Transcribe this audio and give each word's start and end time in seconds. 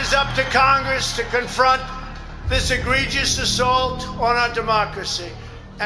is 0.00 0.12
up 0.14 0.34
to 0.34 0.42
Congress 0.52 1.16
to 1.16 1.22
confront 1.24 1.80
this 2.48 2.70
egregious 2.70 3.38
assault 3.38 4.06
on 4.18 4.36
our 4.36 4.52
democracy. 4.54 5.30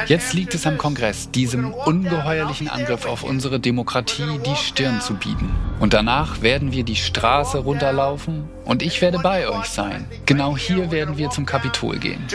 Jetzt 0.07 0.33
liegt 0.33 0.55
es 0.55 0.65
am 0.65 0.77
Kongress, 0.77 1.31
diesem 1.31 1.73
ungeheuerlichen 1.73 2.69
Angriff 2.69 3.05
auf 3.05 3.23
unsere 3.23 3.59
Demokratie 3.59 4.39
die 4.45 4.55
Stirn 4.55 5.01
zu 5.01 5.15
bieten. 5.15 5.53
Und 5.79 5.93
danach 5.93 6.41
werden 6.41 6.71
wir 6.71 6.83
die 6.83 6.95
Straße 6.95 7.57
runterlaufen 7.57 8.49
und 8.63 8.83
ich 8.83 9.01
werde 9.01 9.19
bei 9.19 9.49
euch 9.49 9.65
sein. 9.65 10.05
Genau 10.25 10.55
hier 10.55 10.91
werden 10.91 11.17
wir 11.17 11.29
zum 11.29 11.45
Kapitol 11.45 11.97
gehen. 11.97 12.25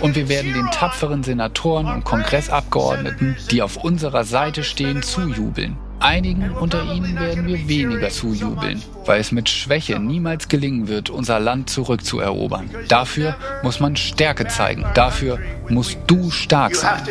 Und 0.00 0.14
wir 0.14 0.28
werden 0.28 0.54
den 0.54 0.70
tapferen 0.70 1.22
Senatoren 1.22 1.86
und 1.86 2.04
Kongressabgeordneten, 2.04 3.36
die 3.50 3.60
auf 3.60 3.76
unserer 3.76 4.24
Seite 4.24 4.64
stehen, 4.64 5.02
zujubeln. 5.02 5.76
Einigen 6.00 6.50
unter 6.52 6.82
ihnen 6.82 7.14
werden 7.20 7.46
wir 7.46 7.68
weniger 7.68 8.08
zujubeln, 8.08 8.82
weil 9.04 9.20
es 9.20 9.32
mit 9.32 9.50
Schwäche 9.50 9.98
niemals 9.98 10.48
gelingen 10.48 10.88
wird, 10.88 11.10
unser 11.10 11.38
Land 11.38 11.68
zurückzuerobern. 11.68 12.70
Dafür 12.88 13.36
muss 13.62 13.80
man 13.80 13.96
Stärke 13.96 14.48
zeigen. 14.48 14.86
Dafür 14.94 15.38
musst 15.68 15.98
du 16.06 16.30
stark 16.30 16.74
sein. 16.74 17.02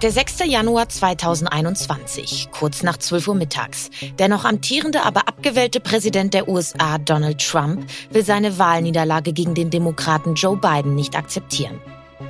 Der 0.00 0.10
6. 0.10 0.38
Januar 0.46 0.88
2021, 0.88 2.48
kurz 2.52 2.82
nach 2.82 2.96
12 2.96 3.28
Uhr 3.28 3.34
mittags. 3.34 3.90
Der 4.18 4.28
noch 4.28 4.44
amtierende, 4.44 5.02
aber 5.02 5.28
abgewählte 5.28 5.80
Präsident 5.80 6.34
der 6.34 6.48
USA, 6.48 6.98
Donald 6.98 7.40
Trump, 7.40 7.84
will 8.10 8.24
seine 8.24 8.58
Wahlniederlage 8.58 9.32
gegen 9.32 9.54
den 9.54 9.70
Demokraten 9.70 10.34
Joe 10.34 10.56
Biden 10.56 10.94
nicht 10.94 11.16
akzeptieren. 11.16 11.80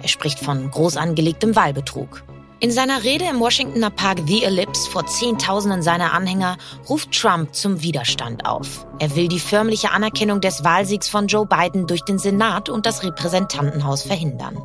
Er 0.01 0.09
spricht 0.09 0.39
von 0.39 0.71
groß 0.71 0.97
angelegtem 0.97 1.55
Wahlbetrug. 1.57 2.23
In 2.63 2.71
seiner 2.71 3.03
Rede 3.03 3.25
im 3.25 3.41
Washingtoner 3.41 3.91
Park 3.91 4.21
The 4.25 4.45
Ellipse 4.45 4.89
vor 4.89 5.05
Zehntausenden 5.05 5.83
seiner 5.83 6.13
Anhänger 6.13 6.59
ruft 6.89 7.11
Trump 7.11 7.55
zum 7.55 7.83
Widerstand 7.83 8.47
auf. 8.47 8.87
Er 9.01 9.17
will 9.17 9.27
die 9.27 9.41
förmliche 9.41 9.91
Anerkennung 9.91 10.41
des 10.41 10.63
Wahlsiegs 10.63 11.09
von 11.09 11.27
Joe 11.27 11.45
Biden 11.45 11.89
durch 11.89 12.05
den 12.05 12.21
Senat 12.21 12.69
und 12.69 12.87
das 12.87 13.03
Repräsentantenhaus 13.03 14.03
verhindern. 14.03 14.59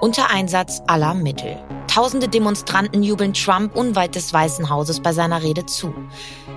Unter 0.00 0.30
Einsatz 0.30 0.82
aller 0.88 1.14
Mittel. 1.14 1.56
Tausende 1.86 2.26
Demonstranten 2.26 3.04
jubeln 3.04 3.34
Trump 3.34 3.76
unweit 3.76 4.16
des 4.16 4.32
Weißen 4.32 4.68
Hauses 4.68 4.98
bei 5.00 5.12
seiner 5.12 5.40
Rede 5.40 5.64
zu. 5.64 5.94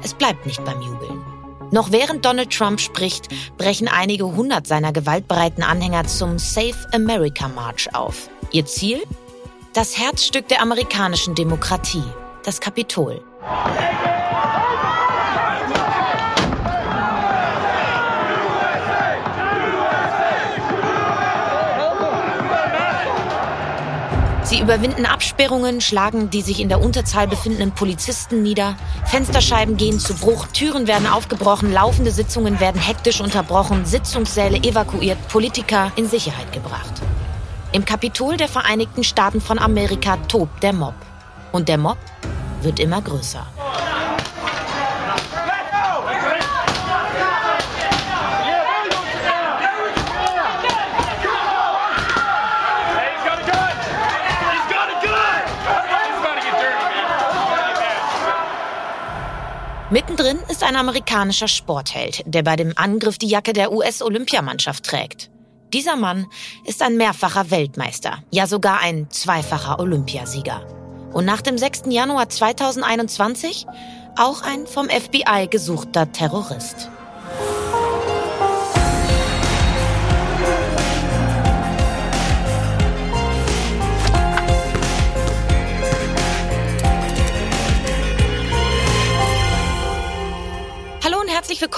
Es 0.02 0.16
bleibt 0.16 0.48
nicht 0.48 0.66
beim 0.66 0.82
Jubeln. 0.82 1.41
Noch 1.72 1.92
während 1.94 2.26
Donald 2.26 2.52
Trump 2.52 2.82
spricht, 2.82 3.30
brechen 3.58 3.88
einige 3.88 4.26
hundert 4.36 4.68
seiner 4.68 4.92
gewaltbereiten 4.92 5.64
Anhänger 5.64 6.06
zum 6.06 6.38
Save 6.38 6.76
America 6.94 7.48
March 7.48 7.96
auf. 7.96 8.30
Ihr 8.52 8.66
Ziel? 8.66 9.02
Das 9.74 9.98
Herzstück 9.98 10.50
der 10.50 10.62
amerikanischen 10.62 11.34
Demokratie, 11.34 12.04
das 12.44 12.60
Kapitol. 12.60 13.24
Sie 24.52 24.60
überwinden 24.60 25.06
Absperrungen, 25.06 25.80
schlagen 25.80 26.30
die 26.30 26.42
sich 26.42 26.60
in 26.60 26.68
der 26.68 26.82
Unterzahl 26.82 27.26
befindenden 27.26 27.72
Polizisten 27.72 28.44
nieder. 28.44 28.76
Fensterscheiben 29.06 29.78
gehen 29.78 29.98
zu 29.98 30.14
Bruch, 30.14 30.46
Türen 30.48 30.88
werden 30.88 31.08
aufgebrochen, 31.08 31.72
laufende 31.72 32.12
Sitzungen 32.12 32.60
werden 32.60 32.82
hektisch 32.82 33.22
unterbrochen, 33.22 33.86
Sitzungssäle 33.86 34.58
evakuiert, 34.58 35.26
Politiker 35.30 35.94
in 35.96 36.06
Sicherheit 36.06 36.52
gebracht. 36.52 36.92
Im 37.72 37.86
Kapitol 37.86 38.36
der 38.36 38.50
Vereinigten 38.50 39.06
Staaten 39.06 39.40
von 39.40 39.58
Amerika 39.58 40.18
tobt 40.28 40.62
der 40.64 40.74
Mob. 40.74 40.96
Und 41.54 41.70
der 41.70 41.78
Mob 41.78 41.98
wird 42.62 42.82
immer 42.82 43.02
größer. 43.02 43.48
Mittendrin 59.92 60.40
ist 60.48 60.64
ein 60.64 60.78
amerikanischer 60.78 61.50
Sportheld, 61.50 62.24
der 62.26 62.44
bei 62.44 62.56
dem 62.56 62.72
Angriff 62.78 63.18
die 63.18 63.28
Jacke 63.28 63.52
der 63.52 63.74
US-Olympiamannschaft 63.74 64.86
trägt. 64.86 65.30
Dieser 65.74 65.98
Mann 65.98 66.28
ist 66.64 66.82
ein 66.82 66.96
mehrfacher 66.96 67.52
Weltmeister, 67.52 68.24
ja 68.32 68.48
sogar 68.48 68.80
ein 68.80 69.10
zweifacher 69.10 69.82
Olympiasieger. 69.82 70.66
Und 71.12 71.26
nach 71.26 71.42
dem 71.42 71.58
6. 71.58 71.84
Januar 71.90 72.30
2021 72.30 73.66
auch 74.18 74.42
ein 74.44 74.66
vom 74.66 74.88
FBI 74.88 75.48
gesuchter 75.50 76.10
Terrorist. 76.10 76.90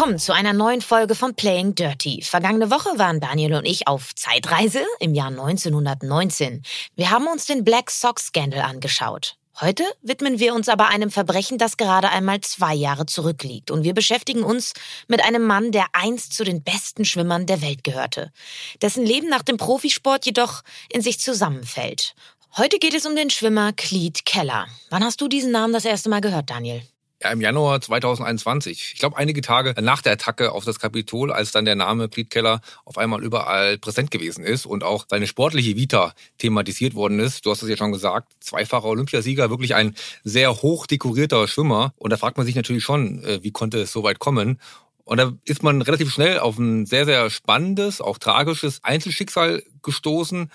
Willkommen 0.03 0.19
zu 0.19 0.34
einer 0.34 0.52
neuen 0.52 0.81
Folge 0.81 1.16
von 1.16 1.34
Playing 1.34 1.75
Dirty. 1.75 2.22
Vergangene 2.24 2.69
Woche 2.69 2.90
waren 3.00 3.22
Daniel 3.22 3.53
und 3.53 3.66
ich 3.66 3.88
auf 3.88 4.14
Zeitreise 4.16 4.81
im 5.00 5.14
Jahr 5.14 5.30
1919. 5.30 6.62
Wir 6.97 7.09
haben 7.09 7.25
uns 7.28 7.46
den 7.46 7.64
Black 7.64 7.90
Sox 7.90 8.25
Scandal 8.25 8.63
angeschaut. 8.63 9.38
Heute 9.62 9.86
widmen 10.02 10.40
wir 10.40 10.56
uns 10.56 10.68
aber 10.68 10.90
einem 10.90 11.09
Verbrechen, 11.09 11.58
das 11.58 11.78
gerade 11.78 12.09
einmal 12.09 12.42
zwei 12.42 12.75
Jahre 12.75 13.06
zurückliegt. 13.06 13.72
Und 13.72 13.86
wir 13.86 13.94
beschäftigen 13.94 14.44
uns 14.44 14.74
mit 15.08 15.24
einem 15.24 15.44
Mann, 15.44 15.72
der 15.72 15.86
einst 15.94 16.34
zu 16.34 16.44
den 16.44 16.63
besten 16.63 17.06
Schwimmern 17.06 17.46
der 17.46 17.62
Welt 17.62 17.86
gehörte, 17.86 18.34
dessen 18.81 19.06
Leben 19.06 19.30
nach 19.30 19.44
dem 19.44 19.56
Profisport 19.56 20.25
jedoch 20.25 20.63
in 20.90 21.02
sich 21.02 21.22
zusammenfällt. 21.22 22.13
Heute 22.58 22.78
geht 22.78 22.94
es 22.94 23.06
um 23.06 23.16
den 23.16 23.30
Schwimmer 23.30 23.72
Cleet 23.72 24.25
Keller. 24.25 24.68
Wann 24.90 25.06
hast 25.06 25.22
du 25.22 25.30
diesen 25.30 25.53
Namen 25.53 25.72
das 25.72 25.86
erste 25.86 26.09
Mal 26.09 26.19
gehört, 26.19 26.50
Daniel? 26.50 26.81
Ja, 27.23 27.31
im 27.31 27.39
Januar 27.39 27.79
2021. 27.79 28.91
Ich 28.95 29.00
glaube, 29.00 29.16
einige 29.16 29.39
Tage 29.39 29.81
nach 29.81 30.01
der 30.01 30.11
Attacke 30.11 30.51
auf 30.51 30.66
das 30.66 30.78
Kapitol, 30.78 31.31
als 31.31 31.53
dann 31.53 31.63
der 31.63 31.75
Name 31.75 32.09
Keller 32.09 32.59
auf 32.84 32.97
einmal 32.97 33.23
überall 33.23 33.78
präsent 33.78 34.11
gewesen 34.11 34.44
ist 34.44 34.66
und 34.66 34.84
auch 34.84 35.06
seine 35.09 35.25
sportliche 35.25 35.78
Vita 35.78 36.13
thematisiert 36.38 36.95
worden 36.95 37.19
ist. 37.19 37.45
Du 37.45 37.51
hast 37.51 37.63
es 37.63 37.69
ja 37.69 37.78
schon 37.78 37.94
gesagt, 37.94 38.33
zweifacher 38.41 38.88
Olympiasieger, 38.88 39.50
wirklich 39.50 39.73
ein 39.73 39.95
sehr 40.25 40.62
hoch 40.62 40.85
dekorierter 40.85 41.47
Schwimmer. 41.47 41.94
Und 41.95 42.12
da 42.12 42.17
fragt 42.17 42.35
man 42.35 42.45
sich 42.45 42.56
natürlich 42.56 42.83
schon, 42.83 43.23
äh, 43.23 43.41
wie 43.41 43.51
konnte 43.51 43.79
es 43.79 43.94
so 43.94 44.03
weit 44.03 44.19
kommen? 44.19 44.59
Und 45.06 45.17
da 45.17 45.33
ist 45.45 45.63
man 45.63 45.81
relativ 45.81 46.13
schnell 46.13 46.39
auf 46.39 46.57
ein 46.57 46.85
sehr, 46.85 47.06
sehr 47.06 47.29
spannendes, 47.29 48.01
auch 48.01 48.17
tragisches 48.17 48.83
Einzelschicksal 48.83 49.63
gestoßen, 49.81 50.51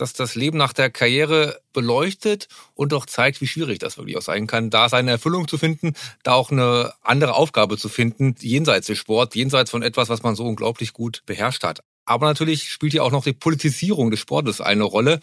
das 0.00 0.12
das 0.12 0.34
Leben 0.34 0.58
nach 0.58 0.72
der 0.72 0.90
Karriere 0.90 1.60
beleuchtet 1.72 2.48
und 2.74 2.94
auch 2.94 3.06
zeigt, 3.06 3.40
wie 3.40 3.46
schwierig 3.46 3.78
das 3.78 3.98
wirklich 3.98 4.16
auch 4.16 4.22
sein 4.22 4.46
kann, 4.46 4.70
da 4.70 4.88
seine 4.88 5.10
Erfüllung 5.10 5.48
zu 5.48 5.58
finden, 5.58 5.94
da 6.22 6.32
auch 6.32 6.50
eine 6.50 6.92
andere 7.02 7.34
Aufgabe 7.34 7.76
zu 7.76 7.88
finden, 7.88 8.34
jenseits 8.40 8.86
des 8.86 8.98
Sports, 8.98 9.34
jenseits 9.34 9.70
von 9.70 9.82
etwas, 9.82 10.08
was 10.08 10.22
man 10.22 10.34
so 10.34 10.44
unglaublich 10.44 10.92
gut 10.92 11.22
beherrscht 11.26 11.64
hat. 11.64 11.80
Aber 12.04 12.26
natürlich 12.26 12.70
spielt 12.70 12.92
hier 12.92 13.04
auch 13.04 13.12
noch 13.12 13.24
die 13.24 13.34
Politisierung 13.34 14.10
des 14.10 14.20
Sportes 14.20 14.60
eine 14.60 14.84
Rolle. 14.84 15.20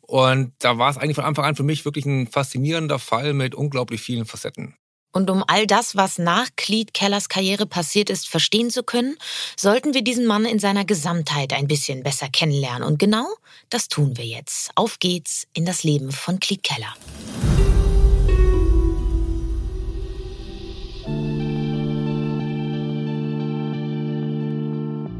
Und 0.00 0.52
da 0.58 0.78
war 0.78 0.90
es 0.90 0.98
eigentlich 0.98 1.14
von 1.14 1.24
Anfang 1.24 1.44
an 1.44 1.56
für 1.56 1.62
mich 1.62 1.84
wirklich 1.84 2.04
ein 2.06 2.26
faszinierender 2.26 2.98
Fall 2.98 3.32
mit 3.34 3.54
unglaublich 3.54 4.00
vielen 4.00 4.26
Facetten. 4.26 4.74
Und 5.14 5.30
um 5.30 5.44
all 5.46 5.66
das, 5.68 5.94
was 5.94 6.18
nach 6.18 6.48
Cleet 6.56 6.92
Kellers 6.92 7.28
Karriere 7.28 7.66
passiert 7.66 8.10
ist, 8.10 8.28
verstehen 8.28 8.68
zu 8.68 8.82
können, 8.82 9.16
sollten 9.56 9.94
wir 9.94 10.02
diesen 10.02 10.26
Mann 10.26 10.44
in 10.44 10.58
seiner 10.58 10.84
Gesamtheit 10.84 11.52
ein 11.52 11.68
bisschen 11.68 12.02
besser 12.02 12.28
kennenlernen. 12.28 12.82
Und 12.82 12.98
genau 12.98 13.26
das 13.70 13.86
tun 13.86 14.16
wir 14.16 14.26
jetzt. 14.26 14.72
Auf 14.74 14.98
geht's 14.98 15.46
in 15.54 15.64
das 15.64 15.84
Leben 15.84 16.10
von 16.10 16.40
Cleet 16.40 16.64
Keller. 16.64 16.94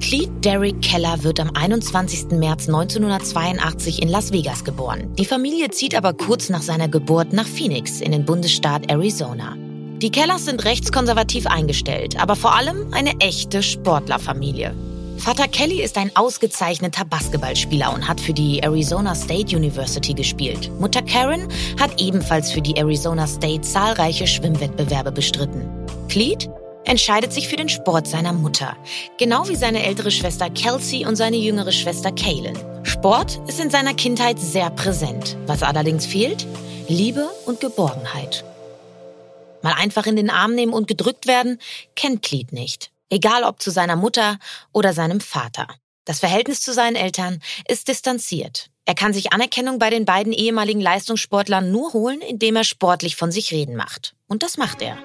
Cleet 0.00 0.44
Derrick 0.44 0.82
Keller 0.82 1.22
wird 1.22 1.38
am 1.38 1.50
21. 1.54 2.32
März 2.32 2.66
1982 2.66 4.02
in 4.02 4.08
Las 4.08 4.32
Vegas 4.32 4.64
geboren. 4.64 5.14
Die 5.14 5.24
Familie 5.24 5.70
zieht 5.70 5.94
aber 5.94 6.14
kurz 6.14 6.48
nach 6.48 6.62
seiner 6.62 6.88
Geburt 6.88 7.32
nach 7.32 7.46
Phoenix 7.46 8.00
in 8.00 8.10
den 8.10 8.24
Bundesstaat 8.24 8.90
Arizona. 8.90 9.56
Die 9.98 10.10
Kellers 10.10 10.44
sind 10.44 10.64
rechtskonservativ 10.64 11.46
eingestellt, 11.46 12.20
aber 12.20 12.36
vor 12.36 12.54
allem 12.54 12.92
eine 12.92 13.20
echte 13.20 13.62
Sportlerfamilie. 13.62 14.74
Vater 15.18 15.46
Kelly 15.46 15.80
ist 15.80 15.96
ein 15.96 16.14
ausgezeichneter 16.16 17.04
Basketballspieler 17.04 17.94
und 17.94 18.06
hat 18.06 18.20
für 18.20 18.34
die 18.34 18.58
Arizona 18.58 19.14
State 19.14 19.56
University 19.56 20.12
gespielt. 20.12 20.70
Mutter 20.80 21.00
Karen 21.00 21.48
hat 21.80 22.00
ebenfalls 22.00 22.50
für 22.50 22.60
die 22.60 22.76
Arizona 22.76 23.26
State 23.26 23.62
zahlreiche 23.62 24.26
Schwimmwettbewerbe 24.26 25.12
bestritten. 25.12 25.66
Cleet 26.08 26.50
entscheidet 26.84 27.32
sich 27.32 27.48
für 27.48 27.56
den 27.56 27.68
Sport 27.68 28.06
seiner 28.06 28.32
Mutter, 28.32 28.76
genau 29.16 29.48
wie 29.48 29.56
seine 29.56 29.84
ältere 29.84 30.10
Schwester 30.10 30.50
Kelsey 30.50 31.06
und 31.06 31.16
seine 31.16 31.36
jüngere 31.36 31.72
Schwester 31.72 32.12
Kaylin. 32.12 32.58
Sport 32.82 33.40
ist 33.46 33.60
in 33.60 33.70
seiner 33.70 33.94
Kindheit 33.94 34.38
sehr 34.38 34.68
präsent. 34.70 35.36
Was 35.46 35.62
allerdings 35.62 36.04
fehlt? 36.04 36.46
Liebe 36.88 37.30
und 37.46 37.60
Geborgenheit. 37.60 38.44
Mal 39.64 39.72
einfach 39.72 40.04
in 40.04 40.14
den 40.14 40.28
Arm 40.28 40.54
nehmen 40.54 40.74
und 40.74 40.88
gedrückt 40.88 41.26
werden, 41.26 41.58
kennt 41.96 42.20
Cleet 42.20 42.52
nicht. 42.52 42.90
Egal 43.08 43.44
ob 43.44 43.62
zu 43.62 43.70
seiner 43.70 43.96
Mutter 43.96 44.38
oder 44.72 44.92
seinem 44.92 45.22
Vater. 45.22 45.66
Das 46.04 46.20
Verhältnis 46.20 46.60
zu 46.60 46.74
seinen 46.74 46.96
Eltern 46.96 47.40
ist 47.66 47.88
distanziert. 47.88 48.68
Er 48.84 48.94
kann 48.94 49.14
sich 49.14 49.32
Anerkennung 49.32 49.78
bei 49.78 49.88
den 49.88 50.04
beiden 50.04 50.34
ehemaligen 50.34 50.82
Leistungssportlern 50.82 51.72
nur 51.72 51.94
holen, 51.94 52.20
indem 52.20 52.56
er 52.56 52.64
sportlich 52.64 53.16
von 53.16 53.32
sich 53.32 53.52
reden 53.52 53.74
macht. 53.74 54.14
Und 54.28 54.42
das 54.42 54.58
macht 54.58 54.82
er. 54.82 54.98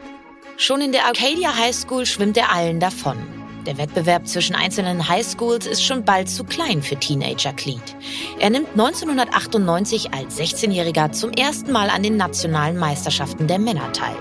Schon 0.57 0.81
in 0.81 0.91
der 0.91 1.06
Arcadia 1.06 1.56
High 1.56 1.73
School 1.73 2.06
schwimmt 2.06 2.35
er 2.35 2.51
allen 2.51 2.81
davon. 2.81 3.38
Der 3.69 3.77
Wettbewerb 3.77 4.27
zwischen 4.27 4.56
einzelnen 4.56 5.07
Highschools 5.07 5.68
ist 5.68 5.83
schon 5.83 6.04
bald 6.04 6.27
zu 6.27 6.44
klein 6.44 6.81
für 6.81 6.95
Teenager 6.95 7.54
Cleet. 7.54 7.95
Er 8.39 8.50
nimmt 8.50 8.69
1998 8.71 10.12
als 10.12 10.39
16-Jähriger 10.39 11.12
zum 11.12 11.30
ersten 11.33 11.71
Mal 11.71 11.92
an 11.92 12.01
den 12.01 12.18
nationalen 12.18 12.80
Meisterschaften 12.80 13.45
der 13.45 13.60
Männer 13.60 13.92
teil. 13.94 14.16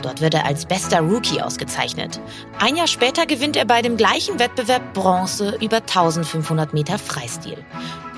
Dort 0.00 0.22
wird 0.22 0.32
er 0.32 0.46
als 0.46 0.64
bester 0.64 1.00
Rookie 1.00 1.42
ausgezeichnet. 1.42 2.22
Ein 2.58 2.76
Jahr 2.76 2.86
später 2.86 3.26
gewinnt 3.26 3.58
er 3.58 3.66
bei 3.66 3.82
dem 3.82 3.98
gleichen 3.98 4.38
Wettbewerb 4.38 4.94
Bronze 4.94 5.58
über 5.60 5.76
1500 5.76 6.72
Meter 6.72 6.98
Freistil. 6.98 7.58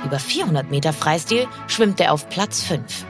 Über 0.04 0.20
400 0.20 0.70
Meter 0.70 0.92
Freistil 0.92 1.48
schwimmt 1.66 2.00
er 2.00 2.12
auf 2.12 2.28
Platz 2.28 2.62
5. 2.62 3.04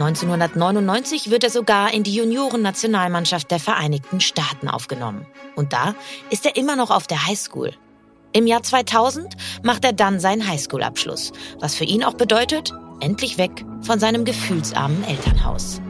1999 0.00 1.28
wird 1.28 1.42
er 1.42 1.50
sogar 1.50 1.92
in 1.92 2.04
die 2.04 2.14
Juniorennationalmannschaft 2.14 3.50
der 3.50 3.58
Vereinigten 3.58 4.20
Staaten 4.20 4.68
aufgenommen. 4.68 5.26
Und 5.56 5.72
da 5.72 5.96
ist 6.30 6.46
er 6.46 6.54
immer 6.54 6.76
noch 6.76 6.92
auf 6.92 7.08
der 7.08 7.26
Highschool. 7.26 7.72
Im 8.32 8.46
Jahr 8.46 8.62
2000 8.62 9.34
macht 9.64 9.84
er 9.84 9.92
dann 9.92 10.20
seinen 10.20 10.46
Highschool-Abschluss, 10.46 11.32
was 11.58 11.74
für 11.74 11.82
ihn 11.82 12.04
auch 12.04 12.14
bedeutet, 12.14 12.72
endlich 13.00 13.38
weg 13.38 13.64
von 13.80 13.98
seinem 13.98 14.24
gefühlsarmen 14.24 15.02
Elternhaus. 15.02 15.80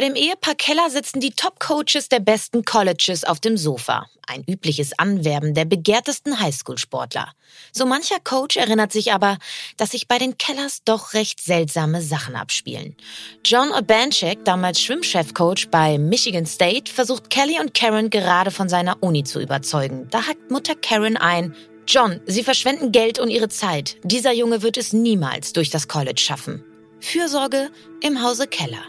Bei 0.00 0.06
dem 0.06 0.14
Ehepaar 0.14 0.54
Keller 0.54 0.88
sitzen 0.88 1.20
die 1.20 1.32
Top-Coaches 1.32 2.08
der 2.08 2.20
besten 2.20 2.64
Colleges 2.64 3.22
auf 3.22 3.38
dem 3.38 3.58
Sofa. 3.58 4.06
Ein 4.26 4.44
übliches 4.48 4.98
Anwerben 4.98 5.52
der 5.52 5.66
begehrtesten 5.66 6.40
Highschool-Sportler. 6.40 7.34
So 7.70 7.84
mancher 7.84 8.16
Coach 8.24 8.56
erinnert 8.56 8.92
sich 8.92 9.12
aber, 9.12 9.36
dass 9.76 9.90
sich 9.90 10.08
bei 10.08 10.16
den 10.16 10.38
Kellers 10.38 10.84
doch 10.86 11.12
recht 11.12 11.38
seltsame 11.44 12.00
Sachen 12.00 12.34
abspielen. 12.34 12.96
John 13.44 13.72
Obanchek, 13.72 14.42
damals 14.46 14.80
Schwimmchef-Coach 14.80 15.68
bei 15.68 15.98
Michigan 15.98 16.46
State, 16.46 16.90
versucht 16.90 17.28
Kelly 17.28 17.60
und 17.60 17.74
Karen 17.74 18.08
gerade 18.08 18.50
von 18.50 18.70
seiner 18.70 19.02
Uni 19.02 19.24
zu 19.24 19.38
überzeugen. 19.38 20.08
Da 20.10 20.26
hackt 20.26 20.50
Mutter 20.50 20.76
Karen 20.76 21.18
ein, 21.18 21.54
John, 21.86 22.20
Sie 22.24 22.42
verschwenden 22.42 22.90
Geld 22.90 23.18
und 23.18 23.28
Ihre 23.28 23.50
Zeit. 23.50 23.98
Dieser 24.02 24.32
Junge 24.32 24.62
wird 24.62 24.78
es 24.78 24.94
niemals 24.94 25.52
durch 25.52 25.68
das 25.68 25.88
College 25.88 26.22
schaffen. 26.22 26.64
Fürsorge 27.00 27.68
im 28.00 28.22
Hause 28.22 28.46
Keller. 28.46 28.86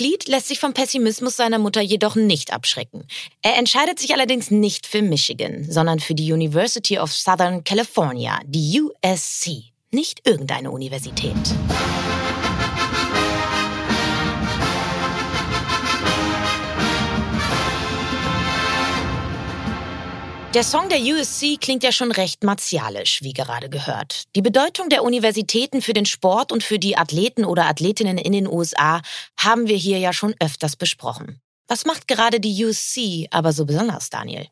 Cleet 0.00 0.28
lässt 0.28 0.48
sich 0.48 0.58
vom 0.58 0.72
Pessimismus 0.72 1.36
seiner 1.36 1.58
Mutter 1.58 1.82
jedoch 1.82 2.16
nicht 2.16 2.54
abschrecken. 2.54 3.06
Er 3.42 3.58
entscheidet 3.58 3.98
sich 3.98 4.14
allerdings 4.14 4.50
nicht 4.50 4.86
für 4.86 5.02
Michigan, 5.02 5.66
sondern 5.68 6.00
für 6.00 6.14
die 6.14 6.32
University 6.32 6.98
of 6.98 7.12
Southern 7.12 7.64
California, 7.64 8.40
die 8.46 8.80
USC. 8.80 9.64
Nicht 9.90 10.26
irgendeine 10.26 10.70
Universität. 10.70 11.36
Der 20.52 20.64
Song 20.64 20.88
der 20.88 20.98
USC 20.98 21.58
klingt 21.60 21.84
ja 21.84 21.92
schon 21.92 22.10
recht 22.10 22.42
martialisch, 22.42 23.22
wie 23.22 23.32
gerade 23.32 23.70
gehört. 23.70 24.24
Die 24.34 24.42
Bedeutung 24.42 24.88
der 24.88 25.04
Universitäten 25.04 25.80
für 25.80 25.92
den 25.92 26.06
Sport 26.06 26.50
und 26.50 26.64
für 26.64 26.80
die 26.80 26.96
Athleten 26.96 27.44
oder 27.44 27.66
Athletinnen 27.66 28.18
in 28.18 28.32
den 28.32 28.48
USA 28.48 29.00
haben 29.38 29.68
wir 29.68 29.76
hier 29.76 29.98
ja 29.98 30.12
schon 30.12 30.34
öfters 30.40 30.74
besprochen. 30.74 31.40
Was 31.68 31.84
macht 31.84 32.08
gerade 32.08 32.40
die 32.40 32.64
USC 32.64 33.28
aber 33.30 33.52
so 33.52 33.64
besonders, 33.64 34.10
Daniel? 34.10 34.48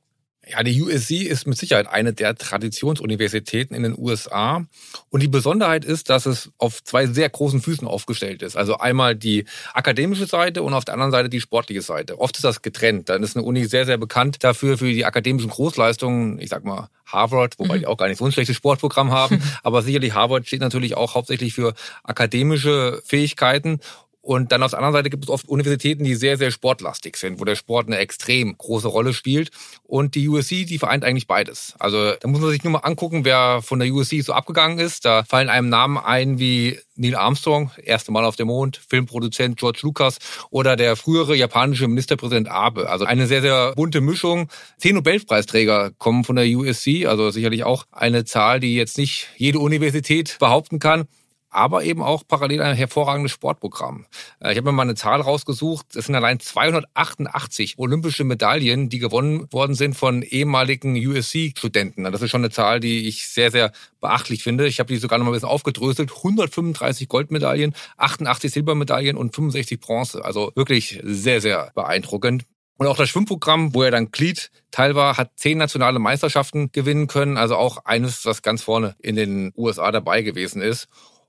Ja, 0.51 0.63
die 0.63 0.81
USC 0.81 1.25
ist 1.25 1.47
mit 1.47 1.59
Sicherheit 1.59 1.89
eine 1.89 2.15
der 2.15 2.35
Traditionsuniversitäten 2.35 3.77
in 3.77 3.83
den 3.83 3.99
USA. 3.99 4.65
Und 5.11 5.23
die 5.23 5.29
Besonderheit 5.29 5.85
ist, 5.85 6.09
dass 6.09 6.25
es 6.25 6.51
auf 6.57 6.83
zwei 6.83 7.07
sehr 7.07 7.29
großen 7.29 7.61
Füßen 7.61 7.87
aufgestellt 7.87 8.43
ist. 8.43 8.57
Also 8.57 8.79
einmal 8.79 9.15
die 9.15 9.45
akademische 9.75 10.27
Seite 10.27 10.63
und 10.63 10.73
auf 10.73 10.87
der 10.87 10.95
anderen 10.95 11.13
Seite 11.13 11.29
die 11.29 11.41
sportliche 11.41 11.83
Seite. 11.83 12.19
Oft 12.19 12.37
ist 12.37 12.45
das 12.45 12.63
getrennt. 12.63 13.11
Dann 13.11 13.23
ist 13.23 13.37
eine 13.37 13.45
Uni 13.45 13.67
sehr, 13.67 13.85
sehr 13.85 13.99
bekannt 13.99 14.43
dafür, 14.43 14.79
für 14.79 14.91
die 14.91 15.05
akademischen 15.05 15.51
Großleistungen. 15.51 16.39
Ich 16.39 16.49
sag 16.49 16.65
mal 16.65 16.89
Harvard, 17.05 17.59
wobei 17.59 17.77
mhm. 17.77 17.81
die 17.81 17.87
auch 17.87 17.97
gar 17.97 18.09
nicht 18.09 18.19
so 18.19 18.25
ein 18.25 18.33
schlechtes 18.33 18.57
Sportprogramm 18.57 19.11
haben. 19.11 19.43
Aber 19.63 19.83
sicherlich 19.83 20.15
Harvard 20.15 20.47
steht 20.47 20.61
natürlich 20.61 20.97
auch 20.97 21.15
hauptsächlich 21.15 21.53
für 21.53 21.75
akademische 22.05 23.03
Fähigkeiten. 23.05 23.81
Und 24.29 24.53
dann 24.53 24.63
auf 24.63 24.73
der 24.73 24.81
anderen 24.81 24.93
Seite 24.93 25.09
gibt 25.09 25.25
es 25.25 25.31
oft 25.31 25.49
Universitäten, 25.49 26.05
die 26.05 26.15
sehr, 26.15 26.37
sehr 26.37 26.51
sportlastig 26.51 27.17
sind, 27.17 27.41
wo 27.41 27.47
der 27.47 27.57
Sport 27.57 27.87
eine 27.87 27.97
extrem 27.97 28.59
große 28.59 28.87
Rolle 28.87 29.15
spielt. 29.15 29.49
Und 29.85 30.17
die 30.17 30.29
USC, 30.29 30.67
die 30.67 30.77
vereint 30.77 31.03
eigentlich 31.03 31.27
beides. 31.27 31.73
Also 31.79 32.13
da 32.13 32.29
muss 32.29 32.43
man 32.43 32.51
sich 32.51 32.63
nur 32.63 32.75
mal 32.75 32.81
angucken, 32.81 33.25
wer 33.25 33.63
von 33.63 33.79
der 33.79 33.91
USC 33.91 34.21
so 34.21 34.35
abgegangen 34.35 34.81
ist. 34.81 35.07
Da 35.07 35.23
fallen 35.23 35.49
einem 35.49 35.71
Namen 35.71 35.97
ein 35.97 36.39
wie 36.39 36.79
Neil 36.95 37.15
Armstrong, 37.15 37.71
erste 37.83 38.13
Mal 38.13 38.27
auf 38.27 38.37
dem 38.37 38.49
Mond, 38.49 38.79
Filmproduzent 38.87 39.59
George 39.59 39.79
Lucas 39.81 40.19
oder 40.51 40.77
der 40.77 40.97
frühere 40.97 41.35
japanische 41.35 41.89
Ministerpräsident 41.89 42.49
Abe. 42.49 42.91
Also 42.91 43.07
eine 43.07 43.29
sehr, 43.29 43.41
sehr 43.41 43.73
bunte 43.77 44.03
Mischung. 44.03 44.51
Zehn 44.77 44.95
Nobelpreisträger 44.97 45.93
kommen 45.97 46.25
von 46.25 46.37
der 46.37 46.45
USC, 46.45 47.07
also 47.07 47.31
sicherlich 47.31 47.65
auch 47.65 47.87
eine 47.93 48.27
Zahl, 48.27 48.61
die 48.61 48.75
jetzt 48.75 48.99
nicht 48.99 49.29
jede 49.39 49.59
Universität 49.59 50.37
behaupten 50.39 50.81
kann 50.81 51.09
aber 51.59 51.83
eben 51.83 52.03
auch 52.03 52.23
parallel 52.27 52.63
ein 52.63 52.77
hervorragendes 52.77 53.33
Sportprogramm. 53.33 54.07
Äh, 54.41 54.53
ich 54.53 54.59
habe 54.59 54.71
mir 54.71 54.73
mal 54.73 54.83
eine 54.83 54.95
Zahl 54.95 55.21
rausgesucht. 55.21 55.97
Es 55.97 56.07
sind 56.07 56.15
allein 56.15 56.39
288 56.39 57.79
olympische 57.79 58.23
Medaillen, 58.23 58.89
die 58.89 59.01
gewonnen 59.01 59.53
worden 59.53 59.75
sind 59.75 59.95
von 59.95 60.23
ehemaligen 60.23 60.95
USC-Studenten. 60.95 62.05
Das 62.05 62.23
ist 62.23 62.31
schon 62.31 62.43
eine 62.43 62.51
Zahl, 62.51 62.79
die 62.79 63.09
ich 63.09 63.27
sehr, 63.27 63.51
sehr 63.51 63.73
beachtlich 64.01 64.45
finde. 64.45 64.69
Ich 64.69 64.79
habe 64.79 64.93
die 64.93 64.99
sogar 64.99 65.19
noch 65.19 65.25
mal 65.25 65.33
ein 65.33 65.35
bisschen 65.35 65.49
aufgedröselt. 65.49 66.13
135 66.15 67.09
Goldmedaillen, 67.09 67.75
88 67.97 68.53
Silbermedaillen 68.53 69.17
und 69.17 69.35
65 69.35 69.81
Bronze. 69.81 70.25
Also 70.25 70.53
wirklich 70.55 71.01
sehr, 71.03 71.41
sehr 71.41 71.73
beeindruckend. 71.75 72.45
Und 72.77 72.87
auch 72.87 72.97
das 72.97 73.09
Schwimmprogramm, 73.09 73.75
wo 73.75 73.83
er 73.83 73.91
dann 73.91 74.13
Glied 74.13 74.53
teil 74.71 74.95
war, 74.95 75.17
hat 75.17 75.33
zehn 75.35 75.59
nationale 75.59 75.99
Meisterschaften 75.99 76.71
gewinnen 76.71 77.09
können. 77.09 77.37
Also 77.37 77.57
auch 77.57 77.85
eines, 77.85 78.25
was 78.25 78.43
ganz 78.43 78.63
vorne 78.63 78.95
in 79.01 79.17
den 79.17 79.53
USA 79.57 79.91
dabei 79.91 80.23
gewesen 80.23 80.63
ist. 80.63 80.87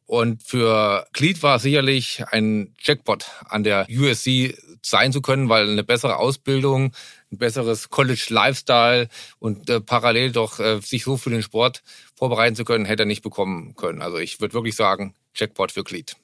Und 0.10 0.42
für 0.42 1.06
Cleat 1.14 1.44
war 1.44 1.60
sicherlich 1.60 2.24
ein 2.32 2.74
Jackpot 2.82 3.28
an 3.48 3.64
der 3.64 3.86
USC 3.92 4.58
sein 4.82 5.14
zu 5.14 5.22
können, 5.22 5.50
weil 5.50 5.70
eine 5.70 5.84
bessere 5.84 6.18
Ausbildung, 6.18 6.96
ein 7.32 7.38
besseres 7.38 7.92
College-Lifestyle 7.92 9.08
und 9.38 9.70
äh, 9.70 9.80
parallel 9.80 10.32
doch 10.32 10.60
äh, 10.60 10.80
sich 10.82 11.04
so 11.04 11.16
für 11.16 11.30
den 11.30 11.44
Sport 11.44 11.84
vorbereiten 12.16 12.56
zu 12.56 12.66
können, 12.66 12.86
hätte 12.86 13.04
er 13.04 13.06
nicht 13.06 13.22
bekommen 13.22 13.76
können. 13.76 14.02
Also 14.02 14.18
ich 14.18 14.42
würde 14.42 14.56
wirklich 14.56 14.76
sagen, 14.76 15.14
Jackpot 15.36 15.72
für 15.72 15.84
Cleat. 15.84 16.16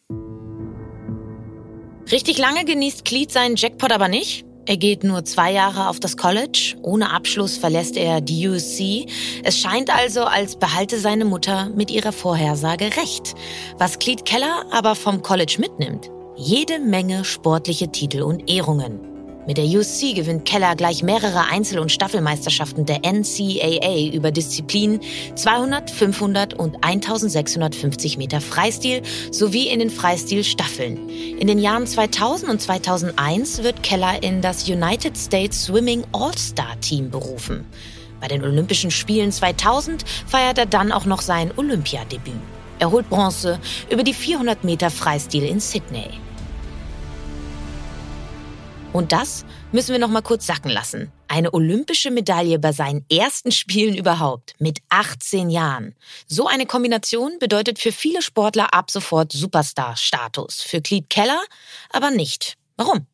Richtig 2.11 2.39
lange 2.39 2.65
genießt 2.65 3.05
Cleat 3.05 3.31
seinen 3.31 3.55
Jackpot 3.55 3.91
aber 3.91 4.07
nicht. 4.07 4.45
Er 4.67 4.77
geht 4.77 5.03
nur 5.03 5.23
zwei 5.25 5.51
Jahre 5.51 5.89
auf 5.89 5.99
das 5.99 6.17
College. 6.17 6.75
Ohne 6.81 7.11
Abschluss 7.11 7.57
verlässt 7.57 7.97
er 7.97 8.19
die 8.19 8.47
USC. 8.47 9.05
Es 9.43 9.59
scheint 9.59 9.95
also, 9.95 10.23
als 10.23 10.55
behalte 10.55 10.99
seine 10.99 11.25
Mutter 11.25 11.69
mit 11.75 11.91
ihrer 11.91 12.11
Vorhersage 12.11 12.85
recht. 12.97 13.35
Was 13.77 13.99
Cleet 13.99 14.25
Keller 14.25 14.65
aber 14.71 14.95
vom 14.95 15.21
College 15.21 15.57
mitnimmt, 15.59 16.09
jede 16.35 16.79
Menge 16.79 17.25
sportliche 17.25 17.91
Titel 17.91 18.23
und 18.23 18.49
Ehrungen. 18.49 19.14
Mit 19.47 19.57
der 19.57 19.65
USC 19.65 20.13
gewinnt 20.13 20.45
Keller 20.45 20.75
gleich 20.75 21.03
mehrere 21.03 21.47
Einzel- 21.51 21.77
und 21.77 21.91
Staffelmeisterschaften 21.91 22.85
der 22.87 23.01
NCAA 23.05 24.11
über 24.11 24.31
Disziplinen 24.31 25.01
200, 25.35 25.91
500 25.91 26.55
und 26.55 26.83
1650 26.83 28.17
Meter 28.17 28.41
Freistil 28.41 29.03
sowie 29.29 29.67
in 29.67 29.77
den 29.77 29.91
Freistil-Staffeln. 29.91 31.09
In 31.37 31.45
den 31.45 31.59
Jahren 31.59 31.85
2000 31.85 32.49
und 32.49 32.59
2001 32.59 33.61
wird 33.61 33.83
Keller 33.83 34.23
in 34.23 34.41
das 34.41 34.67
United 34.67 35.15
States 35.15 35.65
Swimming 35.65 36.03
All-Star 36.11 36.79
Team 36.81 37.11
berufen. 37.11 37.65
Bei 38.19 38.27
den 38.27 38.43
Olympischen 38.43 38.89
Spielen 38.89 39.31
2000 39.31 40.05
feiert 40.25 40.57
er 40.57 40.65
dann 40.65 40.91
auch 40.91 41.05
noch 41.05 41.21
sein 41.21 41.51
Olympiadebüt. 41.55 42.33
Er 42.79 42.89
holt 42.89 43.09
Bronze 43.11 43.59
über 43.91 44.01
die 44.01 44.13
400 44.13 44.63
Meter 44.63 44.89
Freistil 44.89 45.43
in 45.43 45.59
Sydney. 45.59 46.09
Und 48.95 49.11
das 49.11 49.43
müssen 49.73 49.91
wir 49.91 49.99
noch 49.99 50.07
mal 50.07 50.21
kurz 50.21 50.45
sacken 50.47 50.71
lassen. 50.71 51.11
Eine 51.27 51.53
olympische 51.53 52.11
Medaille 52.11 52.59
bei 52.59 52.71
seinen 52.71 53.05
ersten 53.11 53.51
Spielen 53.51 53.97
überhaupt 53.97 54.53
mit 54.57 54.79
18 54.87 55.49
Jahren. 55.49 55.95
So 56.27 56.47
eine 56.47 56.65
Kombination 56.65 57.37
bedeutet 57.37 57.77
für 57.77 57.91
viele 57.91 58.21
Sportler 58.21 58.73
ab 58.73 58.89
sofort 58.89 59.33
Superstar-Status. 59.33 60.61
Für 60.61 60.79
Cleet 60.79 61.09
Keller 61.09 61.43
aber 61.89 62.09
nicht. 62.09 62.53
Warum? 62.77 63.05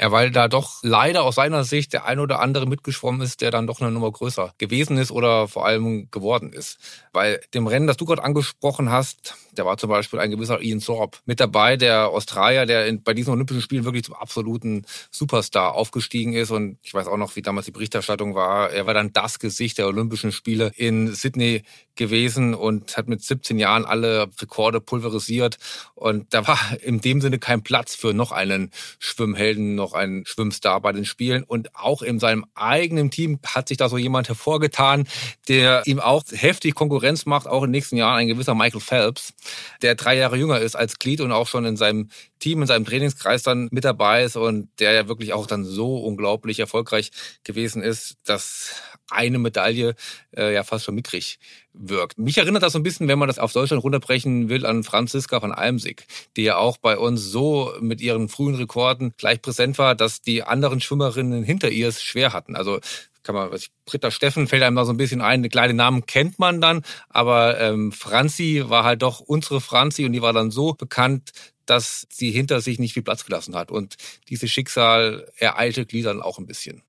Ja, 0.00 0.12
weil 0.12 0.30
da 0.30 0.46
doch 0.46 0.78
leider 0.82 1.24
aus 1.24 1.34
seiner 1.34 1.64
Sicht 1.64 1.92
der 1.92 2.04
ein 2.04 2.20
oder 2.20 2.38
andere 2.38 2.66
mitgeschwommen 2.66 3.20
ist, 3.20 3.40
der 3.40 3.50
dann 3.50 3.66
doch 3.66 3.80
eine 3.80 3.90
Nummer 3.90 4.12
größer 4.12 4.54
gewesen 4.56 4.96
ist 4.96 5.10
oder 5.10 5.48
vor 5.48 5.66
allem 5.66 6.08
geworden 6.12 6.52
ist. 6.52 6.78
Bei 7.12 7.40
dem 7.52 7.66
Rennen, 7.66 7.88
das 7.88 7.96
du 7.96 8.04
gerade 8.04 8.22
angesprochen 8.22 8.90
hast, 8.90 9.34
da 9.58 9.64
war 9.64 9.76
zum 9.76 9.90
Beispiel 9.90 10.20
ein 10.20 10.30
gewisser 10.30 10.62
Ian 10.62 10.78
Thorpe 10.78 11.18
mit 11.26 11.40
dabei, 11.40 11.76
der 11.76 12.10
Australier, 12.10 12.64
der 12.64 12.86
in, 12.86 13.02
bei 13.02 13.12
diesen 13.12 13.32
Olympischen 13.32 13.60
Spielen 13.60 13.84
wirklich 13.84 14.04
zum 14.04 14.14
absoluten 14.14 14.86
Superstar 15.10 15.74
aufgestiegen 15.74 16.32
ist. 16.32 16.52
Und 16.52 16.78
ich 16.82 16.94
weiß 16.94 17.08
auch 17.08 17.16
noch, 17.16 17.34
wie 17.34 17.42
damals 17.42 17.66
die 17.66 17.72
Berichterstattung 17.72 18.36
war. 18.36 18.70
Er 18.70 18.86
war 18.86 18.94
dann 18.94 19.12
das 19.12 19.40
Gesicht 19.40 19.78
der 19.78 19.88
Olympischen 19.88 20.30
Spiele 20.30 20.70
in 20.76 21.12
Sydney 21.12 21.64
gewesen 21.96 22.54
und 22.54 22.96
hat 22.96 23.08
mit 23.08 23.22
17 23.22 23.58
Jahren 23.58 23.84
alle 23.84 24.28
Rekorde 24.40 24.80
pulverisiert. 24.80 25.58
Und 25.96 26.32
da 26.32 26.46
war 26.46 26.58
in 26.80 27.00
dem 27.00 27.20
Sinne 27.20 27.38
kein 27.40 27.62
Platz 27.62 27.96
für 27.96 28.14
noch 28.14 28.30
einen 28.30 28.70
Schwimmhelden, 29.00 29.74
noch 29.74 29.87
einen 29.94 30.24
Schwimmstar 30.26 30.80
bei 30.80 30.92
den 30.92 31.04
Spielen. 31.04 31.42
Und 31.42 31.74
auch 31.74 32.02
in 32.02 32.18
seinem 32.18 32.44
eigenen 32.54 33.10
Team 33.10 33.38
hat 33.46 33.68
sich 33.68 33.76
da 33.76 33.88
so 33.88 33.98
jemand 33.98 34.28
hervorgetan, 34.28 35.06
der 35.48 35.82
ihm 35.86 36.00
auch 36.00 36.24
heftig 36.30 36.74
Konkurrenz 36.74 37.26
macht, 37.26 37.46
auch 37.46 37.62
in 37.62 37.68
den 37.68 37.72
nächsten 37.72 37.96
Jahren, 37.96 38.18
ein 38.18 38.28
gewisser 38.28 38.54
Michael 38.54 38.80
Phelps 38.80 39.34
der 39.82 39.94
drei 39.94 40.16
Jahre 40.16 40.36
jünger 40.36 40.60
ist 40.60 40.76
als 40.76 40.98
Glied 40.98 41.20
und 41.20 41.32
auch 41.32 41.48
schon 41.48 41.64
in 41.64 41.76
seinem 41.76 42.08
Team, 42.38 42.62
in 42.62 42.68
seinem 42.68 42.84
Trainingskreis 42.84 43.42
dann 43.42 43.68
mit 43.70 43.84
dabei 43.84 44.24
ist 44.24 44.36
und 44.36 44.68
der 44.78 44.92
ja 44.92 45.08
wirklich 45.08 45.32
auch 45.32 45.46
dann 45.46 45.64
so 45.64 45.98
unglaublich 45.98 46.60
erfolgreich 46.60 47.10
gewesen 47.44 47.82
ist, 47.82 48.16
dass 48.24 48.82
eine 49.10 49.38
Medaille 49.38 49.94
äh, 50.36 50.54
ja 50.54 50.62
fast 50.64 50.84
schon 50.84 50.94
mickrig 50.94 51.38
wirkt. 51.72 52.18
Mich 52.18 52.38
erinnert 52.38 52.62
das 52.62 52.72
so 52.72 52.78
ein 52.78 52.82
bisschen, 52.82 53.08
wenn 53.08 53.18
man 53.18 53.28
das 53.28 53.38
auf 53.38 53.52
Deutschland 53.52 53.82
runterbrechen 53.82 54.48
will, 54.48 54.66
an 54.66 54.84
Franziska 54.84 55.40
von 55.40 55.52
Almsig, 55.52 56.06
die 56.36 56.42
ja 56.42 56.56
auch 56.56 56.76
bei 56.78 56.98
uns 56.98 57.22
so 57.22 57.72
mit 57.80 58.00
ihren 58.00 58.28
frühen 58.28 58.54
Rekorden 58.54 59.14
gleich 59.16 59.40
präsent 59.40 59.78
war, 59.78 59.94
dass 59.94 60.20
die 60.20 60.42
anderen 60.42 60.80
Schwimmerinnen 60.80 61.42
hinter 61.42 61.70
ihr 61.70 61.88
es 61.88 62.02
schwer 62.02 62.32
hatten. 62.32 62.56
Also 62.56 62.80
kann 63.22 63.34
man, 63.34 63.50
was 63.50 63.62
ich, 63.62 63.70
Britta 63.84 64.10
Steffen 64.10 64.48
fällt 64.48 64.62
einem 64.62 64.76
da 64.76 64.84
so 64.84 64.92
ein 64.92 64.96
bisschen 64.96 65.20
ein, 65.20 65.40
eine 65.40 65.50
kleine 65.50 65.74
Namen 65.74 66.06
kennt 66.06 66.38
man 66.38 66.60
dann, 66.60 66.82
aber 67.10 67.60
ähm, 67.60 67.92
Franzi 67.92 68.64
war 68.66 68.84
halt 68.84 69.02
doch 69.02 69.20
unsere 69.20 69.60
Franzi 69.60 70.06
und 70.06 70.12
die 70.12 70.22
war 70.22 70.32
dann 70.32 70.50
so 70.50 70.72
bekannt, 70.72 71.32
dass 71.66 72.06
sie 72.10 72.30
hinter 72.30 72.62
sich 72.62 72.78
nicht 72.78 72.94
viel 72.94 73.02
Platz 73.02 73.26
gelassen 73.26 73.54
hat. 73.54 73.70
Und 73.70 73.96
dieses 74.28 74.50
Schicksal 74.50 75.30
ereilte 75.36 75.84
Gliedern 75.84 76.22
auch 76.22 76.38
ein 76.38 76.46
bisschen. 76.46 76.82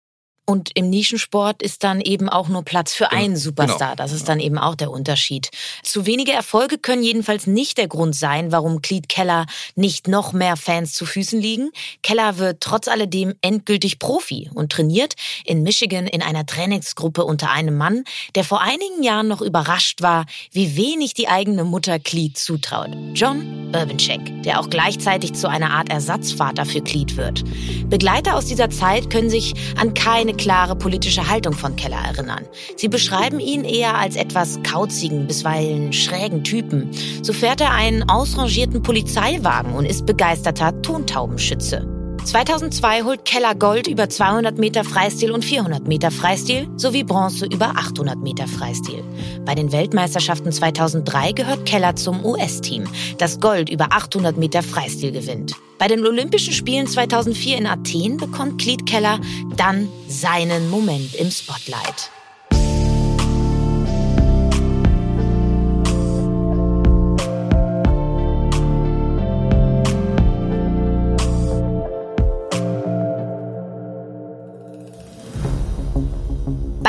Und 0.50 0.72
im 0.74 0.90
Nischensport 0.90 1.62
ist 1.62 1.84
dann 1.84 2.02
eben 2.02 2.28
auch 2.28 2.48
nur 2.48 2.64
Platz 2.64 2.96
für 2.96 3.08
genau. 3.08 3.22
einen 3.22 3.38
Superstar. 3.38 3.96
Genau. 3.96 3.96
Das 3.98 4.14
ist 4.14 4.28
dann 4.28 4.40
eben 4.40 4.58
auch 4.58 4.74
der 4.74 4.90
Unterschied. 4.90 5.52
Zu 5.84 6.08
wenige 6.08 6.32
Erfolge 6.32 6.80
können 6.80 7.04
jedenfalls 7.04 7.46
nicht 7.46 7.78
der 7.78 7.88
Grund 7.88 8.16
sein, 8.16 8.52
warum 8.52 8.82
Cleet 8.82 9.08
Keller 9.10 9.46
nicht 9.76 10.08
noch 10.08 10.34
mehr 10.34 10.58
Fans 10.58 10.94
zu 10.94 11.06
Füßen 11.06 11.40
liegen. 11.40 11.70
Keller 12.02 12.40
wird 12.40 12.62
trotz 12.62 12.88
alledem 12.88 13.36
endgültig 13.44 14.00
Profi 14.00 14.50
und 14.52 14.72
trainiert 14.72 15.14
in 15.46 15.62
Michigan 15.62 16.08
in 16.08 16.24
einer 16.24 16.48
Trainingsgruppe 16.48 17.26
unter 17.26 17.52
einem 17.52 17.78
Mann, 17.78 18.04
der 18.34 18.44
vor 18.44 18.62
einigen 18.62 19.04
Jahren 19.04 19.28
noch 19.28 19.44
überrascht 19.44 20.02
war, 20.02 20.26
wie 20.52 20.76
wenig 20.76 21.14
die 21.14 21.28
eigene 21.28 21.64
Mutter 21.64 22.00
Cleet 22.00 22.40
zutraut. 22.40 22.90
John 23.14 23.70
Urbancheck, 23.76 24.42
der 24.42 24.60
auch 24.60 24.72
gleichzeitig 24.72 25.34
zu 25.34 25.48
einer 25.48 25.70
Art 25.70 25.90
Ersatzvater 25.90 26.66
für 26.66 26.82
Cleet 26.82 27.18
wird. 27.18 27.44
Begleiter 27.88 28.36
aus 28.36 28.46
dieser 28.46 28.72
Zeit 28.72 29.12
können 29.12 29.30
sich 29.30 29.54
an 29.78 29.94
keine 29.94 30.39
klare 30.40 30.76
politische 30.76 31.30
Haltung 31.30 31.54
von 31.54 31.76
Keller 31.76 31.98
erinnern. 31.98 32.46
Sie 32.78 32.88
beschreiben 32.88 33.42
ihn 33.42 33.66
eher 33.66 33.98
als 33.98 34.16
etwas 34.16 34.58
kauzigen, 34.64 35.28
bisweilen 35.28 35.92
schrägen 35.92 36.46
Typen. 36.46 36.90
So 37.22 37.34
fährt 37.34 37.60
er 37.60 37.74
einen 37.74 38.10
ausrangierten 38.10 38.82
Polizeiwagen 38.82 39.74
und 39.74 39.86
ist 39.86 40.06
begeisterter 40.06 40.82
Tontaubenschütze. 40.82 41.99
2002 42.26 43.04
holt 43.04 43.26
Keller 43.26 43.56
Gold 43.56 43.88
über 43.88 44.10
200 44.10 44.58
Meter 44.58 44.84
Freistil 44.84 45.32
und 45.32 45.44
400 45.44 45.88
Meter 45.88 46.12
Freistil 46.12 46.68
sowie 46.78 47.04
Bronze 47.04 47.46
über 47.46 47.70
800 47.76 48.20
Meter 48.20 48.48
Freistil. 48.48 49.04
Bei 49.46 49.56
den 49.56 49.72
Weltmeisterschaften 49.72 50.52
2003 50.52 51.32
gehört 51.32 51.66
Keller 51.66 51.96
zum 51.96 52.24
US-Team, 52.26 52.88
das 53.18 53.40
Gold 53.40 53.70
über 53.70 53.92
800 53.92 54.38
Meter 54.38 54.64
Freistil 54.64 55.12
gewinnt. 55.12 55.56
Bei 55.78 55.88
den 55.88 56.06
Olympischen 56.06 56.54
Spielen 56.54 56.88
2004 56.88 57.58
in 57.58 57.68
Athen 57.68 58.18
bekommt 58.18 58.62
Cleet 58.62 58.86
Keller 58.86 59.20
dann 59.56 59.88
seinen 60.08 60.70
Moment 60.70 61.16
im 61.16 61.32
Spotlight. 61.32 62.12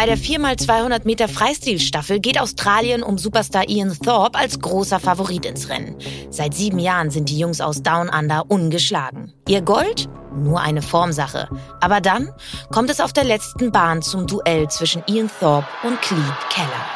Bei 0.01 0.07
der 0.07 0.17
4x200 0.17 1.05
Meter 1.05 1.29
Freistilstaffel 1.29 2.21
geht 2.21 2.41
Australien 2.41 3.03
um 3.03 3.19
Superstar 3.19 3.69
Ian 3.69 3.95
Thorpe 4.03 4.39
als 4.39 4.59
großer 4.59 4.99
Favorit 4.99 5.45
ins 5.45 5.69
Rennen. 5.69 5.95
Seit 6.31 6.55
sieben 6.55 6.79
Jahren 6.79 7.11
sind 7.11 7.29
die 7.29 7.39
Jungs 7.39 7.61
aus 7.61 7.83
Down 7.83 8.09
Under 8.09 8.47
ungeschlagen. 8.49 9.35
Ihr 9.47 9.61
Gold? 9.61 10.09
Nur 10.35 10.59
eine 10.59 10.81
Formsache. 10.81 11.51
Aber 11.83 12.01
dann 12.01 12.31
kommt 12.73 12.89
es 12.89 12.99
auf 12.99 13.13
der 13.13 13.25
letzten 13.25 13.73
Bahn 13.73 14.01
zum 14.01 14.27
Duell 14.27 14.69
zwischen 14.69 15.03
Ian 15.07 15.29
Thorpe 15.39 15.69
und 15.83 16.01
Cleet 16.01 16.49
Keller. 16.49 16.87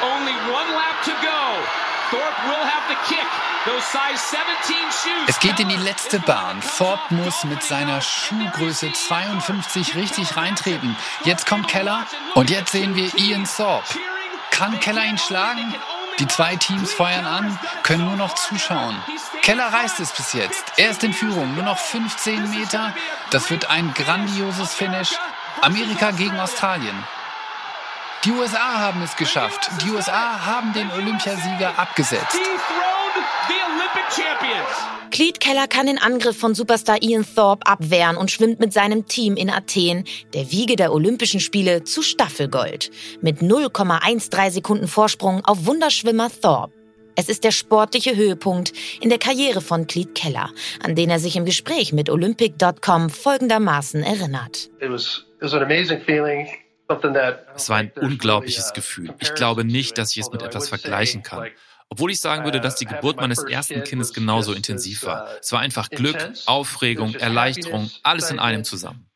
Only 0.00 0.32
one 0.48 0.72
lap 0.72 1.04
to 1.04 1.10
go. 1.20 1.36
Thorpe 2.08 2.48
will 2.48 2.64
have 2.64 2.88
the 2.88 3.14
kick. 3.14 3.28
Es 5.26 5.40
geht 5.40 5.60
in 5.60 5.68
die 5.68 5.76
letzte 5.76 6.18
Bahn. 6.20 6.62
Ford 6.62 7.10
muss 7.10 7.44
mit 7.44 7.62
seiner 7.62 8.00
Schuhgröße 8.00 8.92
52 8.92 9.94
richtig 9.94 10.36
reintreten. 10.36 10.96
Jetzt 11.24 11.46
kommt 11.46 11.68
Keller 11.68 12.06
und 12.34 12.50
jetzt 12.50 12.72
sehen 12.72 12.94
wir 12.94 13.16
Ian 13.18 13.44
Thorpe. 13.44 13.98
Kann 14.50 14.80
Keller 14.80 15.04
ihn 15.04 15.18
schlagen? 15.18 15.74
Die 16.18 16.26
zwei 16.26 16.56
Teams 16.56 16.92
feuern 16.92 17.26
an, 17.26 17.58
können 17.84 18.04
nur 18.04 18.16
noch 18.16 18.34
zuschauen. 18.34 18.96
Keller 19.42 19.72
reißt 19.72 20.00
es 20.00 20.10
bis 20.10 20.32
jetzt. 20.32 20.64
Er 20.76 20.90
ist 20.90 21.04
in 21.04 21.12
Führung, 21.12 21.54
nur 21.54 21.62
noch 21.62 21.78
15 21.78 22.50
Meter. 22.50 22.92
Das 23.30 23.50
wird 23.50 23.70
ein 23.70 23.94
grandioses 23.94 24.74
Finish. 24.74 25.14
Amerika 25.60 26.10
gegen 26.10 26.38
Australien. 26.40 27.04
Die 28.24 28.32
USA 28.32 28.80
haben 28.80 29.00
es 29.02 29.14
geschafft. 29.14 29.70
Die 29.84 29.90
USA 29.90 30.44
haben 30.44 30.72
den 30.72 30.90
Olympiasieger 30.90 31.78
abgesetzt. 31.78 32.36
Cleet 35.12 35.38
Keller 35.38 35.68
kann 35.68 35.86
den 35.86 35.98
Angriff 35.98 36.36
von 36.36 36.54
Superstar 36.54 37.00
Ian 37.00 37.24
Thorpe 37.24 37.64
abwehren 37.66 38.16
und 38.16 38.32
schwimmt 38.32 38.58
mit 38.58 38.72
seinem 38.72 39.06
Team 39.06 39.36
in 39.36 39.50
Athen, 39.50 40.04
der 40.34 40.50
Wiege 40.50 40.74
der 40.74 40.92
Olympischen 40.92 41.38
Spiele, 41.38 41.84
zu 41.84 42.02
Staffelgold. 42.02 42.90
Mit 43.20 43.38
0,13 43.38 44.50
Sekunden 44.50 44.88
Vorsprung 44.88 45.44
auf 45.44 45.66
Wunderschwimmer 45.66 46.28
Thorpe. 46.42 46.74
Es 47.14 47.28
ist 47.28 47.44
der 47.44 47.52
sportliche 47.52 48.16
Höhepunkt 48.16 48.72
in 49.00 49.10
der 49.10 49.18
Karriere 49.18 49.60
von 49.60 49.86
Cleet 49.86 50.14
Keller, 50.16 50.50
an 50.82 50.96
den 50.96 51.10
er 51.10 51.20
sich 51.20 51.36
im 51.36 51.44
Gespräch 51.44 51.92
mit 51.92 52.10
Olympic.com 52.10 53.10
folgendermaßen 53.10 54.02
erinnert. 54.02 54.70
It 54.80 54.90
was, 54.90 55.24
it 55.36 55.42
was 55.42 55.54
an 55.54 55.62
amazing 55.62 56.00
feeling. 56.00 56.48
Es 57.54 57.68
war 57.68 57.76
ein 57.76 57.92
unglaubliches 57.96 58.72
Gefühl. 58.72 59.14
Ich 59.18 59.34
glaube 59.34 59.64
nicht, 59.64 59.98
dass 59.98 60.10
ich 60.12 60.22
es 60.22 60.30
mit 60.30 60.42
etwas 60.42 60.68
vergleichen 60.68 61.22
kann. 61.22 61.48
Obwohl 61.90 62.10
ich 62.10 62.20
sagen 62.20 62.44
würde, 62.44 62.60
dass 62.60 62.76
die 62.76 62.84
Geburt 62.84 63.16
meines 63.16 63.42
ersten 63.42 63.82
Kindes 63.82 64.12
genauso 64.12 64.52
intensiv 64.52 65.04
war. 65.04 65.28
Es 65.40 65.52
war 65.52 65.60
einfach 65.60 65.88
Glück, 65.88 66.16
Aufregung, 66.46 67.14
Erleichterung, 67.14 67.90
alles 68.02 68.30
in 68.30 68.38
einem 68.38 68.64
zusammen. 68.64 69.06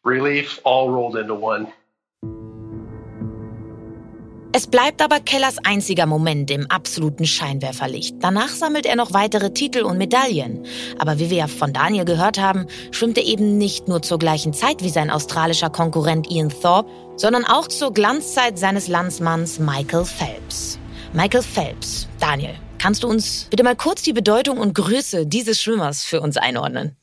Es 4.54 4.66
bleibt 4.66 5.00
aber 5.00 5.18
Kellers 5.18 5.56
einziger 5.64 6.04
Moment 6.04 6.50
im 6.50 6.70
absoluten 6.70 7.24
Scheinwerferlicht. 7.24 8.16
Danach 8.20 8.50
sammelt 8.50 8.84
er 8.84 8.96
noch 8.96 9.14
weitere 9.14 9.54
Titel 9.54 9.80
und 9.80 9.96
Medaillen. 9.96 10.66
Aber 10.98 11.18
wie 11.18 11.30
wir 11.30 11.38
ja 11.38 11.46
von 11.46 11.72
Daniel 11.72 12.04
gehört 12.04 12.38
haben, 12.38 12.66
schwimmt 12.90 13.16
er 13.16 13.24
eben 13.24 13.56
nicht 13.56 13.88
nur 13.88 14.02
zur 14.02 14.18
gleichen 14.18 14.52
Zeit 14.52 14.82
wie 14.82 14.90
sein 14.90 15.10
australischer 15.10 15.70
Konkurrent 15.70 16.30
Ian 16.30 16.50
Thorpe, 16.50 16.90
sondern 17.16 17.46
auch 17.46 17.66
zur 17.66 17.94
Glanzzeit 17.94 18.58
seines 18.58 18.88
Landsmanns 18.88 19.58
Michael 19.58 20.04
Phelps. 20.04 20.78
Michael 21.14 21.42
Phelps, 21.42 22.06
Daniel, 22.20 22.54
kannst 22.76 23.04
du 23.04 23.08
uns 23.08 23.46
bitte 23.48 23.62
mal 23.62 23.76
kurz 23.76 24.02
die 24.02 24.12
Bedeutung 24.12 24.58
und 24.58 24.74
Größe 24.74 25.26
dieses 25.26 25.62
Schwimmers 25.62 26.04
für 26.04 26.20
uns 26.20 26.36
einordnen? 26.36 26.94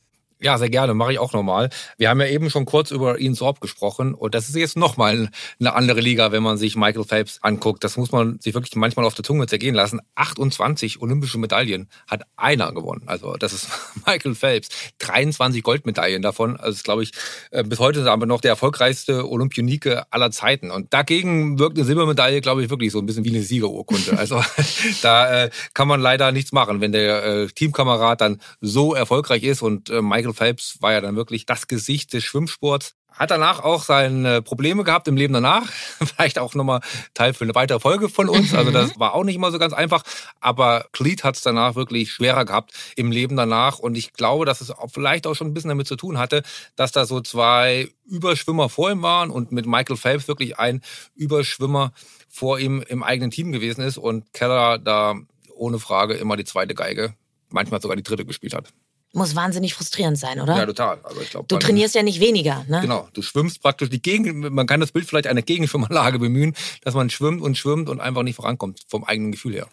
Ja, 0.42 0.58
sehr 0.58 0.70
gerne, 0.70 0.94
mache 0.94 1.12
ich 1.12 1.20
auch 1.20 1.34
nochmal. 1.34 1.70
Wir 1.98 2.10
haben 2.10 2.22
ja 2.22 2.28
eben 2.28 2.50
schon 2.50 2.64
kurz 2.64 2.92
über 2.92 3.20
Ian 3.20 3.36
Sorb 3.36 3.60
gesprochen 3.60 4.14
und 4.14 4.34
das 4.34 4.48
ist 4.48 4.56
jetzt 4.56 4.78
nochmal 4.78 5.30
eine 5.60 5.74
andere 5.74 6.00
Liga, 6.00 6.32
wenn 6.32 6.44
man 6.44 6.58
sich 6.58 6.78
Michael 6.78 7.04
Phelps 7.04 7.40
anguckt. 7.42 7.84
Das 7.84 7.98
muss 7.98 8.14
man 8.14 8.40
sich 8.40 8.54
wirklich 8.54 8.74
manchmal 8.78 9.06
auf 9.06 9.16
der 9.16 9.26
Zunge 9.26 9.48
zergehen 9.48 9.76
lassen. 9.76 10.00
28 10.16 11.02
olympische 11.02 11.38
Medaillen 11.40 11.90
hat 12.08 12.24
einer 12.38 12.72
gewonnen. 12.72 13.04
Also 13.08 13.34
das 13.34 13.52
ist 13.52 13.68
Michael 14.06 14.34
Phelps. 14.34 14.70
23 15.00 15.62
Goldmedaillen 15.62 16.22
davon. 16.22 16.56
Also 16.56 16.72
ist, 16.72 16.86
glaube 16.86 17.04
ich, 17.04 17.12
äh, 17.52 17.66
bis 17.66 17.80
heute 17.80 18.10
aber 18.10 18.26
noch 18.26 18.40
der 18.40 18.52
erfolgreichste 18.52 19.30
Olympionike 19.30 20.04
aller 20.10 20.32
Zeiten. 20.32 20.72
Und 20.72 20.94
dagegen 20.94 21.60
wirkt 21.60 21.78
eine 21.78 21.86
Silbermedaille, 21.86 22.40
glaube 22.40 22.64
ich, 22.64 22.70
wirklich 22.70 22.94
so 22.94 23.00
ein 23.00 23.06
bisschen 23.06 23.26
wie 23.26 23.32
eine 23.32 23.44
Siegerurkunde. 23.44 24.18
Also 24.18 24.42
da 25.02 25.44
äh, 25.44 25.50
kann 25.74 25.90
man 25.90 26.00
leider 26.00 26.32
nichts 26.32 26.54
machen, 26.54 26.80
wenn 26.80 26.94
der 26.94 27.26
äh, 27.26 27.48
Teamkamerad 27.48 28.22
dann 28.22 28.40
so 28.62 28.96
erfolgreich 28.96 29.44
ist 29.44 29.62
und 29.62 29.90
Michael 29.90 30.29
Michael 30.30 30.34
Phelps 30.34 30.82
war 30.82 30.92
ja 30.94 31.02
dann 31.02 31.16
wirklich 31.16 31.46
das 31.46 31.68
Gesicht 31.68 32.14
des 32.14 32.24
Schwimmsports. 32.24 32.96
Hat 33.12 33.32
danach 33.32 33.64
auch 33.64 33.84
seine 33.84 34.42
Probleme 34.44 34.84
gehabt 34.84 35.08
im 35.08 35.18
Leben 35.18 35.34
danach. 35.34 35.68
Vielleicht 35.72 36.38
auch 36.38 36.54
nochmal 36.54 36.82
Teil 37.16 37.34
für 37.34 37.44
eine 37.44 37.56
weitere 37.56 37.80
Folge 37.80 38.08
von 38.08 38.30
uns. 38.30 38.54
Also 38.54 38.72
das 38.72 39.00
war 39.00 39.16
auch 39.16 39.24
nicht 39.24 39.36
immer 39.36 39.52
so 39.52 39.58
ganz 39.58 39.74
einfach. 39.74 40.04
Aber 40.40 40.86
Cleat 40.94 41.24
hat 41.24 41.36
es 41.36 41.42
danach 41.42 41.76
wirklich 41.76 42.12
schwerer 42.12 42.46
gehabt 42.46 42.72
im 42.96 43.12
Leben 43.12 43.36
danach. 43.36 43.80
Und 43.80 43.98
ich 43.98 44.14
glaube, 44.14 44.46
dass 44.46 44.62
es 44.62 44.70
auch 44.70 44.92
vielleicht 44.92 45.26
auch 45.26 45.34
schon 45.34 45.48
ein 45.48 45.54
bisschen 45.54 45.70
damit 45.70 45.88
zu 45.88 45.96
tun 45.96 46.20
hatte, 46.20 46.44
dass 46.76 46.92
da 46.92 47.06
so 47.06 47.20
zwei 47.20 47.90
Überschwimmer 48.06 48.70
vor 48.70 48.92
ihm 48.92 49.02
waren 49.02 49.32
und 49.32 49.52
mit 49.52 49.66
Michael 49.66 49.98
Phelps 49.98 50.28
wirklich 50.28 50.60
ein 50.60 50.82
Überschwimmer 51.16 51.92
vor 52.30 52.60
ihm 52.60 52.84
im 52.88 53.02
eigenen 53.02 53.32
Team 53.32 53.52
gewesen 53.52 53.82
ist 53.82 53.98
und 53.98 54.32
Keller 54.34 54.78
da 54.78 55.16
ohne 55.56 55.80
Frage 55.80 56.14
immer 56.14 56.38
die 56.38 56.46
zweite 56.46 56.76
Geige, 56.76 57.16
manchmal 57.50 57.82
sogar 57.82 57.98
die 57.98 58.04
dritte 58.04 58.26
gespielt 58.26 58.54
hat. 58.54 58.72
Muss 59.14 59.36
wahnsinnig 59.36 59.74
frustrierend 59.74 60.20
sein, 60.20 60.40
oder? 60.40 60.56
Ja, 60.56 60.66
total. 60.68 61.00
Also 61.04 61.22
ich 61.22 61.32
glaub, 61.32 61.48
du 61.48 61.58
trainierst 61.58 61.96
ja 61.96 62.04
nicht 62.04 62.20
weniger, 62.20 62.64
ne? 62.68 62.82
Genau, 62.82 63.08
du 63.14 63.24
schwimmst 63.24 63.62
praktisch 63.62 63.90
die 63.90 64.02
Gegend, 64.02 64.52
man 64.52 64.68
kann 64.68 64.80
das 64.80 64.92
Bild 64.92 65.08
vielleicht 65.08 65.26
einer 65.26 65.42
Gegenschwimmanlage 65.42 66.20
bemühen, 66.20 66.56
dass 66.84 66.94
man 66.94 67.10
schwimmt 67.10 67.42
und 67.42 67.58
schwimmt 67.58 67.90
und 67.90 68.00
einfach 68.00 68.22
nicht 68.22 68.36
vorankommt, 68.36 68.82
vom 68.88 69.04
eigenen 69.04 69.32
Gefühl 69.32 69.56
her. 69.56 69.68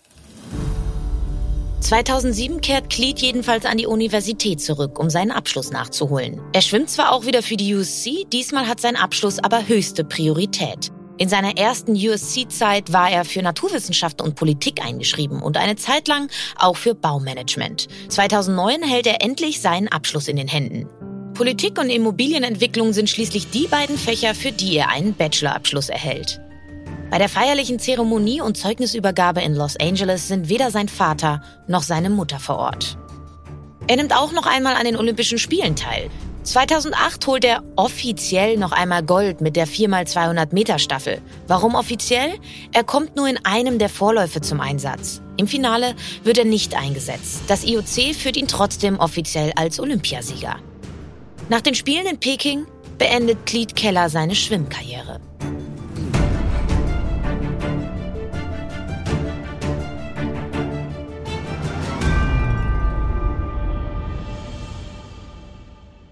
2007 1.81 2.63
kehrt 2.63 2.91
Cleat 2.91 3.21
jedenfalls 3.21 3.67
an 3.67 3.77
die 3.77 3.87
Universität 3.87 4.61
zurück, 4.61 4.99
um 4.99 5.11
seinen 5.11 5.31
Abschluss 5.31 5.71
nachzuholen. 5.71 6.41
Er 6.53 6.63
schwimmt 6.63 6.89
zwar 6.91 7.13
auch 7.13 7.27
wieder 7.27 7.43
für 7.43 7.57
die 7.57 7.75
USC, 7.75 8.25
diesmal 8.33 8.67
hat 8.67 8.81
sein 8.81 8.97
Abschluss 8.97 9.39
aber 9.39 9.69
höchste 9.69 10.03
Priorität. 10.03 10.91
In 11.19 11.31
seiner 11.31 11.57
ersten 11.57 11.93
USC-Zeit 11.93 12.93
war 12.93 13.11
er 13.11 13.25
für 13.25 13.41
Naturwissenschaften 13.41 14.27
und 14.27 14.35
Politik 14.35 14.85
eingeschrieben 14.85 15.41
und 15.41 15.57
eine 15.57 15.77
Zeit 15.77 16.09
lang 16.09 16.31
auch 16.57 16.77
für 16.77 16.95
Baumanagement. 16.95 17.89
2009 18.09 18.83
hält 18.83 19.07
er 19.07 19.23
endlich 19.23 19.63
seinen 19.63 19.89
Abschluss 19.89 20.29
in 20.29 20.37
den 20.37 20.49
Händen. 20.49 20.87
Politik 21.33 21.79
und 21.79 21.89
Immobilienentwicklung 21.89 22.93
sind 22.93 23.09
schließlich 23.09 23.51
die 23.51 23.67
beiden 23.67 23.97
Fächer, 23.97 24.35
für 24.35 24.53
die 24.53 24.77
er 24.77 24.91
einen 24.91 25.15
Bachelorabschluss 25.15 25.89
erhält. 25.89 26.41
Bei 27.11 27.19
der 27.19 27.31
feierlichen 27.31 27.79
Zeremonie 27.79 28.43
und 28.43 28.59
Zeugnisübergabe 28.59 29.41
in 29.41 29.55
Los 29.55 29.77
Angeles 29.81 30.29
sind 30.29 30.51
weder 30.51 30.71
sein 30.71 30.89
Vater 30.89 31.41
noch 31.67 31.83
seine 31.83 32.11
Mutter 32.11 32.39
vor 32.39 32.57
Ort. 32.57 32.99
Er 33.87 33.97
nimmt 33.97 34.15
auch 34.15 34.33
noch 34.33 34.47
einmal 34.47 34.75
an 34.75 34.85
den 34.85 34.97
Olympischen 34.97 35.39
Spielen 35.39 35.77
teil. 35.77 36.11
2008 36.47 37.27
holt 37.27 37.45
er 37.45 37.65
offiziell 37.75 38.57
noch 38.57 38.71
einmal 38.71 39.03
Gold 39.03 39.41
mit 39.41 39.57
der 39.57 39.67
4x200 39.67 40.55
Meter 40.55 40.79
Staffel. 40.79 41.21
Warum 41.49 41.75
offiziell? 41.75 42.35
Er 42.73 42.85
kommt 42.85 43.17
nur 43.17 43.29
in 43.29 43.45
einem 43.45 43.81
der 43.81 43.89
Vorläufe 43.89 44.41
zum 44.41 44.61
Einsatz. 44.61 45.21
Im 45.37 45.49
Finale 45.49 45.97
wird 46.23 46.39
er 46.39 46.45
nicht 46.45 46.77
eingesetzt. 46.77 47.43
Das 47.49 47.65
IOC 47.65 48.15
führt 48.15 48.37
ihn 48.37 48.47
trotzdem 48.47 49.01
offiziell 49.01 49.53
als 49.57 49.81
Olympiasieger. 49.81 50.57
Nach 51.49 51.61
den 51.61 51.75
Spielen 51.75 52.07
in 52.07 52.21
Peking 52.21 52.65
beendet 52.97 53.45
Cleet 53.45 53.75
Keller 53.75 54.09
seine 54.09 54.37
Schwimmkarriere. 54.37 55.21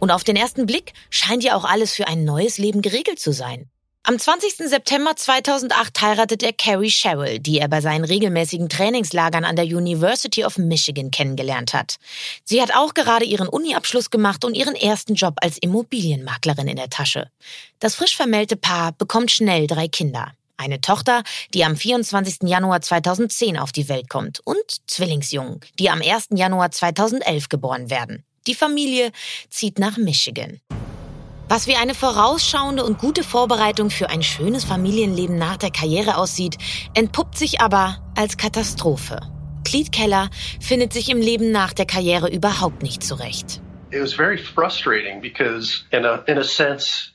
Und 0.04 0.10
auf 0.10 0.22
den 0.22 0.36
ersten 0.36 0.66
Blick 0.66 0.92
scheint 1.08 1.42
ja 1.44 1.56
auch 1.56 1.64
alles 1.64 1.94
für 1.94 2.06
ein 2.06 2.26
neues 2.26 2.58
Leben 2.58 2.82
geregelt 2.82 3.18
zu 3.18 3.32
sein. 3.32 3.70
Am 4.02 4.18
20. 4.18 4.56
September 4.68 5.16
2008 5.16 6.02
heiratet 6.02 6.42
er 6.42 6.52
Carrie 6.52 6.90
Sherrill, 6.90 7.38
die 7.38 7.58
er 7.58 7.68
bei 7.68 7.80
seinen 7.80 8.04
regelmäßigen 8.04 8.68
Trainingslagern 8.68 9.46
an 9.46 9.56
der 9.56 9.64
University 9.64 10.44
of 10.44 10.58
Michigan 10.58 11.10
kennengelernt 11.10 11.72
hat. 11.72 11.96
Sie 12.44 12.60
hat 12.60 12.76
auch 12.76 12.92
gerade 12.92 13.24
ihren 13.24 13.48
Uni-Abschluss 13.48 14.10
gemacht 14.10 14.44
und 14.44 14.54
ihren 14.54 14.74
ersten 14.74 15.14
Job 15.14 15.36
als 15.40 15.56
Immobilienmaklerin 15.56 16.68
in 16.68 16.76
der 16.76 16.90
Tasche. 16.90 17.30
Das 17.78 17.94
frisch 17.94 18.14
vermählte 18.14 18.56
Paar 18.56 18.92
bekommt 18.92 19.30
schnell 19.30 19.66
drei 19.66 19.88
Kinder. 19.88 20.32
Eine 20.58 20.82
Tochter, 20.82 21.22
die 21.54 21.64
am 21.64 21.78
24. 21.78 22.40
Januar 22.42 22.82
2010 22.82 23.56
auf 23.56 23.72
die 23.72 23.88
Welt 23.88 24.10
kommt 24.10 24.40
und 24.44 24.82
Zwillingsjungen, 24.86 25.60
die 25.78 25.88
am 25.88 26.02
1. 26.02 26.26
Januar 26.34 26.72
2011 26.72 27.48
geboren 27.48 27.88
werden. 27.88 28.22
Die 28.46 28.54
Familie 28.54 29.10
zieht 29.48 29.78
nach 29.78 29.96
Michigan. 29.96 30.60
Was 31.48 31.66
wie 31.66 31.76
eine 31.76 31.94
vorausschauende 31.94 32.84
und 32.84 32.98
gute 32.98 33.22
Vorbereitung 33.22 33.90
für 33.90 34.10
ein 34.10 34.22
schönes 34.22 34.64
Familienleben 34.64 35.38
nach 35.38 35.56
der 35.56 35.70
Karriere 35.70 36.16
aussieht, 36.16 36.58
entpuppt 36.94 37.38
sich 37.38 37.60
aber 37.60 38.02
als 38.16 38.36
Katastrophe. 38.36 39.20
Cleet 39.64 39.92
Keller 39.92 40.28
findet 40.60 40.92
sich 40.92 41.08
im 41.08 41.18
Leben 41.18 41.52
nach 41.52 41.72
der 41.72 41.86
Karriere 41.86 42.28
überhaupt 42.28 42.82
nicht 42.82 43.02
zurecht. 43.02 43.62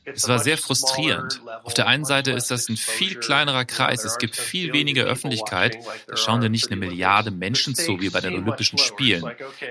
Es 0.06 0.28
war 0.28 0.40
sehr 0.40 0.58
frustrierend. 0.58 1.42
Auf 1.64 1.74
der 1.74 1.88
einen 1.88 2.06
Seite 2.06 2.32
ist 2.32 2.52
das 2.52 2.70
ein 2.70 2.78
viel 2.78 3.16
kleinerer 3.16 3.66
Kreis, 3.66 4.04
es 4.04 4.18
gibt 4.18 4.36
viel 4.36 4.74
weniger 4.74 5.04
Öffentlichkeit, 5.04 5.78
da 6.08 6.18
schauen 6.18 6.42
dir 6.42 6.50
nicht 6.50 6.72
eine 6.72 6.78
Milliarde 6.78 7.32
Menschen 7.32 7.76
zu 7.76 8.02
wie 8.02 8.10
bei 8.10 8.22
den 8.22 8.34
Olympischen 8.34 8.78
Spielen. 8.78 9.24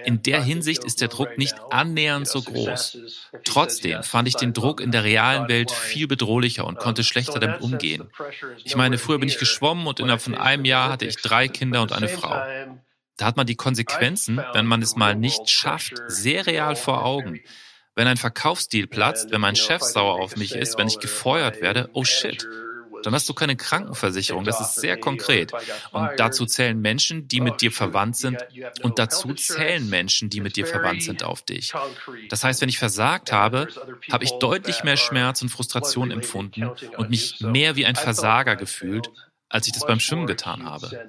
In 0.05 0.23
der 0.23 0.43
Hinsicht 0.43 0.85
ist 0.85 1.01
der 1.01 1.09
Druck 1.09 1.39
nicht 1.39 1.55
annähernd 1.71 2.29
so 2.29 2.43
groß. 2.43 2.99
Trotzdem 3.45 4.03
fand 4.03 4.29
ich 4.29 4.37
den 4.37 4.53
Druck 4.53 4.81
in 4.81 4.93
der 4.93 5.05
realen 5.05 5.49
Welt 5.49 5.71
viel 5.71 6.07
bedrohlicher 6.07 6.67
und 6.67 6.79
konnte 6.79 7.05
schlechter 7.05 7.41
damit 7.41 7.61
umgehen. 7.61 8.11
Ich 8.65 8.77
meine, 8.77 8.99
früher 8.99 9.19
bin 9.19 9.29
ich 9.29 9.39
geschwommen 9.39 9.87
und 9.87 10.01
innerhalb 10.01 10.23
von 10.23 10.35
einem 10.35 10.65
Jahr 10.65 10.91
hatte 10.91 11.07
ich 11.07 11.17
drei 11.17 11.49
Kinder 11.49 11.83
und 11.83 11.93
eine 11.93 12.09
Frau. 12.09 12.43
Da 13.19 13.27
hat 13.27 13.37
man 13.37 13.47
die 13.47 13.57
Konsequenzen, 13.57 14.41
wenn 14.55 14.65
man 14.65 14.81
es 14.81 14.97
mal 14.97 15.15
nicht 15.15 15.51
schafft, 15.51 15.95
sehr 16.07 16.47
real 16.47 16.77
vor 16.77 17.05
Augen. 17.05 17.41
Wenn 17.95 18.07
ein 18.07 18.17
Verkaufsdeal 18.17 18.87
platzt, 18.87 19.33
wenn 19.33 19.41
mein 19.41 19.57
Chef 19.57 19.83
sauer 19.83 20.23
auf 20.23 20.37
mich 20.37 20.55
ist, 20.55 20.79
wenn 20.79 20.87
ich 20.87 21.01
gefeuert 21.01 21.61
werde, 21.61 21.91
oh 21.95 22.05
shit, 22.05 22.47
dann 23.03 23.15
hast 23.15 23.29
du 23.29 23.35
keine 23.35 23.57
Krankenversicherung. 23.57 24.45
Das 24.45 24.61
ist 24.61 24.77
sehr 24.77 24.97
konkret. 24.99 25.53
Und 25.91 26.11
dazu 26.17 26.47
zählen 26.47 26.81
Menschen, 26.81 27.27
die 27.27 27.41
mit 27.41 27.61
dir 27.61 27.73
verwandt 27.73 28.17
sind. 28.17 28.39
Und 28.83 29.01
dazu 29.01 29.35
zählen 29.35 29.89
Menschen, 29.89 30.31
die 30.31 30.41
mit 30.41 30.57
dir 30.57 30.67
verwandt 30.67 31.03
sind, 31.03 31.25
auf 31.25 31.43
dich. 31.43 31.73
Das 32.29 32.45
heißt, 32.45 32.61
wenn 32.61 32.69
ich 32.69 32.79
versagt 32.79 33.33
habe, 33.33 33.67
habe 34.13 34.25
ich 34.25 34.33
deutlich 34.39 34.85
mehr 34.85 34.97
Schmerz 34.97 35.43
und 35.43 35.49
Frustration 35.49 36.13
empfunden 36.13 36.71
und 36.97 37.11
mich 37.11 37.41
mehr 37.41 37.75
wie 37.75 37.87
ein 37.87 37.97
Versager 37.97 38.55
gefühlt, 38.55 39.11
als 39.49 39.67
ich 39.67 39.73
das 39.73 39.87
beim 39.87 39.99
Schwimmen 39.99 40.27
getan 40.27 40.65
habe 40.65 41.05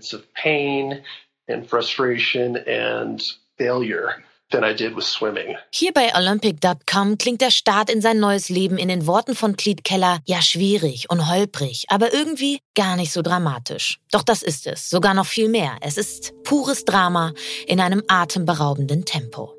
and 1.49 1.67
frustration 1.67 2.57
and 2.67 3.21
failure. 3.57 4.23
Than 4.51 4.63
I 4.63 4.73
did 4.73 4.95
with 4.95 5.05
swimming. 5.05 5.57
Hier 5.69 5.93
bei 5.93 6.11
Olympic.com 6.15 7.19
klingt 7.19 7.39
der 7.39 7.51
Start 7.51 7.87
in 7.87 8.01
sein 8.01 8.19
neues 8.19 8.49
Leben 8.49 8.79
in 8.79 8.87
den 8.87 9.05
Worten 9.05 9.35
von 9.35 9.55
Cleet 9.55 9.83
Keller 9.83 10.21
ja 10.25 10.41
schwierig 10.41 11.07
und 11.11 11.29
holprig, 11.29 11.85
aber 11.89 12.15
irgendwie 12.15 12.59
gar 12.73 12.95
nicht 12.95 13.11
so 13.11 13.21
dramatisch. 13.21 13.99
Doch 14.11 14.23
das 14.23 14.41
ist 14.41 14.65
es, 14.65 14.89
sogar 14.89 15.13
noch 15.13 15.27
viel 15.27 15.49
mehr. 15.49 15.77
Es 15.81 15.99
ist 15.99 16.33
pures 16.43 16.83
Drama 16.83 17.33
in 17.67 17.79
einem 17.79 18.01
atemberaubenden 18.07 19.05
Tempo. 19.05 19.53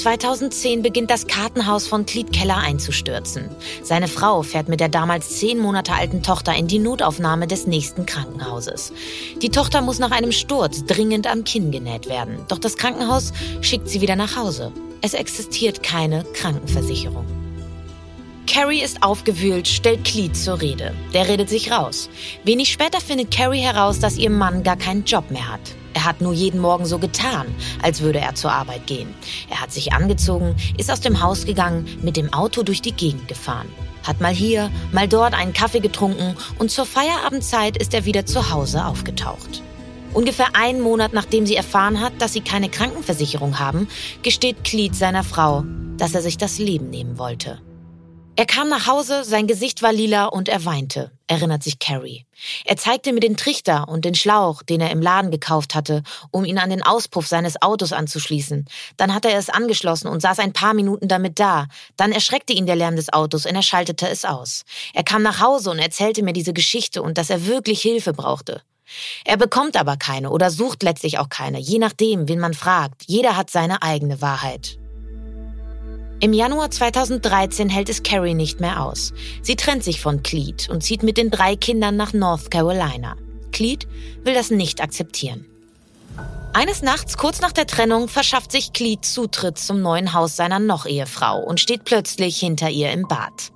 2010 0.00 0.82
beginnt 0.82 1.10
das 1.10 1.26
Kartenhaus 1.26 1.86
von 1.86 2.06
Cleet 2.06 2.32
Keller 2.32 2.58
einzustürzen. 2.58 3.48
Seine 3.82 4.08
Frau 4.08 4.42
fährt 4.42 4.68
mit 4.68 4.80
der 4.80 4.88
damals 4.88 5.38
zehn 5.38 5.58
Monate 5.58 5.92
alten 5.92 6.22
Tochter 6.22 6.54
in 6.54 6.66
die 6.66 6.78
Notaufnahme 6.78 7.46
des 7.46 7.66
nächsten 7.66 8.06
Krankenhauses. 8.06 8.92
Die 9.42 9.50
Tochter 9.50 9.82
muss 9.82 9.98
nach 9.98 10.10
einem 10.10 10.32
Sturz 10.32 10.84
dringend 10.84 11.26
am 11.26 11.44
Kinn 11.44 11.70
genäht 11.70 12.08
werden. 12.08 12.38
Doch 12.48 12.58
das 12.58 12.76
Krankenhaus 12.76 13.32
schickt 13.60 13.88
sie 13.88 14.00
wieder 14.00 14.16
nach 14.16 14.36
Hause. 14.36 14.72
Es 15.02 15.14
existiert 15.14 15.82
keine 15.82 16.24
Krankenversicherung. 16.34 17.26
Carrie 18.46 18.82
ist 18.82 19.02
aufgewühlt, 19.02 19.68
stellt 19.68 20.04
Cleet 20.04 20.36
zur 20.36 20.60
Rede. 20.60 20.94
Der 21.12 21.28
redet 21.28 21.48
sich 21.48 21.70
raus. 21.72 22.08
Wenig 22.44 22.72
später 22.72 23.00
findet 23.00 23.30
Carrie 23.30 23.60
heraus, 23.60 23.98
dass 23.98 24.16
ihr 24.16 24.30
Mann 24.30 24.62
gar 24.62 24.76
keinen 24.76 25.04
Job 25.04 25.30
mehr 25.30 25.52
hat. 25.52 25.60
Er 25.96 26.04
hat 26.04 26.20
nur 26.20 26.34
jeden 26.34 26.60
Morgen 26.60 26.84
so 26.84 26.98
getan, 26.98 27.46
als 27.82 28.02
würde 28.02 28.20
er 28.20 28.34
zur 28.34 28.52
Arbeit 28.52 28.86
gehen. 28.86 29.14
Er 29.48 29.62
hat 29.62 29.72
sich 29.72 29.94
angezogen, 29.94 30.54
ist 30.76 30.90
aus 30.90 31.00
dem 31.00 31.22
Haus 31.22 31.46
gegangen, 31.46 31.86
mit 32.02 32.18
dem 32.18 32.34
Auto 32.34 32.62
durch 32.62 32.82
die 32.82 32.92
Gegend 32.92 33.28
gefahren. 33.28 33.66
Hat 34.06 34.20
mal 34.20 34.34
hier, 34.34 34.70
mal 34.92 35.08
dort 35.08 35.32
einen 35.32 35.54
Kaffee 35.54 35.80
getrunken 35.80 36.36
und 36.58 36.70
zur 36.70 36.84
Feierabendzeit 36.84 37.78
ist 37.78 37.94
er 37.94 38.04
wieder 38.04 38.26
zu 38.26 38.50
Hause 38.50 38.84
aufgetaucht. 38.84 39.62
Ungefähr 40.12 40.54
einen 40.54 40.82
Monat 40.82 41.14
nachdem 41.14 41.46
sie 41.46 41.56
erfahren 41.56 41.98
hat, 41.98 42.12
dass 42.18 42.34
sie 42.34 42.42
keine 42.42 42.68
Krankenversicherung 42.68 43.58
haben, 43.58 43.88
gesteht 44.22 44.64
Cleet 44.64 44.94
seiner 44.94 45.24
Frau, 45.24 45.64
dass 45.96 46.14
er 46.14 46.20
sich 46.20 46.36
das 46.36 46.58
Leben 46.58 46.90
nehmen 46.90 47.16
wollte. 47.16 47.58
Er 48.38 48.44
kam 48.44 48.68
nach 48.68 48.86
Hause, 48.86 49.24
sein 49.24 49.46
Gesicht 49.46 49.80
war 49.80 49.94
lila 49.94 50.26
und 50.26 50.50
er 50.50 50.66
weinte, 50.66 51.10
erinnert 51.26 51.62
sich 51.62 51.78
Carrie. 51.78 52.26
Er 52.66 52.76
zeigte 52.76 53.14
mir 53.14 53.20
den 53.20 53.38
Trichter 53.38 53.88
und 53.88 54.04
den 54.04 54.14
Schlauch, 54.14 54.62
den 54.62 54.82
er 54.82 54.90
im 54.90 55.00
Laden 55.00 55.30
gekauft 55.30 55.74
hatte, 55.74 56.02
um 56.32 56.44
ihn 56.44 56.58
an 56.58 56.68
den 56.68 56.82
Auspuff 56.82 57.26
seines 57.26 57.62
Autos 57.62 57.94
anzuschließen. 57.94 58.66
Dann 58.98 59.14
hat 59.14 59.24
er 59.24 59.38
es 59.38 59.48
angeschlossen 59.48 60.08
und 60.08 60.20
saß 60.20 60.40
ein 60.40 60.52
paar 60.52 60.74
Minuten 60.74 61.08
damit 61.08 61.40
da. 61.40 61.66
Dann 61.96 62.12
erschreckte 62.12 62.52
ihn 62.52 62.66
der 62.66 62.76
Lärm 62.76 62.96
des 62.96 63.10
Autos 63.10 63.46
und 63.46 63.54
er 63.54 63.62
schaltete 63.62 64.06
es 64.06 64.26
aus. 64.26 64.64
Er 64.92 65.02
kam 65.02 65.22
nach 65.22 65.40
Hause 65.40 65.70
und 65.70 65.78
erzählte 65.78 66.22
mir 66.22 66.34
diese 66.34 66.52
Geschichte 66.52 67.00
und 67.00 67.16
dass 67.16 67.30
er 67.30 67.46
wirklich 67.46 67.80
Hilfe 67.80 68.12
brauchte. 68.12 68.60
Er 69.24 69.38
bekommt 69.38 69.78
aber 69.78 69.96
keine 69.96 70.28
oder 70.28 70.50
sucht 70.50 70.82
letztlich 70.82 71.18
auch 71.18 71.30
keine, 71.30 71.58
je 71.58 71.78
nachdem, 71.78 72.28
wen 72.28 72.38
man 72.38 72.52
fragt. 72.52 73.04
Jeder 73.06 73.34
hat 73.34 73.48
seine 73.48 73.82
eigene 73.82 74.20
Wahrheit. 74.20 74.78
Im 76.18 76.32
Januar 76.32 76.70
2013 76.70 77.68
hält 77.68 77.90
es 77.90 78.02
Carrie 78.02 78.32
nicht 78.32 78.58
mehr 78.58 78.82
aus. 78.82 79.12
Sie 79.42 79.54
trennt 79.54 79.84
sich 79.84 80.00
von 80.00 80.22
Cleet 80.22 80.70
und 80.70 80.82
zieht 80.82 81.02
mit 81.02 81.18
den 81.18 81.30
drei 81.30 81.56
Kindern 81.56 81.96
nach 81.96 82.14
North 82.14 82.50
Carolina. 82.50 83.16
Cleet 83.52 83.86
will 84.24 84.32
das 84.32 84.50
nicht 84.50 84.80
akzeptieren. 84.80 85.44
Eines 86.54 86.80
Nachts, 86.80 87.18
kurz 87.18 87.42
nach 87.42 87.52
der 87.52 87.66
Trennung, 87.66 88.08
verschafft 88.08 88.50
sich 88.50 88.72
Cleet 88.72 89.04
Zutritt 89.04 89.58
zum 89.58 89.82
neuen 89.82 90.14
Haus 90.14 90.36
seiner 90.36 90.58
Noch-Ehefrau 90.58 91.38
und 91.38 91.60
steht 91.60 91.84
plötzlich 91.84 92.38
hinter 92.38 92.70
ihr 92.70 92.92
im 92.92 93.06
Bad. 93.06 93.52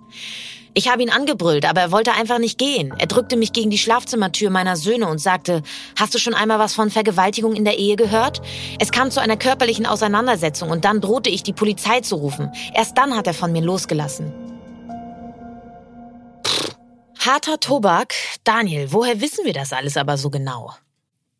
Ich 0.81 0.89
habe 0.89 1.03
ihn 1.03 1.11
angebrüllt, 1.11 1.67
aber 1.67 1.83
er 1.83 1.93
wollte 1.93 2.13
einfach 2.13 2.39
nicht 2.39 2.57
gehen. 2.57 2.95
Er 2.97 3.07
drückte 3.07 3.37
mich 3.37 3.53
gegen 3.53 3.69
die 3.69 3.77
Schlafzimmertür 3.77 4.49
meiner 4.49 4.77
Söhne 4.77 5.09
und 5.09 5.19
sagte, 5.19 5.63
hast 5.95 6.15
du 6.15 6.19
schon 6.19 6.33
einmal 6.33 6.59
was 6.59 6.73
von 6.73 6.89
Vergewaltigung 6.89 7.55
in 7.55 7.67
der 7.67 7.77
Ehe 7.77 7.97
gehört? 7.97 8.41
Es 8.79 8.91
kam 8.91 9.11
zu 9.11 9.21
einer 9.21 9.37
körperlichen 9.37 9.85
Auseinandersetzung 9.85 10.71
und 10.71 10.87
dann 10.87 11.03
drohte 11.03 11.29
ich, 11.29 11.43
die 11.43 11.53
Polizei 11.53 12.01
zu 12.01 12.17
rufen. 12.17 12.51
Erst 12.75 12.97
dann 12.97 13.15
hat 13.15 13.27
er 13.27 13.35
von 13.35 13.53
mir 13.53 13.61
losgelassen. 13.61 14.33
Harter 17.19 17.61
Tobak. 17.61 18.15
Daniel, 18.45 18.91
woher 18.91 19.21
wissen 19.21 19.45
wir 19.45 19.53
das 19.53 19.75
alles 19.75 19.99
aber 19.99 20.17
so 20.17 20.31
genau? 20.31 20.73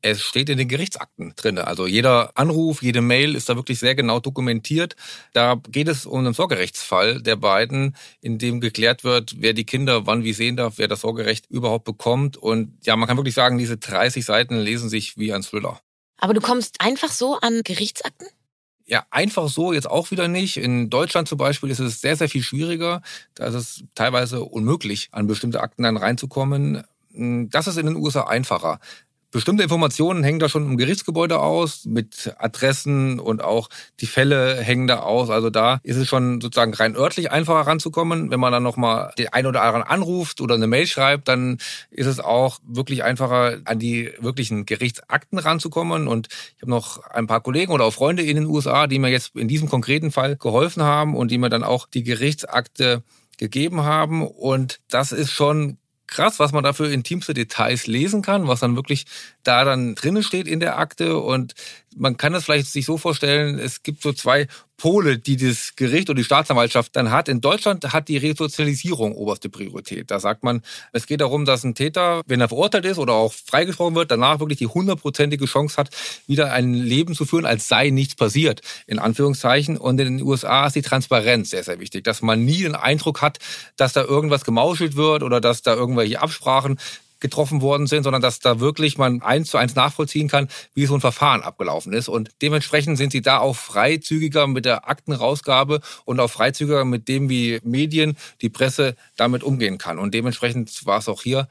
Es 0.03 0.23
steht 0.23 0.49
in 0.49 0.59
den 0.59 0.69
Gerichtsakten 0.69 1.35
drin. 1.37 1.59
Also 1.59 1.87
jeder 1.87 2.33
Anruf, 2.35 2.83
jede 2.83 3.03
Mail 3.03 3.35
ist 3.35 3.49
da 3.49 3.57
wirklich 3.57 3.79
sehr 3.79 3.95
genau 3.95 4.19
dokumentiert. 4.19 4.97
Da 5.33 5.61
geht 5.69 5.89
es 5.89 6.07
um 6.07 6.21
einen 6.21 6.33
Sorgerechtsfall 6.33 7.21
der 7.21 7.37
beiden, 7.37 7.95
in 8.21 8.39
dem 8.39 8.61
geklärt 8.61 9.05
wird, 9.05 9.35
wer 9.39 9.53
die 9.53 9.65
Kinder 9.65 10.07
wann 10.07 10.25
wie 10.25 10.33
sehen 10.33 10.57
darf, 10.57 10.75
wer 10.79 10.89
das 10.89 11.03
Sorgerecht 11.03 11.47
überhaupt 11.51 11.85
bekommt. 11.85 12.37
Und 12.37 12.79
ja, 12.87 12.97
man 12.97 13.09
kann 13.09 13.19
wirklich 13.19 13.35
sagen, 13.35 13.59
diese 13.59 13.77
30 13.77 14.25
Seiten 14.25 14.57
lesen 14.57 14.89
sich 14.89 15.19
wie 15.19 15.33
ein 15.33 15.43
Thriller. 15.43 15.81
Aber 16.17 16.35
du 16.35 16.41
kommst 16.41 16.81
einfach 16.81 17.11
so 17.11 17.39
an 17.41 17.63
Gerichtsakten? 17.65 18.29
Ja, 18.91 19.07
einfach 19.11 19.49
so 19.49 19.73
jetzt 19.73 19.89
auch 19.89 20.11
wieder 20.11 20.27
nicht. 20.27 20.57
In 20.57 20.91
Deutschland 20.91 21.29
zum 21.29 21.39
Beispiel 21.39 21.71
ist 21.71 21.79
es 21.79 22.01
sehr, 22.01 22.17
sehr 22.17 22.29
viel 22.29 22.43
schwieriger. 22.43 23.03
Da 23.35 23.47
ist 23.47 23.55
es 23.55 23.85
teilweise 23.95 24.43
unmöglich, 24.43 25.09
an 25.13 25.29
bestimmte 25.29 25.61
Akten 25.61 25.85
dann 25.85 25.97
reinzukommen. 25.97 26.83
Das 27.13 27.69
ist 27.69 27.77
in 27.77 27.87
den 27.87 27.95
USA 27.97 28.25
einfacher. 28.25 28.81
Bestimmte 29.33 29.63
Informationen 29.63 30.25
hängen 30.25 30.41
da 30.41 30.49
schon 30.49 30.67
im 30.67 30.77
Gerichtsgebäude 30.77 31.39
aus, 31.39 31.85
mit 31.85 32.35
Adressen 32.39 33.21
und 33.21 33.45
auch 33.45 33.69
die 34.01 34.07
Fälle 34.07 34.57
hängen 34.57 34.89
da 34.89 35.01
aus. 35.01 35.31
Also 35.31 35.51
da 35.51 35.79
ist 35.85 35.97
es 35.97 36.09
schon 36.09 36.41
sozusagen 36.41 36.75
rein 36.75 36.97
örtlich 36.97 37.31
einfacher 37.31 37.61
ranzukommen. 37.61 38.33
Wenn 38.33 38.41
man 38.41 38.53
dann 38.53 38.65
nochmal 38.65 39.13
den 39.19 39.29
einen 39.29 39.47
oder 39.47 39.63
anderen 39.63 39.85
anruft 39.85 40.41
oder 40.41 40.57
eine 40.57 40.67
Mail 40.67 40.89
schreibt, 40.89 41.29
dann 41.29 41.59
ist 41.91 42.07
es 42.07 42.19
auch 42.19 42.59
wirklich 42.67 43.05
einfacher, 43.05 43.59
an 43.67 43.79
die 43.79 44.11
wirklichen 44.19 44.67
Gerichtsakten 44.67 45.39
ranzukommen. 45.39 46.09
Und 46.09 46.27
ich 46.57 46.63
habe 46.63 46.73
noch 46.73 46.99
ein 47.05 47.29
paar 47.29 47.41
Kollegen 47.41 47.71
oder 47.71 47.85
auch 47.85 47.95
Freunde 47.95 48.25
in 48.25 48.35
den 48.35 48.47
USA, 48.47 48.89
die 48.89 48.99
mir 48.99 49.11
jetzt 49.11 49.37
in 49.37 49.47
diesem 49.47 49.69
konkreten 49.69 50.11
Fall 50.11 50.37
geholfen 50.37 50.83
haben 50.83 51.15
und 51.15 51.31
die 51.31 51.39
mir 51.39 51.51
dann 51.51 51.63
auch 51.63 51.87
die 51.87 52.03
Gerichtsakte 52.03 53.05
gegeben 53.39 53.83
haben. 53.83 54.27
Und 54.27 54.81
das 54.89 55.13
ist 55.13 55.31
schon 55.31 55.79
krass, 56.11 56.39
was 56.39 56.53
man 56.53 56.65
da 56.65 56.73
für 56.73 56.93
intimste 56.93 57.33
Details 57.33 57.87
lesen 57.87 58.21
kann, 58.21 58.49
was 58.49 58.61
dann 58.61 58.77
wirklich 58.77 59.07
da 59.43 59.65
dann 59.65 59.95
drinnen 59.95 60.23
steht 60.23 60.47
in 60.47 60.61
der 60.61 60.79
Akte. 60.79 61.17
Und 61.19 61.55
man 61.97 62.17
kann 62.17 62.33
das 62.33 62.45
vielleicht 62.45 62.67
sich 62.67 62.85
so 62.85 62.99
vorstellen, 62.99 63.59
es 63.59 63.83
gibt 63.83 64.03
so 64.03 64.13
zwei 64.13 64.49
Pole, 64.81 65.19
die 65.19 65.37
das 65.37 65.77
Gericht 65.77 66.09
oder 66.09 66.17
die 66.17 66.25
Staatsanwaltschaft 66.25 66.97
dann 66.97 67.11
hat. 67.11 67.29
In 67.29 67.43
Deutschland 67.43 67.93
hat 67.93 68.09
die 68.09 68.17
Resozialisierung 68.17 69.15
oberste 69.15 69.51
Priorität. 69.51 70.11
Da 70.11 70.19
sagt 70.21 70.43
man, 70.43 70.63
es 70.93 71.07
geht 71.07 71.21
darum, 71.21 71.45
dass 71.45 71.65
ein 71.65 71.75
Täter, 71.75 72.23
wenn 72.27 72.41
er 72.41 72.49
verurteilt 72.49 72.87
ist 72.87 72.97
oder 72.99 73.13
auch 73.13 73.33
freigesprochen 73.33 73.95
wird, 73.95 74.11
danach 74.11 74.41
wirklich 74.41 74.59
die 74.59 74.67
hundertprozentige 74.67 75.45
Chance 75.45 75.77
hat, 75.77 75.91
wieder 76.27 76.53
ein 76.53 76.73
Leben 76.73 77.15
zu 77.15 77.27
führen, 77.27 77.45
als 77.45 77.69
sei 77.69 77.91
nichts 77.91 78.15
passiert, 78.15 78.63
in 78.87 78.99
Anführungszeichen. 78.99 79.77
Und 79.77 80.01
in 80.01 80.17
den 80.17 80.27
USA 80.27 80.67
ist 80.67 80.77
die 80.77 80.83
Transparenz 80.83 81.51
sehr, 81.51 81.63
sehr 81.63 81.79
wichtig, 81.79 82.05
dass 82.05 82.23
man 82.23 82.43
nie 82.43 82.63
den 82.63 82.75
Eindruck 82.75 83.21
hat, 83.21 83.39
dass 83.77 83.93
da 83.93 84.03
irgendwas 84.03 84.47
gemauschelt 84.47 84.97
wird 84.97 85.23
oder 85.23 85.43
dass 85.43 85.61
da 85.61 85.75
irgendwelche 85.75 86.23
Absprachen 86.23 86.79
getroffen 87.21 87.63
worden 87.63 87.87
sind, 87.87 88.05
sondern 88.05 88.23
dass 88.23 88.41
da 88.41 88.61
wirklich 88.61 88.99
man 88.99 89.23
eins 89.23 89.51
zu 89.51 89.59
eins 89.59 89.75
nachvollziehen 89.75 90.29
kann, 90.29 90.49
wie 90.75 90.87
so 90.87 90.95
ein 90.95 91.01
Verfahren 91.01 91.43
abgelaufen 91.43 91.93
ist. 91.93 92.09
Und 92.09 92.31
dementsprechend 92.43 92.99
sind 92.99 93.13
sie 93.13 93.23
da 93.23 93.39
auch 93.39 93.57
freizügiger 93.57 94.47
mit 94.47 94.65
der 94.65 94.89
Aktenrausgabe 94.89 95.81
und 96.05 96.21
auch 96.21 96.31
freizügiger 96.31 96.85
mit 96.85 97.09
dem, 97.09 97.29
wie 97.29 97.61
Medien, 97.63 98.17
die 98.41 98.49
Presse 98.49 98.97
damit 99.17 99.43
umgehen 99.43 99.79
kann. 99.79 99.99
Und 99.99 100.15
dementsprechend 100.15 100.87
war 100.87 100.99
es 100.99 101.09
auch 101.09 101.23
hier 101.23 101.49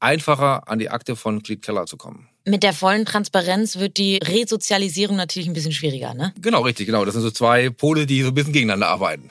einfacher, 0.00 0.68
an 0.68 0.78
die 0.78 0.90
Akte 0.90 1.16
von 1.16 1.42
Cleet 1.42 1.62
Keller 1.62 1.86
zu 1.86 1.96
kommen. 1.96 2.28
Mit 2.44 2.62
der 2.62 2.72
vollen 2.72 3.04
Transparenz 3.04 3.76
wird 3.76 3.96
die 3.96 4.18
Resozialisierung 4.18 5.16
natürlich 5.16 5.48
ein 5.48 5.52
bisschen 5.52 5.72
schwieriger, 5.72 6.14
ne? 6.14 6.32
Genau, 6.40 6.60
richtig, 6.60 6.86
genau. 6.86 7.04
Das 7.04 7.14
sind 7.14 7.22
so 7.22 7.30
zwei 7.30 7.70
Pole, 7.70 8.06
die 8.06 8.22
so 8.22 8.28
ein 8.28 8.34
bisschen 8.34 8.52
gegeneinander 8.52 8.88
arbeiten. 8.88 9.30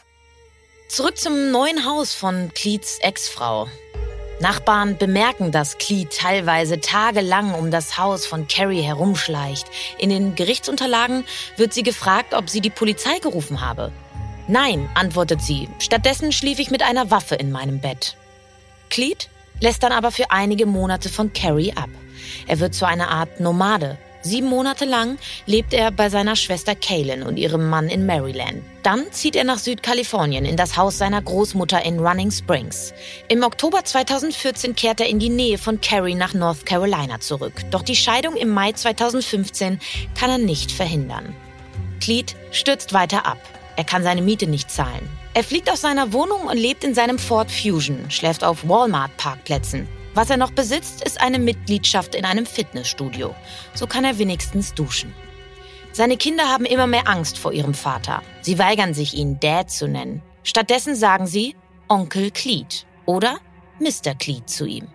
Zurück 0.89 1.17
zum 1.17 1.51
neuen 1.51 1.85
Haus 1.85 2.13
von 2.13 2.51
Cleets 2.53 2.99
Ex-Frau. 3.01 3.67
Nachbarn 4.39 4.97
bemerken, 4.97 5.51
dass 5.51 5.77
Clee 5.77 6.05
teilweise 6.05 6.79
tagelang 6.81 7.53
um 7.53 7.71
das 7.71 7.97
Haus 7.97 8.25
von 8.25 8.47
Carrie 8.47 8.81
herumschleicht. 8.81 9.67
In 9.97 10.09
den 10.09 10.35
Gerichtsunterlagen 10.35 11.23
wird 11.57 11.73
sie 11.73 11.83
gefragt, 11.83 12.33
ob 12.33 12.49
sie 12.49 12.61
die 12.61 12.69
Polizei 12.69 13.19
gerufen 13.19 13.61
habe. 13.61 13.91
Nein, 14.47 14.89
antwortet 14.93 15.41
sie. 15.41 15.69
Stattdessen 15.79 16.31
schlief 16.31 16.59
ich 16.59 16.69
mit 16.69 16.83
einer 16.83 17.09
Waffe 17.11 17.35
in 17.35 17.51
meinem 17.51 17.79
Bett. 17.79 18.17
Cleet 18.89 19.29
lässt 19.59 19.83
dann 19.83 19.91
aber 19.91 20.11
für 20.11 20.31
einige 20.31 20.65
Monate 20.65 21.09
von 21.09 21.33
Carrie 21.33 21.73
ab. 21.73 21.89
Er 22.47 22.59
wird 22.59 22.75
zu 22.75 22.85
einer 22.85 23.09
Art 23.09 23.39
Nomade. 23.39 23.97
Sieben 24.25 24.47
Monate 24.47 24.85
lang 24.85 25.19
lebt 25.45 25.71
er 25.71 25.91
bei 25.91 26.09
seiner 26.09 26.35
Schwester 26.35 26.73
Kaylin 26.73 27.21
und 27.21 27.37
ihrem 27.37 27.69
Mann 27.69 27.87
in 27.87 28.07
Maryland. 28.07 28.63
Dann 28.81 29.11
zieht 29.11 29.35
er 29.35 29.43
nach 29.43 29.59
Südkalifornien 29.59 30.45
in 30.45 30.57
das 30.57 30.77
Haus 30.77 30.97
seiner 30.97 31.21
Großmutter 31.21 31.85
in 31.85 31.99
Running 31.99 32.31
Springs. 32.31 32.91
Im 33.27 33.43
Oktober 33.43 33.85
2014 33.85 34.75
kehrt 34.75 34.99
er 34.99 35.09
in 35.09 35.19
die 35.19 35.29
Nähe 35.29 35.59
von 35.59 35.79
Cary 35.79 36.15
nach 36.15 36.33
North 36.33 36.65
Carolina 36.65 37.19
zurück. 37.19 37.53
Doch 37.69 37.83
die 37.83 37.95
Scheidung 37.95 38.35
im 38.35 38.49
Mai 38.49 38.71
2015 38.71 39.79
kann 40.19 40.31
er 40.31 40.39
nicht 40.39 40.71
verhindern. 40.71 41.35
Cleet 42.01 42.35
stürzt 42.49 42.93
weiter 42.93 43.27
ab. 43.27 43.37
Er 43.75 43.83
kann 43.83 44.01
seine 44.01 44.23
Miete 44.23 44.47
nicht 44.47 44.71
zahlen. 44.71 45.07
Er 45.35 45.43
fliegt 45.43 45.69
aus 45.69 45.81
seiner 45.81 46.13
Wohnung 46.13 46.47
und 46.47 46.57
lebt 46.57 46.83
in 46.83 46.95
seinem 46.95 47.19
Ford 47.19 47.51
Fusion, 47.51 48.09
schläft 48.09 48.43
auf 48.43 48.67
Walmart-Parkplätzen. 48.67 49.87
Was 50.15 50.29
er 50.29 50.37
noch 50.37 50.51
besitzt, 50.51 51.03
ist 51.03 51.19
eine 51.19 51.39
Mitgliedschaft 51.39 52.15
in 52.15 52.23
einem 52.23 52.45
Fitnessstudio. 52.45 53.35
So 53.73 53.85
kann 53.85 54.05
er 54.05 54.17
wenigstens 54.17 54.73
duschen. 54.73 55.13
Seine 55.91 56.15
Kinder 56.15 56.45
haben 56.47 56.63
immer 56.65 56.87
mehr 56.87 57.09
Angst 57.09 57.37
vor 57.37 57.51
ihrem 57.51 57.73
Vater. 57.73 58.21
Sie 58.39 58.57
weigern 58.57 58.93
sich, 58.93 59.13
ihn 59.13 59.41
Dad 59.41 59.69
zu 59.69 59.89
nennen. 59.89 60.21
Stattdessen 60.43 60.95
sagen 60.95 61.27
sie 61.27 61.55
Onkel 61.89 62.31
Cleet 62.31 62.85
oder 63.05 63.39
Mr. 63.79 64.15
Cleet 64.17 64.49
zu 64.49 64.65
ihm. 64.65 64.87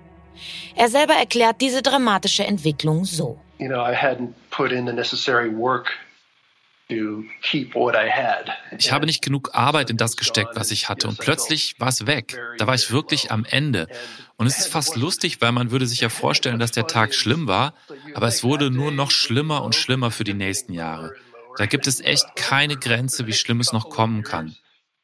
Er 0.74 0.88
selber 0.88 1.14
erklärt 1.14 1.60
diese 1.60 1.82
dramatische 1.82 2.44
Entwicklung 2.44 3.04
so. 3.04 3.38
You 3.58 3.68
know, 3.68 3.80
I 3.80 3.94
hadn't 3.94 4.32
put 4.50 4.72
in 4.72 4.86
the 4.86 4.92
necessary 4.92 5.54
work 5.54 5.90
ich 8.78 8.92
habe 8.92 9.06
nicht 9.06 9.22
genug 9.22 9.50
Arbeit 9.54 9.90
in 9.90 9.96
das 9.96 10.16
gesteckt, 10.16 10.50
was 10.54 10.70
ich 10.70 10.88
hatte, 10.88 11.08
und 11.08 11.18
plötzlich 11.18 11.74
war 11.78 11.88
es 11.88 12.06
weg. 12.06 12.38
Da 12.58 12.66
war 12.66 12.74
ich 12.74 12.90
wirklich 12.90 13.30
am 13.30 13.44
Ende. 13.44 13.86
Und 14.36 14.46
es 14.46 14.58
ist 14.58 14.68
fast 14.68 14.96
lustig, 14.96 15.40
weil 15.40 15.52
man 15.52 15.70
würde 15.70 15.86
sich 15.86 16.00
ja 16.00 16.08
vorstellen, 16.08 16.58
dass 16.58 16.72
der 16.72 16.86
Tag 16.86 17.14
schlimm 17.14 17.46
war, 17.46 17.74
aber 18.14 18.26
es 18.26 18.42
wurde 18.42 18.70
nur 18.70 18.90
noch 18.90 19.10
schlimmer 19.10 19.62
und 19.62 19.74
schlimmer 19.74 20.10
für 20.10 20.24
die 20.24 20.34
nächsten 20.34 20.72
Jahre. 20.72 21.14
Da 21.56 21.66
gibt 21.66 21.86
es 21.86 22.00
echt 22.00 22.36
keine 22.36 22.76
Grenze, 22.76 23.26
wie 23.26 23.32
schlimm 23.32 23.60
es 23.60 23.72
noch 23.72 23.90
kommen 23.90 24.22
kann. 24.22 24.56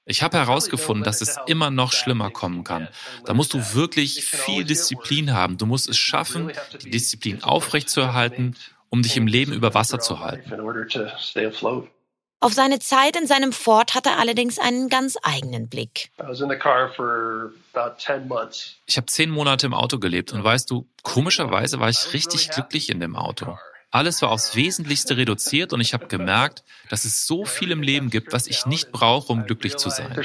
Ich 0.08 0.22
habe 0.22 0.38
herausgefunden, 0.38 1.02
dass 1.02 1.20
es 1.20 1.36
immer 1.48 1.70
noch 1.72 1.92
schlimmer 1.92 2.30
kommen 2.30 2.62
kann. 2.62 2.88
Da 3.24 3.34
musst 3.34 3.52
du 3.54 3.74
wirklich 3.74 4.24
viel 4.24 4.64
Disziplin 4.64 5.32
haben. 5.32 5.58
Du 5.58 5.66
musst 5.66 5.88
es 5.88 5.98
schaffen, 5.98 6.52
die 6.80 6.90
Disziplin 6.90 7.42
aufrechtzuerhalten 7.42 8.54
um 8.90 9.02
dich 9.02 9.16
im 9.16 9.26
Leben 9.26 9.52
über 9.52 9.74
Wasser 9.74 9.98
zu 9.98 10.20
halten. 10.20 10.52
Auf 12.40 12.52
seine 12.52 12.78
Zeit 12.78 13.16
in 13.16 13.26
seinem 13.26 13.52
Ford 13.52 13.94
hat 13.94 14.06
er 14.06 14.18
allerdings 14.18 14.58
einen 14.58 14.88
ganz 14.88 15.16
eigenen 15.22 15.68
Blick. 15.68 16.10
Ich 18.86 18.96
habe 18.96 19.06
zehn 19.06 19.30
Monate 19.30 19.66
im 19.66 19.74
Auto 19.74 19.98
gelebt 19.98 20.32
und 20.32 20.44
weißt 20.44 20.70
du, 20.70 20.86
komischerweise 21.02 21.80
war 21.80 21.88
ich 21.88 22.12
richtig 22.12 22.50
glücklich 22.50 22.90
in 22.90 23.00
dem 23.00 23.16
Auto. 23.16 23.56
Alles 23.90 24.20
war 24.20 24.30
aufs 24.30 24.54
Wesentlichste 24.54 25.16
reduziert 25.16 25.72
und 25.72 25.80
ich 25.80 25.94
habe 25.94 26.08
gemerkt, 26.08 26.62
dass 26.90 27.06
es 27.06 27.26
so 27.26 27.46
viel 27.46 27.70
im 27.70 27.82
Leben 27.82 28.10
gibt, 28.10 28.32
was 28.32 28.46
ich 28.46 28.66
nicht 28.66 28.92
brauche, 28.92 29.32
um 29.32 29.46
glücklich 29.46 29.76
zu 29.76 29.88
sein. 29.88 30.12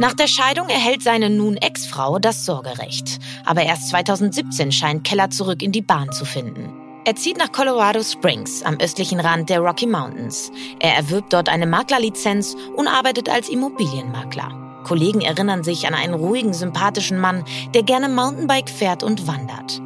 Nach 0.00 0.14
der 0.14 0.28
Scheidung 0.28 0.68
erhält 0.68 1.02
seine 1.02 1.28
nun 1.28 1.56
Ex-Frau 1.56 2.20
das 2.20 2.44
Sorgerecht. 2.44 3.18
Aber 3.44 3.64
erst 3.64 3.88
2017 3.88 4.70
scheint 4.70 5.02
Keller 5.02 5.28
zurück 5.30 5.60
in 5.60 5.72
die 5.72 5.82
Bahn 5.82 6.12
zu 6.12 6.24
finden. 6.24 6.72
Er 7.04 7.16
zieht 7.16 7.36
nach 7.36 7.50
Colorado 7.50 8.00
Springs 8.04 8.62
am 8.62 8.78
östlichen 8.80 9.18
Rand 9.18 9.50
der 9.50 9.58
Rocky 9.58 9.88
Mountains. 9.88 10.52
Er 10.78 10.94
erwirbt 10.94 11.32
dort 11.32 11.48
eine 11.48 11.66
Maklerlizenz 11.66 12.54
und 12.76 12.86
arbeitet 12.86 13.28
als 13.28 13.48
Immobilienmakler. 13.48 14.82
Kollegen 14.84 15.20
erinnern 15.20 15.64
sich 15.64 15.88
an 15.88 15.94
einen 15.94 16.14
ruhigen, 16.14 16.54
sympathischen 16.54 17.18
Mann, 17.18 17.44
der 17.74 17.82
gerne 17.82 18.08
Mountainbike 18.08 18.70
fährt 18.70 19.02
und 19.02 19.26
wandert. 19.26 19.82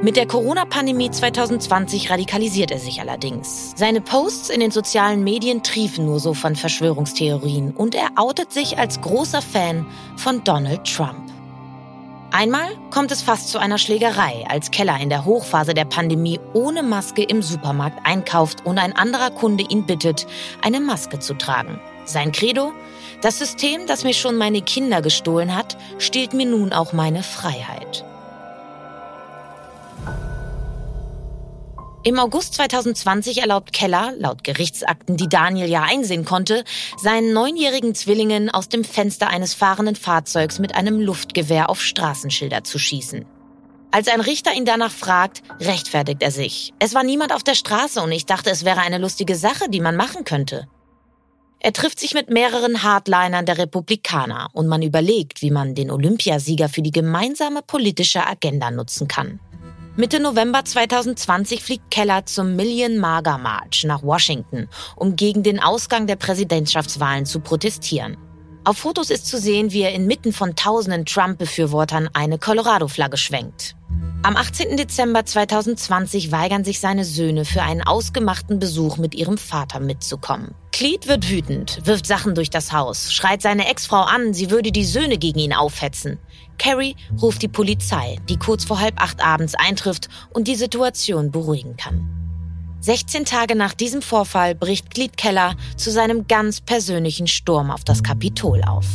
Mit 0.00 0.16
der 0.16 0.28
Corona-Pandemie 0.28 1.10
2020 1.10 2.08
radikalisiert 2.08 2.70
er 2.70 2.78
sich 2.78 3.00
allerdings. 3.00 3.72
Seine 3.74 4.00
Posts 4.00 4.48
in 4.50 4.60
den 4.60 4.70
sozialen 4.70 5.24
Medien 5.24 5.64
triefen 5.64 6.06
nur 6.06 6.20
so 6.20 6.34
von 6.34 6.54
Verschwörungstheorien 6.54 7.72
und 7.72 7.96
er 7.96 8.10
outet 8.14 8.52
sich 8.52 8.78
als 8.78 9.00
großer 9.00 9.42
Fan 9.42 9.86
von 10.16 10.44
Donald 10.44 10.84
Trump. 10.84 11.32
Einmal 12.30 12.68
kommt 12.92 13.10
es 13.10 13.22
fast 13.22 13.48
zu 13.48 13.58
einer 13.58 13.78
Schlägerei, 13.78 14.44
als 14.48 14.70
Keller 14.70 15.00
in 15.00 15.08
der 15.08 15.24
Hochphase 15.24 15.74
der 15.74 15.86
Pandemie 15.86 16.38
ohne 16.52 16.84
Maske 16.84 17.24
im 17.24 17.42
Supermarkt 17.42 17.98
einkauft 18.06 18.64
und 18.64 18.78
ein 18.78 18.94
anderer 18.94 19.32
Kunde 19.32 19.64
ihn 19.68 19.84
bittet, 19.84 20.28
eine 20.62 20.78
Maske 20.78 21.18
zu 21.18 21.34
tragen. 21.34 21.80
Sein 22.04 22.30
Credo? 22.30 22.72
Das 23.20 23.38
System, 23.38 23.88
das 23.88 24.04
mir 24.04 24.14
schon 24.14 24.36
meine 24.36 24.62
Kinder 24.62 25.02
gestohlen 25.02 25.56
hat, 25.56 25.76
stiehlt 25.98 26.34
mir 26.34 26.46
nun 26.46 26.72
auch 26.72 26.92
meine 26.92 27.24
Freiheit. 27.24 28.04
Im 32.04 32.18
August 32.20 32.54
2020 32.54 33.38
erlaubt 33.38 33.72
Keller, 33.72 34.12
laut 34.16 34.44
Gerichtsakten, 34.44 35.16
die 35.16 35.28
Daniel 35.28 35.68
ja 35.68 35.82
einsehen 35.82 36.24
konnte, 36.24 36.62
seinen 36.96 37.32
neunjährigen 37.32 37.94
Zwillingen 37.94 38.50
aus 38.50 38.68
dem 38.68 38.84
Fenster 38.84 39.28
eines 39.28 39.52
fahrenden 39.52 39.96
Fahrzeugs 39.96 40.60
mit 40.60 40.76
einem 40.76 41.00
Luftgewehr 41.00 41.68
auf 41.68 41.82
Straßenschilder 41.82 42.62
zu 42.62 42.78
schießen. 42.78 43.26
Als 43.90 44.06
ein 44.06 44.20
Richter 44.20 44.54
ihn 44.54 44.64
danach 44.64 44.92
fragt, 44.92 45.42
rechtfertigt 45.60 46.22
er 46.22 46.30
sich. 46.30 46.72
Es 46.78 46.94
war 46.94 47.02
niemand 47.02 47.34
auf 47.34 47.42
der 47.42 47.54
Straße 47.54 48.00
und 48.00 48.12
ich 48.12 48.26
dachte, 48.26 48.50
es 48.50 48.64
wäre 48.64 48.80
eine 48.80 48.98
lustige 48.98 49.34
Sache, 49.34 49.68
die 49.68 49.80
man 49.80 49.96
machen 49.96 50.24
könnte. 50.24 50.68
Er 51.60 51.72
trifft 51.72 51.98
sich 51.98 52.14
mit 52.14 52.30
mehreren 52.30 52.84
Hardlinern 52.84 53.44
der 53.44 53.58
Republikaner 53.58 54.48
und 54.52 54.68
man 54.68 54.82
überlegt, 54.82 55.42
wie 55.42 55.50
man 55.50 55.74
den 55.74 55.90
Olympiasieger 55.90 56.68
für 56.68 56.82
die 56.82 56.92
gemeinsame 56.92 57.62
politische 57.62 58.24
Agenda 58.24 58.70
nutzen 58.70 59.08
kann. 59.08 59.40
Mitte 60.00 60.20
November 60.20 60.64
2020 60.64 61.60
fliegt 61.60 61.90
Keller 61.90 62.24
zum 62.24 62.54
Million 62.54 62.98
Maga 62.98 63.36
March 63.36 63.82
nach 63.82 64.04
Washington, 64.04 64.68
um 64.94 65.16
gegen 65.16 65.42
den 65.42 65.58
Ausgang 65.58 66.06
der 66.06 66.14
Präsidentschaftswahlen 66.14 67.26
zu 67.26 67.40
protestieren. 67.40 68.16
Auf 68.62 68.78
Fotos 68.78 69.10
ist 69.10 69.26
zu 69.26 69.40
sehen, 69.40 69.72
wie 69.72 69.80
er 69.80 69.92
inmitten 69.92 70.32
von 70.32 70.54
tausenden 70.54 71.04
Trump-Befürwortern 71.04 72.08
eine 72.12 72.38
Colorado-Flagge 72.38 73.16
schwenkt. 73.16 73.74
Am 74.22 74.36
18. 74.36 74.76
Dezember 74.76 75.24
2020 75.24 76.30
weigern 76.30 76.62
sich 76.62 76.78
seine 76.78 77.04
Söhne 77.04 77.44
für 77.44 77.62
einen 77.62 77.82
ausgemachten 77.82 78.60
Besuch 78.60 78.98
mit 78.98 79.16
ihrem 79.16 79.36
Vater 79.36 79.80
mitzukommen. 79.80 80.54
Cleet 80.70 81.08
wird 81.08 81.28
wütend, 81.28 81.80
wirft 81.86 82.06
Sachen 82.06 82.36
durch 82.36 82.50
das 82.50 82.72
Haus, 82.72 83.12
schreit 83.12 83.42
seine 83.42 83.68
Ex-Frau 83.68 84.02
an, 84.02 84.32
sie 84.32 84.52
würde 84.52 84.70
die 84.70 84.84
Söhne 84.84 85.18
gegen 85.18 85.40
ihn 85.40 85.52
aufhetzen. 85.52 86.20
Carrie 86.58 86.96
ruft 87.20 87.42
die 87.42 87.48
Polizei, 87.48 88.18
die 88.28 88.36
kurz 88.36 88.64
vor 88.64 88.80
halb 88.80 89.00
acht 89.00 89.24
abends 89.24 89.54
eintrifft 89.54 90.08
und 90.30 90.48
die 90.48 90.56
Situation 90.56 91.30
beruhigen 91.30 91.76
kann. 91.76 92.18
16 92.80 93.24
Tage 93.24 93.56
nach 93.56 93.74
diesem 93.74 94.02
Vorfall 94.02 94.54
bricht 94.54 94.90
Cleet 94.90 95.16
Keller 95.16 95.56
zu 95.76 95.90
seinem 95.90 96.28
ganz 96.28 96.60
persönlichen 96.60 97.26
Sturm 97.26 97.70
auf 97.70 97.84
das 97.84 98.02
Kapitol 98.02 98.62
auf. 98.62 98.86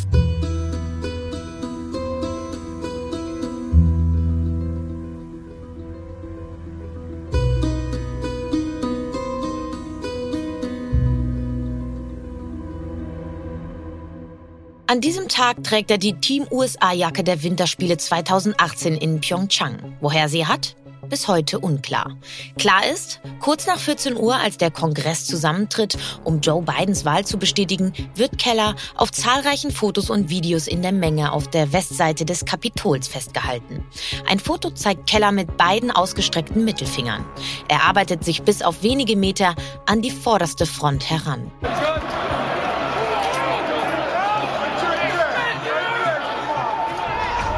An 14.93 15.01
diesem 15.01 15.27
Tag 15.27 15.63
trägt 15.63 15.89
er 15.89 15.97
die 15.97 16.13
Team 16.13 16.45
USA-Jacke 16.51 17.23
der 17.23 17.41
Winterspiele 17.41 17.97
2018 17.97 18.95
in 18.95 19.21
Pyeongchang. 19.21 19.97
Woher 20.01 20.29
sie 20.29 20.45
hat? 20.45 20.75
Bis 21.09 21.27
heute 21.27 21.59
unklar. 21.59 22.15
Klar 22.59 22.85
ist, 22.85 23.19
kurz 23.39 23.65
nach 23.65 23.79
14 23.79 24.15
Uhr, 24.15 24.35
als 24.35 24.57
der 24.57 24.69
Kongress 24.69 25.25
zusammentritt, 25.25 25.97
um 26.23 26.41
Joe 26.41 26.61
Bidens 26.61 27.05
Wahl 27.05 27.25
zu 27.25 27.39
bestätigen, 27.39 27.91
wird 28.13 28.37
Keller 28.37 28.75
auf 28.93 29.11
zahlreichen 29.11 29.71
Fotos 29.71 30.11
und 30.11 30.29
Videos 30.29 30.67
in 30.67 30.83
der 30.83 30.91
Menge 30.91 31.31
auf 31.31 31.47
der 31.47 31.73
Westseite 31.73 32.23
des 32.23 32.45
Kapitols 32.45 33.07
festgehalten. 33.07 33.83
Ein 34.27 34.37
Foto 34.37 34.69
zeigt 34.69 35.09
Keller 35.09 35.31
mit 35.31 35.57
beiden 35.57 35.89
ausgestreckten 35.89 36.63
Mittelfingern. 36.63 37.25
Er 37.67 37.81
arbeitet 37.81 38.23
sich 38.23 38.43
bis 38.43 38.61
auf 38.61 38.83
wenige 38.83 39.17
Meter 39.17 39.55
an 39.87 40.03
die 40.03 40.11
vorderste 40.11 40.67
Front 40.67 41.09
heran. 41.09 41.51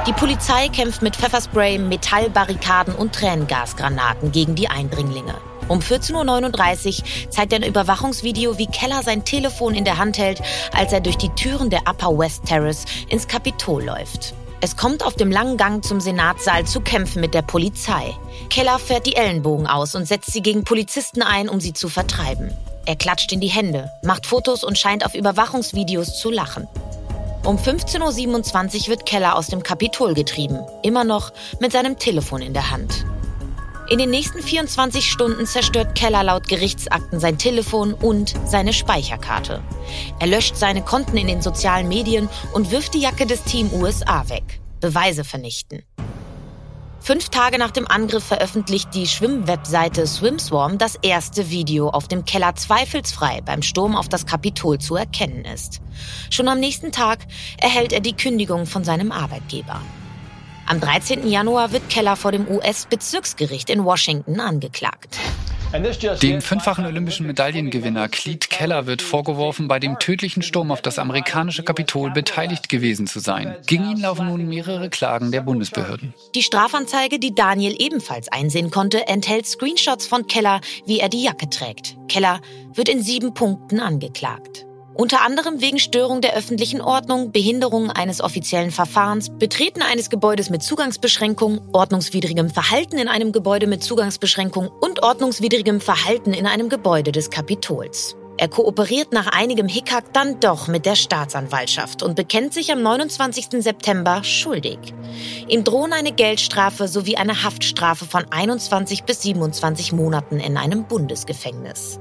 Die 0.08 0.14
Polizei 0.14 0.68
kämpft 0.68 1.02
mit 1.02 1.16
Pfefferspray, 1.16 1.80
Metallbarrikaden 1.80 2.94
und 2.94 3.16
Tränengasgranaten 3.16 4.32
gegen 4.32 4.54
die 4.54 4.68
Eindringlinge. 4.68 5.34
Um 5.68 5.80
14.39 5.80 7.00
Uhr 7.00 7.32
zeigt 7.32 7.56
ein 7.56 7.64
Überwachungsvideo, 7.64 8.60
wie 8.60 8.68
Keller 8.68 9.02
sein 9.02 9.26
Telefon 9.26 9.74
in 9.74 9.84
der 9.84 9.98
Hand 9.98 10.20
hält, 10.20 10.44
als 10.74 10.94
er 10.94 11.02
durch 11.02 11.18
die 11.18 11.30
Türen 11.30 11.72
der 11.72 11.88
Upper 11.90 12.16
West 12.16 12.46
Terrace 12.46 12.86
ins 13.10 13.28
Kapitol 13.28 13.84
läuft. 13.84 14.36
Es 14.62 14.78
kommt 14.78 15.04
auf 15.04 15.16
dem 15.16 15.32
langen 15.32 15.58
Gang 15.58 15.84
zum 15.84 16.00
Senatssaal 16.00 16.66
zu 16.66 16.82
Kämpfen 16.82 17.20
mit 17.20 17.34
der 17.34 17.42
Polizei. 17.42 18.16
Keller 18.52 18.78
fährt 18.78 19.08
die 19.08 19.16
Ellenbogen 19.16 19.66
aus 19.66 19.96
und 19.96 20.08
setzt 20.08 20.32
sie 20.32 20.44
gegen 20.44 20.64
Polizisten 20.64 21.24
ein, 21.24 21.50
um 21.50 21.60
sie 21.60 21.74
zu 21.74 21.90
vertreiben. 21.90 22.52
Er 22.86 22.96
klatscht 22.96 23.32
in 23.32 23.42
die 23.42 23.48
Hände, 23.48 23.90
macht 24.04 24.28
Fotos 24.28 24.64
und 24.64 24.78
scheint 24.78 25.04
auf 25.04 25.16
Überwachungsvideos 25.16 26.20
zu 26.20 26.30
lachen. 26.30 26.68
Um 27.46 27.58
15.27 27.58 28.82
Uhr 28.82 28.88
wird 28.88 29.06
Keller 29.06 29.36
aus 29.36 29.48
dem 29.48 29.62
Kapitol 29.62 30.16
getrieben, 30.16 30.62
immer 30.82 31.04
noch 31.04 31.32
mit 31.60 31.74
seinem 31.74 32.00
Telefon 32.00 32.42
in 32.42 32.54
der 32.54 32.72
Hand. 32.72 33.06
In 33.88 34.00
den 34.00 34.10
nächsten 34.10 34.42
24 34.42 35.08
Stunden 35.08 35.46
zerstört 35.46 35.94
Keller 35.94 36.24
laut 36.24 36.48
Gerichtsakten 36.48 37.20
sein 37.20 37.38
Telefon 37.38 37.94
und 37.94 38.34
seine 38.48 38.74
Speicherkarte. 38.74 39.62
Er 40.20 40.26
löscht 40.26 40.56
seine 40.56 40.82
Konten 40.82 41.18
in 41.18 41.28
den 41.28 41.44
sozialen 41.44 41.88
Medien 41.88 42.30
und 42.54 42.72
wirft 42.72 42.96
die 42.96 43.02
Jacke 43.02 43.28
des 43.28 43.44
Team 43.44 43.72
USA 43.74 44.28
weg. 44.28 44.60
Beweise 44.82 45.24
vernichten. 45.24 45.84
Fünf 47.06 47.30
Tage 47.30 47.60
nach 47.60 47.70
dem 47.70 47.88
Angriff 47.88 48.24
veröffentlicht 48.24 48.96
die 48.96 49.06
Schwimmwebseite 49.06 50.08
Swimswarm 50.08 50.80
das 50.80 50.96
erste 51.04 51.52
Video, 51.52 51.90
auf 51.90 52.08
dem 52.08 52.26
Keller 52.26 52.56
zweifelsfrei 52.56 53.42
beim 53.46 53.62
Sturm 53.62 53.96
auf 53.96 54.10
das 54.10 54.26
Kapitol 54.26 54.80
zu 54.80 54.96
erkennen 54.96 55.46
ist. 55.46 55.82
Schon 56.32 56.48
am 56.48 56.60
nächsten 56.60 56.92
Tag 56.92 57.20
erhält 57.60 57.94
er 57.94 58.00
die 58.00 58.18
Kündigung 58.18 58.66
von 58.66 58.84
seinem 58.84 59.12
Arbeitgeber. 59.12 59.82
Am 60.66 60.80
13. 60.82 61.28
Januar 61.28 61.72
wird 61.74 61.92
Keller 61.92 62.16
vor 62.16 62.32
dem 62.32 62.48
US-Bezirksgericht 62.50 63.70
in 63.70 63.86
Washington 63.86 64.40
angeklagt. 64.40 65.20
Dem 66.22 66.42
fünffachen 66.42 66.86
olympischen 66.86 67.28
Medaillengewinner 67.28 68.08
Cleet 68.08 68.50
Keller 68.50 68.86
wird 68.86 69.02
vorgeworfen, 69.02 69.68
bei 69.68 69.80
dem 69.80 70.00
tödlichen 70.00 70.42
Sturm 70.42 70.72
auf 70.72 70.82
das 70.82 71.00
amerikanische 71.00 71.64
Kapitol 71.64 72.12
beteiligt 72.12 72.70
gewesen 72.70 73.08
zu 73.08 73.20
sein. 73.20 73.56
Gegen 73.68 73.90
ihn 73.90 74.00
laufen 74.00 74.28
nun 74.28 74.48
mehrere 74.48 74.90
Klagen 74.90 75.32
der 75.32 75.42
Bundesbehörden. 75.42 76.14
Die 76.34 76.44
Strafanzeige, 76.44 77.20
die 77.20 77.36
Daniel 77.36 77.76
ebenfalls 77.78 78.32
einsehen 78.32 78.72
konnte, 78.72 79.08
enthält 79.08 79.46
Screenshots 79.48 80.08
von 80.08 80.28
Keller, 80.28 80.62
wie 80.86 81.00
er 81.00 81.10
die 81.10 81.24
Jacke 81.24 81.50
trägt. 81.50 81.98
Keller 82.08 82.40
wird 82.74 82.90
in 82.90 83.04
sieben 83.04 83.34
Punkten 83.34 83.80
angeklagt. 83.80 84.66
Unter 84.98 85.24
anderem 85.24 85.60
wegen 85.60 85.78
Störung 85.78 86.22
der 86.22 86.38
öffentlichen 86.38 86.80
Ordnung, 86.80 87.34
Behinderung 87.34 87.92
eines 87.92 88.22
offiziellen 88.22 88.72
Verfahrens, 88.72 89.30
Betreten 89.30 89.82
eines 89.82 90.10
Gebäudes 90.10 90.50
mit 90.50 90.64
Zugangsbeschränkung, 90.64 91.60
ordnungswidrigem 91.74 92.50
Verhalten 92.50 92.98
in 92.98 93.10
einem 93.10 93.34
Gebäude 93.34 93.68
mit 93.68 93.84
Zugangsbeschränkung 93.84 94.70
und 94.70 95.04
ordnungswidrigem 95.04 95.82
Verhalten 95.82 96.34
in 96.34 96.48
einem 96.48 96.70
Gebäude 96.70 97.12
des 97.12 97.30
Kapitols. 97.30 98.16
Er 98.38 98.48
kooperiert 98.48 99.12
nach 99.12 99.28
einigem 99.28 99.68
Hickhack 99.68 100.14
dann 100.14 100.40
doch 100.40 100.70
mit 100.70 100.86
der 100.86 100.96
Staatsanwaltschaft 100.96 102.02
und 102.02 102.16
bekennt 102.16 102.54
sich 102.54 102.72
am 102.72 102.82
29. 102.82 103.64
September 103.64 104.24
schuldig. 104.24 104.80
Ihm 105.50 105.66
drohen 105.66 105.92
eine 105.92 106.14
Geldstrafe 106.14 106.88
sowie 106.88 107.18
eine 107.18 107.44
Haftstrafe 107.44 108.06
von 108.06 108.26
21 108.32 109.04
bis 109.04 109.24
27 109.24 109.92
Monaten 109.92 110.40
in 110.40 110.56
einem 110.56 110.86
Bundesgefängnis. 110.86 112.00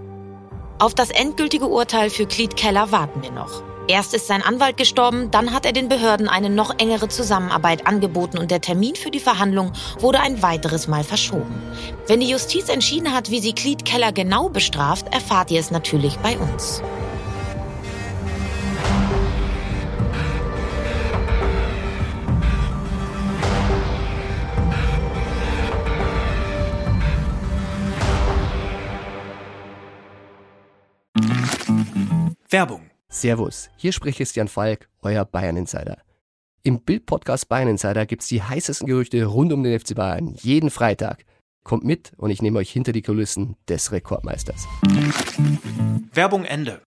Auf 0.78 0.92
das 0.92 1.10
endgültige 1.10 1.68
Urteil 1.68 2.10
für 2.10 2.26
Cleet 2.26 2.56
Keller 2.56 2.90
warten 2.90 3.22
wir 3.22 3.30
noch. 3.30 3.62
Erst 3.86 4.12
ist 4.12 4.26
sein 4.26 4.42
Anwalt 4.42 4.76
gestorben, 4.76 5.30
dann 5.30 5.52
hat 5.52 5.66
er 5.66 5.72
den 5.72 5.88
Behörden 5.88 6.28
eine 6.28 6.50
noch 6.50 6.78
engere 6.78 7.08
Zusammenarbeit 7.08 7.86
angeboten 7.86 8.38
und 8.38 8.50
der 8.50 8.60
Termin 8.60 8.96
für 8.96 9.10
die 9.10 9.20
Verhandlung 9.20 9.72
wurde 10.00 10.20
ein 10.20 10.42
weiteres 10.42 10.88
Mal 10.88 11.04
verschoben. 11.04 11.54
Wenn 12.08 12.20
die 12.20 12.30
Justiz 12.30 12.68
entschieden 12.68 13.12
hat, 13.12 13.30
wie 13.30 13.40
sie 13.40 13.52
Cleet 13.52 13.84
Keller 13.84 14.10
genau 14.10 14.48
bestraft, 14.48 15.14
erfahrt 15.14 15.50
ihr 15.50 15.60
es 15.60 15.70
natürlich 15.70 16.16
bei 16.18 16.36
uns. 16.38 16.82
Werbung. 32.54 32.88
Servus, 33.08 33.68
hier 33.76 33.90
spricht 33.90 34.18
Christian 34.18 34.46
Falk, 34.46 34.88
euer 35.02 35.24
Bayern 35.24 35.56
Insider. 35.56 35.98
Im 36.62 36.78
Bild-Podcast 36.78 37.48
Bayern 37.48 37.66
Insider 37.66 38.06
gibt's 38.06 38.28
die 38.28 38.44
heißesten 38.44 38.86
Gerüchte 38.86 39.24
rund 39.24 39.52
um 39.52 39.64
den 39.64 39.76
FC 39.76 39.96
Bayern 39.96 40.36
jeden 40.40 40.70
Freitag. 40.70 41.24
Kommt 41.64 41.82
mit 41.82 42.12
und 42.16 42.30
ich 42.30 42.42
nehme 42.42 42.60
euch 42.60 42.70
hinter 42.70 42.92
die 42.92 43.02
Kulissen 43.02 43.56
des 43.68 43.90
Rekordmeisters. 43.90 44.68
Werbung 46.12 46.44
Ende. 46.44 46.80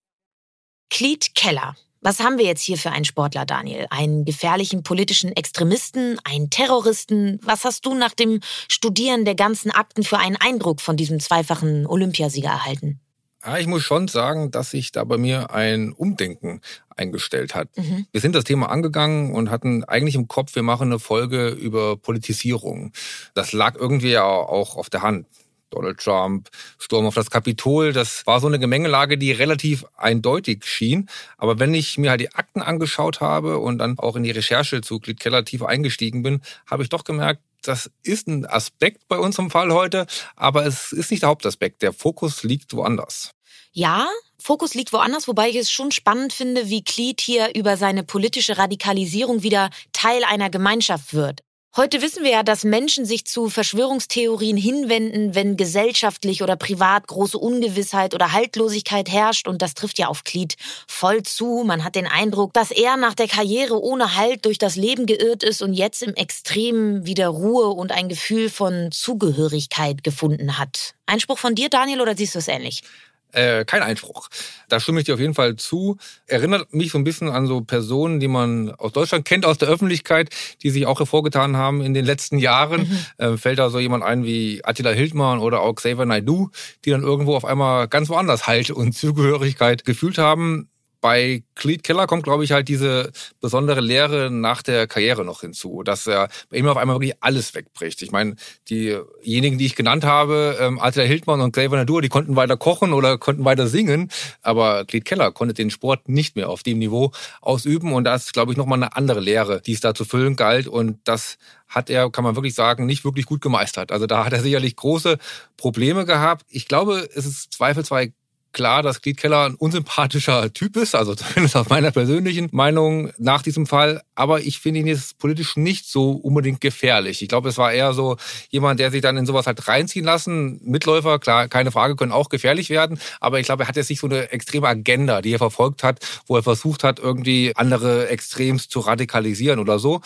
Cleet 0.88 1.34
Keller. 1.34 1.76
Was 2.00 2.20
haben 2.20 2.38
wir 2.38 2.46
jetzt 2.46 2.62
hier 2.62 2.78
für 2.78 2.92
einen 2.92 3.04
Sportler, 3.04 3.44
Daniel? 3.44 3.88
Einen 3.90 4.24
gefährlichen 4.24 4.82
politischen 4.82 5.36
Extremisten? 5.36 6.18
Einen 6.24 6.48
Terroristen? 6.48 7.40
Was 7.42 7.66
hast 7.66 7.84
du 7.84 7.92
nach 7.92 8.14
dem 8.14 8.40
Studieren 8.68 9.26
der 9.26 9.34
ganzen 9.34 9.70
Akten 9.70 10.02
für 10.02 10.16
einen 10.16 10.36
Eindruck 10.36 10.80
von 10.80 10.96
diesem 10.96 11.20
zweifachen 11.20 11.86
Olympiasieger 11.86 12.48
erhalten? 12.48 13.02
Ja, 13.44 13.58
ich 13.58 13.66
muss 13.66 13.82
schon 13.82 14.08
sagen, 14.08 14.50
dass 14.50 14.70
sich 14.70 14.90
da 14.90 15.04
bei 15.04 15.16
mir 15.16 15.52
ein 15.52 15.92
Umdenken 15.92 16.60
eingestellt 16.96 17.54
hat. 17.54 17.68
Mhm. 17.76 18.06
Wir 18.10 18.20
sind 18.20 18.34
das 18.34 18.44
Thema 18.44 18.68
angegangen 18.70 19.32
und 19.32 19.50
hatten 19.50 19.84
eigentlich 19.84 20.16
im 20.16 20.26
Kopf, 20.26 20.54
wir 20.56 20.64
machen 20.64 20.88
eine 20.88 20.98
Folge 20.98 21.50
über 21.50 21.96
Politisierung. 21.96 22.92
Das 23.34 23.52
lag 23.52 23.76
irgendwie 23.76 24.10
ja 24.10 24.24
auch 24.24 24.76
auf 24.76 24.90
der 24.90 25.02
Hand. 25.02 25.26
Donald 25.70 25.98
Trump, 25.98 26.48
Sturm 26.78 27.06
auf 27.06 27.14
das 27.14 27.30
Kapitol, 27.30 27.92
das 27.92 28.26
war 28.26 28.40
so 28.40 28.46
eine 28.46 28.58
Gemengelage, 28.58 29.18
die 29.18 29.32
relativ 29.32 29.84
eindeutig 29.96 30.64
schien. 30.64 31.08
Aber 31.36 31.58
wenn 31.58 31.74
ich 31.74 31.98
mir 31.98 32.10
halt 32.10 32.20
die 32.20 32.34
Akten 32.34 32.62
angeschaut 32.62 33.20
habe 33.20 33.58
und 33.58 33.78
dann 33.78 33.98
auch 33.98 34.16
in 34.16 34.22
die 34.22 34.30
Recherche 34.30 34.80
zu 34.80 34.98
Glied 34.98 35.20
Keller 35.20 35.44
tief 35.44 35.62
eingestiegen 35.62 36.22
bin, 36.22 36.40
habe 36.66 36.82
ich 36.82 36.88
doch 36.88 37.04
gemerkt, 37.04 37.42
das 37.62 37.90
ist 38.02 38.28
ein 38.28 38.46
Aspekt 38.46 39.08
bei 39.08 39.18
unserem 39.18 39.50
Fall 39.50 39.72
heute, 39.72 40.06
aber 40.36 40.66
es 40.66 40.92
ist 40.92 41.10
nicht 41.10 41.22
der 41.22 41.30
Hauptaspekt. 41.30 41.82
Der 41.82 41.92
Fokus 41.92 42.42
liegt 42.42 42.72
woanders. 42.74 43.32
Ja, 43.72 44.08
Fokus 44.40 44.74
liegt 44.74 44.92
woanders, 44.92 45.28
wobei 45.28 45.48
ich 45.48 45.56
es 45.56 45.70
schon 45.70 45.90
spannend 45.90 46.32
finde, 46.32 46.68
wie 46.68 46.82
Cleet 46.82 47.20
hier 47.20 47.54
über 47.54 47.76
seine 47.76 48.04
politische 48.04 48.56
Radikalisierung 48.56 49.42
wieder 49.42 49.70
Teil 49.92 50.24
einer 50.24 50.50
Gemeinschaft 50.50 51.12
wird. 51.12 51.42
Heute 51.76 52.00
wissen 52.02 52.24
wir 52.24 52.30
ja, 52.30 52.42
dass 52.42 52.64
Menschen 52.64 53.04
sich 53.04 53.24
zu 53.26 53.50
Verschwörungstheorien 53.50 54.56
hinwenden, 54.56 55.34
wenn 55.34 55.56
gesellschaftlich 55.56 56.42
oder 56.42 56.56
privat 56.56 57.06
große 57.06 57.38
Ungewissheit 57.38 58.14
oder 58.14 58.32
Haltlosigkeit 58.32 59.08
herrscht. 59.08 59.46
Und 59.46 59.60
das 59.60 59.74
trifft 59.74 59.98
ja 59.98 60.08
auf 60.08 60.24
Glied 60.24 60.56
voll 60.88 61.22
zu. 61.22 61.62
Man 61.66 61.84
hat 61.84 61.94
den 61.94 62.06
Eindruck, 62.06 62.52
dass 62.54 62.70
er 62.70 62.96
nach 62.96 63.14
der 63.14 63.28
Karriere 63.28 63.80
ohne 63.80 64.16
Halt 64.16 64.46
durch 64.46 64.58
das 64.58 64.76
Leben 64.76 65.06
geirrt 65.06 65.44
ist 65.44 65.62
und 65.62 65.74
jetzt 65.74 66.02
im 66.02 66.14
Extremen 66.14 67.04
wieder 67.06 67.28
Ruhe 67.28 67.68
und 67.68 67.92
ein 67.92 68.08
Gefühl 68.08 68.48
von 68.48 68.90
Zugehörigkeit 68.90 70.02
gefunden 70.02 70.58
hat. 70.58 70.94
Einspruch 71.06 71.38
von 71.38 71.54
dir, 71.54 71.68
Daniel, 71.68 72.00
oder 72.00 72.16
siehst 72.16 72.34
du 72.34 72.38
es 72.38 72.48
ähnlich? 72.48 72.82
Äh, 73.32 73.64
kein 73.66 73.82
Einspruch. 73.82 74.28
Da 74.68 74.80
stimme 74.80 75.00
ich 75.00 75.06
dir 75.06 75.14
auf 75.14 75.20
jeden 75.20 75.34
Fall 75.34 75.56
zu. 75.56 75.98
Erinnert 76.26 76.72
mich 76.72 76.92
so 76.92 76.98
ein 76.98 77.04
bisschen 77.04 77.28
an 77.28 77.46
so 77.46 77.60
Personen, 77.60 78.20
die 78.20 78.28
man 78.28 78.70
aus 78.72 78.92
Deutschland 78.92 79.26
kennt, 79.26 79.44
aus 79.44 79.58
der 79.58 79.68
Öffentlichkeit, 79.68 80.30
die 80.62 80.70
sich 80.70 80.86
auch 80.86 80.98
hervorgetan 80.98 81.56
haben 81.56 81.82
in 81.82 81.92
den 81.92 82.06
letzten 82.06 82.38
Jahren. 82.38 82.88
Mhm. 83.18 83.24
Äh, 83.24 83.36
fällt 83.36 83.58
da 83.58 83.68
so 83.68 83.78
jemand 83.78 84.02
ein 84.02 84.24
wie 84.24 84.64
Attila 84.64 84.90
Hildmann 84.90 85.40
oder 85.40 85.60
auch 85.60 85.74
Xavier 85.74 86.06
Naidoo, 86.06 86.48
die 86.84 86.90
dann 86.90 87.02
irgendwo 87.02 87.36
auf 87.36 87.44
einmal 87.44 87.86
ganz 87.88 88.08
woanders 88.08 88.46
Halt 88.46 88.70
und 88.70 88.92
Zugehörigkeit 88.92 89.84
gefühlt 89.84 90.18
haben 90.18 90.68
bei 91.00 91.42
Cleet 91.54 91.82
Keller 91.82 92.06
kommt, 92.06 92.24
glaube 92.24 92.44
ich, 92.44 92.52
halt 92.52 92.68
diese 92.68 93.12
besondere 93.40 93.80
Lehre 93.80 94.30
nach 94.30 94.62
der 94.62 94.86
Karriere 94.86 95.24
noch 95.24 95.42
hinzu, 95.42 95.82
dass 95.82 96.06
er 96.06 96.28
bei 96.48 96.56
ihm 96.56 96.66
auf 96.66 96.76
einmal 96.76 96.96
wirklich 96.96 97.14
alles 97.20 97.54
wegbricht. 97.54 98.02
Ich 98.02 98.10
meine, 98.10 98.36
diejenigen, 98.70 99.58
die 99.58 99.66
ich 99.66 99.76
genannt 99.76 100.04
habe, 100.04 100.56
ähm, 100.60 100.80
Attila 100.80 101.04
Hildmann 101.04 101.40
und 101.40 101.52
Xavier 101.52 101.78
Nadur, 101.78 102.02
die 102.02 102.08
konnten 102.08 102.36
weiter 102.36 102.56
kochen 102.56 102.92
oder 102.92 103.18
konnten 103.18 103.44
weiter 103.44 103.66
singen, 103.66 104.10
aber 104.42 104.84
Cleet 104.84 105.04
Keller 105.04 105.32
konnte 105.32 105.54
den 105.54 105.70
Sport 105.70 106.08
nicht 106.08 106.36
mehr 106.36 106.48
auf 106.48 106.62
dem 106.62 106.78
Niveau 106.78 107.12
ausüben 107.40 107.92
und 107.92 108.04
das 108.04 108.32
glaube 108.32 108.52
ich, 108.52 108.58
nochmal 108.58 108.78
eine 108.78 108.96
andere 108.96 109.20
Lehre, 109.20 109.60
die 109.60 109.72
es 109.72 109.80
da 109.80 109.94
zu 109.94 110.04
füllen 110.04 110.36
galt 110.36 110.66
und 110.68 110.98
das 111.04 111.38
hat 111.68 111.90
er, 111.90 112.10
kann 112.10 112.24
man 112.24 112.34
wirklich 112.34 112.54
sagen, 112.54 112.86
nicht 112.86 113.04
wirklich 113.04 113.26
gut 113.26 113.40
gemeistert. 113.40 113.92
Also 113.92 114.06
da 114.06 114.24
hat 114.24 114.32
er 114.32 114.40
sicherlich 114.40 114.74
große 114.76 115.18
Probleme 115.56 116.04
gehabt. 116.06 116.46
Ich 116.48 116.66
glaube, 116.66 117.08
es 117.14 117.26
ist 117.26 117.52
zweifelsfrei 117.52 118.12
klar, 118.52 118.82
dass 118.82 119.02
Gliedkeller 119.02 119.46
ein 119.46 119.54
unsympathischer 119.54 120.52
Typ 120.52 120.76
ist, 120.76 120.94
also 120.94 121.14
zumindest 121.16 121.56
aus 121.56 121.68
meiner 121.68 121.90
persönlichen 121.90 122.48
Meinung 122.52 123.10
nach 123.18 123.42
diesem 123.42 123.66
Fall. 123.66 124.02
Aber 124.14 124.40
ich 124.40 124.58
finde 124.58 124.80
ihn 124.80 124.86
jetzt 124.86 125.18
politisch 125.18 125.56
nicht 125.56 125.86
so 125.86 126.12
unbedingt 126.12 126.60
gefährlich. 126.60 127.22
Ich 127.22 127.28
glaube, 127.28 127.48
es 127.48 127.58
war 127.58 127.72
eher 127.72 127.92
so 127.92 128.16
jemand, 128.50 128.80
der 128.80 128.90
sich 128.90 129.02
dann 129.02 129.16
in 129.16 129.26
sowas 129.26 129.46
halt 129.46 129.68
reinziehen 129.68 130.04
lassen. 130.04 130.60
Mitläufer, 130.62 131.18
klar, 131.18 131.48
keine 131.48 131.70
Frage, 131.70 131.96
können 131.96 132.12
auch 132.12 132.28
gefährlich 132.28 132.70
werden. 132.70 132.98
Aber 133.20 133.40
ich 133.40 133.46
glaube, 133.46 133.64
er 133.64 133.68
hat 133.68 133.76
jetzt 133.76 133.90
nicht 133.90 134.00
so 134.00 134.06
eine 134.06 134.32
extreme 134.32 134.66
Agenda, 134.66 135.22
die 135.22 135.34
er 135.34 135.38
verfolgt 135.38 135.82
hat, 135.82 136.00
wo 136.26 136.36
er 136.36 136.42
versucht 136.42 136.84
hat, 136.84 136.98
irgendwie 136.98 137.52
andere 137.54 138.08
extremst 138.08 138.70
zu 138.70 138.80
radikalisieren 138.80 139.58
oder 139.58 139.78
so. 139.78 140.00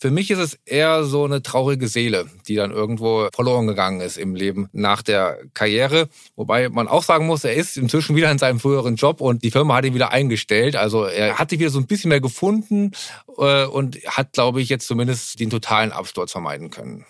Für 0.00 0.12
mich 0.12 0.30
ist 0.30 0.38
es 0.38 0.58
eher 0.64 1.02
so 1.02 1.24
eine 1.24 1.42
traurige 1.42 1.88
Seele, 1.88 2.26
die 2.46 2.54
dann 2.54 2.70
irgendwo 2.70 3.28
verloren 3.34 3.66
gegangen 3.66 4.00
ist 4.00 4.16
im 4.16 4.36
Leben 4.36 4.68
nach 4.72 5.02
der 5.02 5.38
Karriere. 5.54 6.08
Wobei 6.36 6.68
man 6.68 6.86
auch 6.86 7.02
sagen 7.02 7.26
muss, 7.26 7.42
er 7.42 7.54
ist 7.54 7.76
inzwischen 7.76 8.14
wieder 8.14 8.30
in 8.30 8.38
seinem 8.38 8.60
früheren 8.60 8.94
Job 8.94 9.20
und 9.20 9.42
die 9.42 9.50
Firma 9.50 9.74
hat 9.74 9.84
ihn 9.84 9.94
wieder 9.94 10.12
eingestellt. 10.12 10.76
Also 10.76 11.04
er 11.04 11.40
hat 11.40 11.50
sich 11.50 11.58
wieder 11.58 11.70
so 11.70 11.80
ein 11.80 11.88
bisschen 11.88 12.10
mehr 12.10 12.20
gefunden 12.20 12.92
äh, 13.38 13.64
und 13.64 13.96
hat, 14.06 14.34
glaube 14.34 14.60
ich, 14.60 14.68
jetzt 14.68 14.86
zumindest 14.86 15.40
den 15.40 15.50
totalen 15.50 15.90
Absturz 15.90 16.30
vermeiden 16.30 16.70
können. 16.70 17.04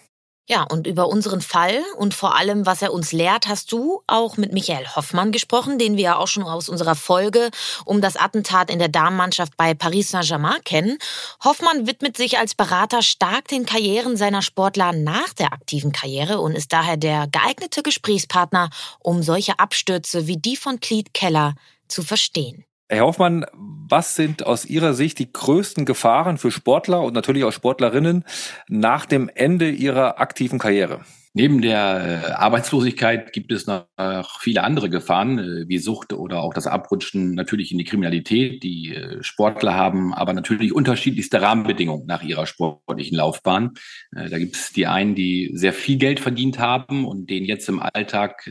Ja, 0.51 0.63
und 0.63 0.87
über 0.87 1.09
unseren 1.09 1.43
Fall 1.43 1.85
und 1.99 2.15
vor 2.15 2.35
allem, 2.35 2.65
was 2.65 2.81
er 2.81 2.95
uns 2.95 3.13
lehrt, 3.13 3.49
hast 3.49 3.71
du 3.71 4.03
auch 4.07 4.39
mit 4.39 4.55
Michael 4.55 4.87
Hoffmann 4.97 5.31
gesprochen, 5.31 5.79
den 5.79 5.99
wir 5.99 6.05
ja 6.05 6.17
auch 6.17 6.27
schon 6.27 6.43
aus 6.43 6.71
unserer 6.71 6.95
Folge 6.95 7.51
um 7.85 8.01
das 8.01 8.17
Attentat 8.17 8.71
in 8.71 8.79
der 8.79 8.89
Damenmannschaft 8.89 9.59
bei 9.59 9.75
Paris 9.75 10.09
Saint-Germain 10.09 10.65
kennen. 10.65 10.97
Hoffmann 11.45 11.87
widmet 11.87 12.17
sich 12.17 12.39
als 12.39 12.55
Berater 12.55 13.03
stark 13.03 13.49
den 13.49 13.67
Karrieren 13.67 14.17
seiner 14.17 14.41
Sportler 14.41 14.93
nach 14.93 15.35
der 15.35 15.53
aktiven 15.53 15.93
Karriere 15.93 16.41
und 16.41 16.55
ist 16.55 16.73
daher 16.73 16.97
der 16.97 17.27
geeignete 17.27 17.83
Gesprächspartner, 17.83 18.71
um 19.01 19.23
solche 19.23 19.59
Abstürze 19.59 20.29
wie 20.29 20.39
die 20.39 20.57
von 20.57 20.81
Cleet 20.81 21.13
Keller 21.13 21.57
zu 21.89 22.03
verstehen. 22.03 22.65
Herr 22.91 23.05
Hoffmann, 23.05 23.45
was 23.53 24.15
sind 24.15 24.47
aus 24.47 24.65
Ihrer 24.65 24.95
Sicht 24.95 25.19
die 25.19 25.31
größten 25.31 25.85
Gefahren 25.85 26.39
für 26.39 26.51
Sportler 26.51 27.03
und 27.03 27.15
natürlich 27.15 27.45
auch 27.45 27.53
Sportlerinnen 27.53 28.25
nach 28.69 29.05
dem 29.05 29.31
Ende 29.35 29.69
ihrer 29.69 30.21
aktiven 30.21 30.59
Karriere? 30.59 31.01
Neben 31.35 31.61
der 31.61 32.23
äh, 32.25 32.33
Arbeitslosigkeit 32.33 33.35
gibt 33.35 33.53
es 33.53 33.67
noch 33.67 34.41
viele 34.41 34.65
andere 34.65 34.89
Gefahren, 34.89 35.39
äh, 35.39 35.69
wie 35.69 35.79
Sucht 35.79 36.15
oder 36.15 36.41
auch 36.41 36.55
das 36.55 36.67
Abrutschen 36.67 37.35
natürlich 37.35 37.71
in 37.71 37.79
die 37.79 37.85
Kriminalität. 37.85 38.63
Die 38.63 38.95
äh, 38.95 39.23
Sportler 39.23 39.75
haben 39.75 40.15
aber 40.15 40.33
natürlich 40.33 40.73
unterschiedlichste 40.73 41.43
Rahmenbedingungen 41.43 42.07
nach 42.07 42.23
ihrer 42.23 42.47
sportlichen 42.47 43.19
Laufbahn. 43.19 43.75
Da 44.13 44.39
gibt 44.39 44.57
es 44.57 44.73
die 44.73 44.87
einen, 44.87 45.15
die 45.15 45.51
sehr 45.53 45.75
viel 45.75 45.99
Geld 45.99 46.21
verdient 46.21 46.59
haben 46.59 47.05
und 47.05 47.29
denen 47.29 47.47
jetzt 47.47 47.69
im 47.69 47.81
Alltag 47.81 48.51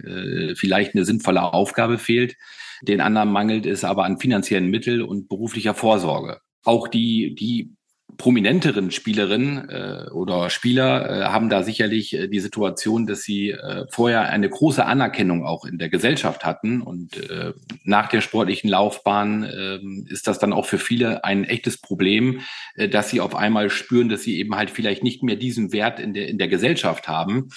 vielleicht 0.56 0.96
eine 0.96 1.06
sinnvolle 1.06 1.42
Aufgabe 1.42 1.98
fehlt. 1.98 2.36
Den 2.82 3.02
anderen 3.02 3.32
mangelt 3.32 3.66
es 3.66 3.84
aber 3.84 4.06
an 4.06 4.20
finanziellen 4.20 4.70
Mitteln 4.70 5.02
und 5.02 5.30
beruflicher 5.30 5.74
Vorsorge. 5.74 6.40
Auch 6.64 6.88
die, 6.88 7.36
die 7.36 7.77
prominenteren 8.18 8.92
Spielerinnen 8.92 9.70
äh, 9.70 10.10
oder 10.12 10.50
Spieler 10.50 11.10
äh, 11.10 11.24
haben 11.26 11.50
da 11.50 11.64
sicherlich 11.64 12.14
äh, 12.14 12.28
die 12.28 12.40
Situation, 12.40 13.06
dass 13.06 13.22
sie 13.22 13.52
äh, 13.52 13.86
vorher 13.90 14.30
eine 14.30 14.50
große 14.50 14.84
Anerkennung 14.86 15.46
auch 15.46 15.66
in 15.66 15.78
der 15.78 15.90
Gesellschaft 15.90 16.44
hatten. 16.44 16.82
Und 16.82 17.18
äh, 17.30 17.54
nach 17.84 18.08
der 18.08 18.22
sportlichen 18.22 18.70
Laufbahn 18.70 19.44
äh, 19.44 19.80
ist 20.12 20.28
das 20.28 20.40
dann 20.40 20.54
auch 20.54 20.66
für 20.66 20.80
viele 20.80 21.24
ein 21.24 21.44
echtes 21.44 21.78
Problem, 21.80 22.42
äh, 22.76 22.90
dass 22.90 23.10
sie 23.10 23.22
auf 23.22 23.36
einmal 23.36 23.70
spüren, 23.70 24.10
dass 24.10 24.24
sie 24.24 24.40
eben 24.40 24.56
halt 24.56 24.72
vielleicht 24.72 25.04
nicht 25.04 25.22
mehr 25.24 25.36
diesen 25.36 25.72
Wert 25.72 26.00
in 26.00 26.14
der 26.14 26.28
in 26.28 26.38
der 26.38 26.48
Gesellschaft 26.48 27.08
haben. 27.08 27.50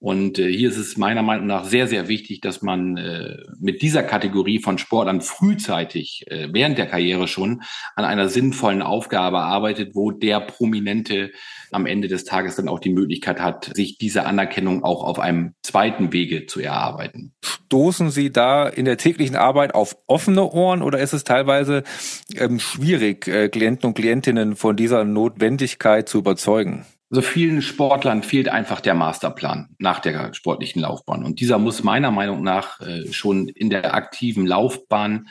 Und 0.00 0.38
äh, 0.38 0.50
hier 0.50 0.68
ist 0.68 0.78
es 0.78 0.96
meiner 0.96 1.22
Meinung 1.22 1.46
nach 1.46 1.64
sehr 1.64 1.86
sehr 1.86 2.08
wichtig, 2.08 2.40
dass 2.40 2.60
man 2.62 2.96
äh, 2.96 3.36
mit 3.60 3.82
dieser 3.82 4.02
Kategorie 4.02 4.60
von 4.60 4.78
Sportlern 4.78 5.20
frühzeitig 5.20 6.24
äh, 6.26 6.48
während 6.52 6.76
der 6.76 6.86
Karriere 6.86 7.28
schon 7.28 7.62
an 7.94 8.04
einer 8.04 8.28
sinnvollen 8.28 8.82
Aufgabe 8.82 9.38
arbeitet, 9.38 9.94
wo 9.94 10.07
wo 10.08 10.12
der 10.12 10.40
Prominente 10.40 11.32
am 11.70 11.84
Ende 11.84 12.08
des 12.08 12.24
Tages 12.24 12.56
dann 12.56 12.68
auch 12.68 12.78
die 12.78 12.92
Möglichkeit 12.92 13.40
hat, 13.40 13.70
sich 13.74 13.98
diese 13.98 14.24
Anerkennung 14.24 14.84
auch 14.84 15.04
auf 15.04 15.18
einem 15.18 15.52
zweiten 15.62 16.14
Wege 16.14 16.46
zu 16.46 16.60
erarbeiten. 16.60 17.34
Stoßen 17.44 18.10
Sie 18.10 18.32
da 18.32 18.66
in 18.66 18.86
der 18.86 18.96
täglichen 18.96 19.36
Arbeit 19.36 19.74
auf 19.74 19.98
offene 20.06 20.50
Ohren 20.50 20.80
oder 20.80 20.98
ist 21.00 21.12
es 21.12 21.24
teilweise 21.24 21.82
ähm, 22.34 22.58
schwierig, 22.58 23.28
äh, 23.28 23.50
Klienten 23.50 23.88
und 23.88 23.94
Klientinnen 23.94 24.56
von 24.56 24.76
dieser 24.76 25.04
Notwendigkeit 25.04 26.08
zu 26.08 26.18
überzeugen? 26.18 26.86
Also 27.10 27.22
vielen 27.22 27.60
Sportlern 27.60 28.22
fehlt 28.22 28.48
einfach 28.48 28.80
der 28.80 28.94
Masterplan 28.94 29.68
nach 29.78 30.00
der 30.00 30.32
sportlichen 30.34 30.80
Laufbahn. 30.82 31.24
Und 31.24 31.40
dieser 31.40 31.58
muss 31.58 31.82
meiner 31.82 32.10
Meinung 32.10 32.42
nach 32.42 32.80
äh, 32.80 33.12
schon 33.12 33.48
in 33.48 33.68
der 33.68 33.94
aktiven 33.94 34.46
Laufbahn 34.46 35.28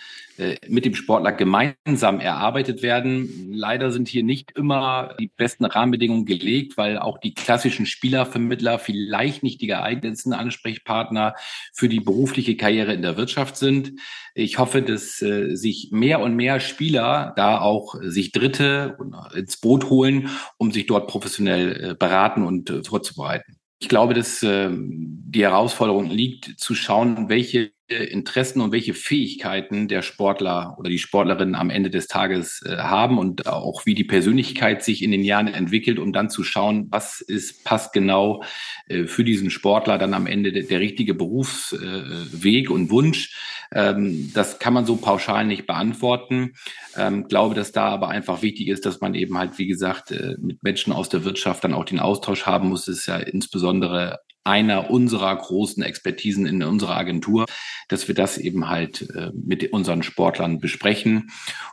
mit 0.67 0.85
dem 0.85 0.95
Sportler 0.95 1.31
gemeinsam 1.31 2.19
erarbeitet 2.19 2.81
werden. 2.81 3.51
Leider 3.51 3.91
sind 3.91 4.07
hier 4.07 4.23
nicht 4.23 4.51
immer 4.55 5.15
die 5.19 5.31
besten 5.35 5.65
Rahmenbedingungen 5.65 6.25
gelegt, 6.25 6.77
weil 6.77 6.97
auch 6.97 7.17
die 7.17 7.33
klassischen 7.33 7.85
Spielervermittler 7.85 8.79
vielleicht 8.79 9.43
nicht 9.43 9.61
die 9.61 9.67
geeignetsten 9.67 10.33
Ansprechpartner 10.33 11.35
für 11.73 11.89
die 11.89 11.99
berufliche 11.99 12.55
Karriere 12.55 12.93
in 12.93 13.01
der 13.01 13.17
Wirtschaft 13.17 13.57
sind. 13.57 13.93
Ich 14.35 14.59
hoffe, 14.59 14.81
dass 14.81 15.21
äh, 15.21 15.55
sich 15.55 15.89
mehr 15.91 16.19
und 16.19 16.35
mehr 16.35 16.59
Spieler 16.59 17.33
da 17.35 17.59
auch 17.59 17.95
sich 18.01 18.31
Dritte 18.31 18.97
ins 19.35 19.57
Boot 19.57 19.89
holen, 19.89 20.29
um 20.57 20.71
sich 20.71 20.85
dort 20.85 21.07
professionell 21.07 21.91
äh, 21.91 21.95
beraten 21.95 22.43
und 22.43 22.69
äh, 22.69 22.83
vorzubereiten. 22.83 23.57
Ich 23.79 23.89
glaube, 23.89 24.13
dass 24.13 24.41
äh, 24.43 24.69
die 24.71 25.43
Herausforderung 25.43 26.09
liegt, 26.09 26.59
zu 26.59 26.75
schauen, 26.75 27.29
welche 27.29 27.71
Interessen 27.89 28.59
und 28.59 28.73
welche 28.73 28.93
Fähigkeiten 28.93 29.87
der 29.87 30.01
Sportler 30.01 30.75
oder 30.77 30.89
die 30.89 30.99
Sportlerin 30.99 31.55
am 31.55 31.69
Ende 31.69 31.89
des 31.89 32.07
Tages 32.07 32.61
äh, 32.65 32.77
haben 32.77 33.17
und 33.17 33.47
auch 33.47 33.85
wie 33.85 33.95
die 33.95 34.03
Persönlichkeit 34.03 34.83
sich 34.83 35.01
in 35.01 35.11
den 35.11 35.23
Jahren 35.23 35.47
entwickelt, 35.47 35.97
um 35.97 36.11
dann 36.11 36.29
zu 36.29 36.43
schauen, 36.43 36.87
was 36.89 37.21
ist, 37.21 37.63
passt 37.63 37.93
genau 37.93 38.43
äh, 38.87 39.05
für 39.05 39.23
diesen 39.23 39.49
Sportler 39.49 39.97
dann 39.97 40.13
am 40.13 40.27
Ende 40.27 40.51
der, 40.51 40.79
richtige 40.79 41.13
Berufsweg 41.13 42.69
äh, 42.69 42.73
und 42.73 42.89
Wunsch. 42.89 43.35
Ähm, 43.71 44.31
das 44.33 44.59
kann 44.59 44.73
man 44.73 44.85
so 44.85 44.97
pauschal 44.97 45.45
nicht 45.45 45.65
beantworten. 45.65 46.53
Ähm, 46.97 47.27
glaube, 47.29 47.55
dass 47.55 47.71
da 47.71 47.87
aber 47.87 48.09
einfach 48.09 48.41
wichtig 48.41 48.67
ist, 48.67 48.85
dass 48.85 48.99
man 48.99 49.15
eben 49.15 49.37
halt, 49.37 49.57
wie 49.57 49.67
gesagt, 49.67 50.11
äh, 50.11 50.35
mit 50.39 50.61
Menschen 50.61 50.91
aus 50.91 51.07
der 51.07 51.23
Wirtschaft 51.23 51.63
dann 51.63 51.73
auch 51.73 51.85
den 51.85 51.99
Austausch 51.99 52.45
haben 52.45 52.69
muss. 52.69 52.85
Das 52.85 52.97
ist 52.97 53.05
ja 53.05 53.17
insbesondere 53.17 54.19
einer 54.47 54.89
unserer 54.89 55.35
großen 55.35 55.83
Expertisen 55.83 56.45
in 56.45 56.63
unserer 56.63 56.95
Agentur, 56.95 57.45
dass 57.89 58.07
wir 58.07 58.15
das 58.15 58.37
eben 58.37 58.69
halt 58.69 59.09
äh, 59.13 59.31
mit 59.33 59.71
unseren 59.73 60.03
Sportlern 60.03 60.59
besprechen 60.59 61.29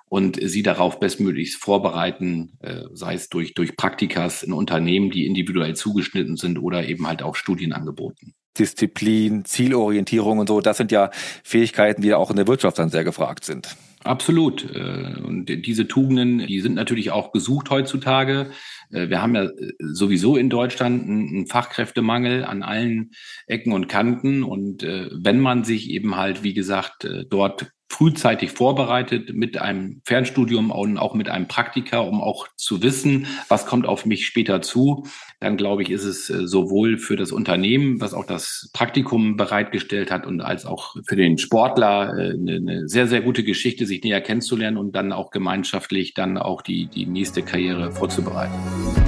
und 0.08 0.38
sie 0.42 0.62
darauf 0.62 1.00
bestmöglichst 1.00 1.60
vorbereiten, 1.60 2.58
äh, 2.60 2.82
sei 2.92 3.14
es 3.14 3.28
durch, 3.28 3.54
durch 3.54 3.76
Praktikas 3.76 4.42
in 4.42 4.52
Unternehmen, 4.52 5.10
die 5.10 5.26
individuell 5.26 5.74
zugeschnitten 5.74 6.36
sind 6.36 6.58
oder 6.58 6.86
eben 6.86 7.06
halt 7.06 7.22
auch 7.22 7.36
Studienangeboten. 7.36 8.34
Disziplin, 8.58 9.44
Zielorientierung 9.44 10.38
und 10.38 10.48
so, 10.48 10.60
das 10.60 10.76
sind 10.76 10.92
ja 10.92 11.10
Fähigkeiten, 11.42 12.02
die 12.02 12.14
auch 12.14 12.30
in 12.30 12.36
der 12.36 12.46
Wirtschaft 12.46 12.78
dann 12.78 12.90
sehr 12.90 13.04
gefragt 13.04 13.44
sind. 13.44 13.76
Absolut. 14.04 14.70
Äh, 14.74 15.20
und 15.24 15.46
diese 15.46 15.88
Tugenden, 15.88 16.46
die 16.46 16.60
sind 16.60 16.74
natürlich 16.74 17.10
auch 17.10 17.32
gesucht 17.32 17.70
heutzutage. 17.70 18.50
Äh, 18.90 19.08
wir 19.08 19.22
haben 19.22 19.34
ja 19.34 19.44
äh, 19.44 19.72
sowieso 19.78 20.36
in 20.36 20.50
Deutschland 20.50 21.08
einen 21.08 21.46
Fachkräftemangel 21.46 22.44
an 22.44 22.62
allen 22.62 23.12
Ecken 23.46 23.72
und 23.72 23.88
Kanten. 23.88 24.42
Und 24.42 24.82
wenn 24.82 25.40
man 25.40 25.64
sich 25.64 25.90
eben 25.90 26.16
halt, 26.16 26.42
wie 26.42 26.54
gesagt, 26.54 27.08
dort 27.30 27.70
frühzeitig 27.94 28.50
vorbereitet 28.50 29.32
mit 29.34 29.56
einem 29.56 30.00
Fernstudium 30.04 30.72
und 30.72 30.98
auch 30.98 31.14
mit 31.14 31.28
einem 31.28 31.46
Praktika, 31.46 32.00
um 32.00 32.20
auch 32.20 32.48
zu 32.56 32.82
wissen, 32.82 33.26
was 33.48 33.66
kommt 33.66 33.86
auf 33.86 34.04
mich 34.04 34.26
später 34.26 34.62
zu, 34.62 35.06
dann 35.38 35.56
glaube 35.56 35.82
ich, 35.82 35.90
ist 35.90 36.02
es 36.02 36.28
äh, 36.28 36.48
sowohl 36.48 36.98
für 36.98 37.14
das 37.14 37.30
Unternehmen, 37.30 38.00
was 38.00 38.12
auch 38.12 38.26
das 38.26 38.68
Praktikum 38.72 39.36
bereitgestellt 39.36 40.10
hat, 40.10 40.26
und 40.26 40.40
als 40.40 40.66
auch 40.66 40.96
für 41.06 41.14
den 41.14 41.38
Sportler 41.38 42.18
äh, 42.18 42.32
eine 42.32 42.88
sehr, 42.88 43.06
sehr 43.06 43.20
gute 43.20 43.44
Geschichte, 43.44 43.86
sich 43.86 44.02
näher 44.02 44.20
kennenzulernen 44.20 44.76
und 44.76 44.96
dann 44.96 45.12
auch 45.12 45.30
gemeinschaftlich 45.30 46.14
dann 46.14 46.36
auch 46.36 46.62
die, 46.62 46.86
die 46.86 47.06
nächste 47.06 47.42
Karriere 47.42 47.92
vorzubereiten. 47.92 49.03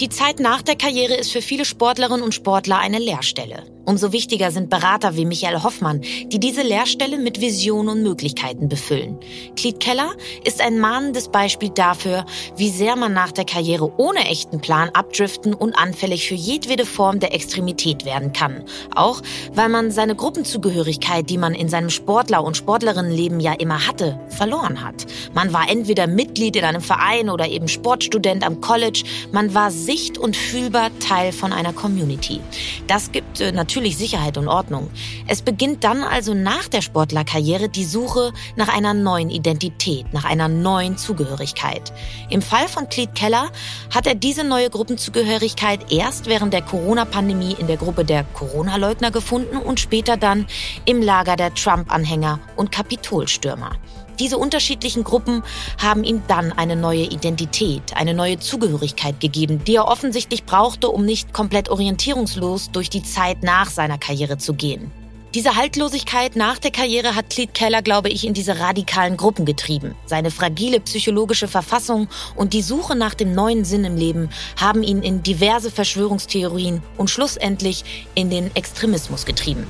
Die 0.00 0.08
Zeit 0.08 0.40
nach 0.40 0.62
der 0.62 0.76
Karriere 0.76 1.12
ist 1.14 1.30
für 1.30 1.42
viele 1.42 1.66
Sportlerinnen 1.66 2.22
und 2.22 2.32
Sportler 2.32 2.78
eine 2.78 2.98
Leerstelle. 2.98 3.64
Umso 3.90 4.12
wichtiger 4.12 4.52
sind 4.52 4.70
Berater 4.70 5.16
wie 5.16 5.24
Michael 5.24 5.64
Hoffmann, 5.64 6.02
die 6.26 6.38
diese 6.38 6.62
Lehrstelle 6.62 7.18
mit 7.18 7.40
Visionen 7.40 7.88
und 7.88 8.02
Möglichkeiten 8.02 8.68
befüllen. 8.68 9.18
Cleet 9.56 9.80
Keller 9.80 10.12
ist 10.44 10.60
ein 10.60 10.78
mahnendes 10.78 11.28
Beispiel 11.28 11.70
dafür, 11.70 12.24
wie 12.56 12.68
sehr 12.68 12.94
man 12.94 13.12
nach 13.14 13.32
der 13.32 13.44
Karriere 13.44 13.92
ohne 13.96 14.20
echten 14.28 14.60
Plan 14.60 14.90
abdriften 14.90 15.54
und 15.54 15.74
anfällig 15.74 16.28
für 16.28 16.34
jedwede 16.34 16.86
Form 16.86 17.18
der 17.18 17.34
Extremität 17.34 18.04
werden 18.04 18.32
kann. 18.32 18.64
Auch 18.94 19.22
weil 19.54 19.68
man 19.68 19.90
seine 19.90 20.14
Gruppenzugehörigkeit, 20.14 21.28
die 21.28 21.38
man 21.38 21.54
in 21.54 21.68
seinem 21.68 21.90
Sportler- 21.90 22.44
und 22.44 22.56
Sportlerinnenleben 22.56 23.40
ja 23.40 23.54
immer 23.54 23.88
hatte, 23.88 24.20
verloren 24.28 24.84
hat. 24.84 25.06
Man 25.34 25.52
war 25.52 25.68
entweder 25.68 26.06
Mitglied 26.06 26.54
in 26.54 26.64
einem 26.64 26.82
Verein 26.82 27.28
oder 27.28 27.48
eben 27.48 27.66
Sportstudent 27.66 28.46
am 28.46 28.60
College. 28.60 29.02
Man 29.32 29.52
war 29.52 29.72
sicht- 29.90 30.18
und 30.18 30.36
fühlbar 30.36 30.96
Teil 31.00 31.32
von 31.32 31.52
einer 31.52 31.72
Community. 31.72 32.40
Das 32.86 33.10
gibt 33.10 33.40
äh, 33.40 33.50
natürlich 33.50 33.96
Sicherheit 33.96 34.38
und 34.38 34.46
Ordnung. 34.46 34.88
Es 35.26 35.42
beginnt 35.42 35.82
dann 35.82 36.04
also 36.04 36.32
nach 36.32 36.68
der 36.68 36.80
Sportlerkarriere 36.80 37.68
die 37.68 37.84
Suche 37.84 38.32
nach 38.54 38.68
einer 38.68 38.94
neuen 38.94 39.30
Identität, 39.30 40.06
nach 40.12 40.24
einer 40.24 40.46
neuen 40.46 40.96
Zugehörigkeit. 40.96 41.92
Im 42.28 42.40
Fall 42.40 42.68
von 42.68 42.88
Cleet 42.88 43.16
Keller 43.16 43.50
hat 43.92 44.06
er 44.06 44.14
diese 44.14 44.44
neue 44.44 44.70
Gruppenzugehörigkeit 44.70 45.90
erst 45.90 46.26
während 46.26 46.52
der 46.54 46.62
Corona-Pandemie 46.62 47.56
in 47.58 47.66
der 47.66 47.76
Gruppe 47.76 48.04
der 48.04 48.22
Corona-Leugner 48.22 49.10
gefunden 49.10 49.56
und 49.56 49.80
später 49.80 50.16
dann 50.16 50.46
im 50.84 51.02
Lager 51.02 51.34
der 51.34 51.52
Trump-Anhänger 51.52 52.38
und 52.54 52.70
Kapitolstürmer. 52.70 53.72
Diese 54.20 54.36
unterschiedlichen 54.36 55.02
Gruppen 55.02 55.42
haben 55.78 56.04
ihm 56.04 56.22
dann 56.28 56.52
eine 56.52 56.76
neue 56.76 57.04
Identität, 57.04 57.96
eine 57.96 58.12
neue 58.12 58.38
Zugehörigkeit 58.38 59.18
gegeben, 59.18 59.64
die 59.64 59.76
er 59.76 59.88
offensichtlich 59.88 60.44
brauchte, 60.44 60.90
um 60.90 61.06
nicht 61.06 61.32
komplett 61.32 61.70
orientierungslos 61.70 62.70
durch 62.70 62.90
die 62.90 63.02
Zeit 63.02 63.42
nach 63.42 63.70
seiner 63.70 63.96
Karriere 63.96 64.36
zu 64.36 64.52
gehen. 64.52 64.92
Diese 65.34 65.54
Haltlosigkeit 65.56 66.36
nach 66.36 66.58
der 66.58 66.70
Karriere 66.70 67.14
hat 67.14 67.30
Cleet 67.30 67.54
Keller, 67.54 67.82
glaube 67.82 68.10
ich, 68.10 68.26
in 68.26 68.34
diese 68.34 68.58
radikalen 68.58 69.16
Gruppen 69.16 69.46
getrieben. 69.46 69.94
Seine 70.04 70.30
fragile 70.30 70.80
psychologische 70.80 71.48
Verfassung 71.48 72.08
und 72.34 72.52
die 72.52 72.62
Suche 72.62 72.96
nach 72.96 73.14
dem 73.14 73.32
neuen 73.32 73.64
Sinn 73.64 73.84
im 73.84 73.96
Leben 73.96 74.28
haben 74.60 74.82
ihn 74.82 75.02
in 75.02 75.22
diverse 75.22 75.70
Verschwörungstheorien 75.70 76.82
und 76.98 77.08
schlussendlich 77.08 77.84
in 78.14 78.28
den 78.28 78.54
Extremismus 78.54 79.24
getrieben. 79.24 79.66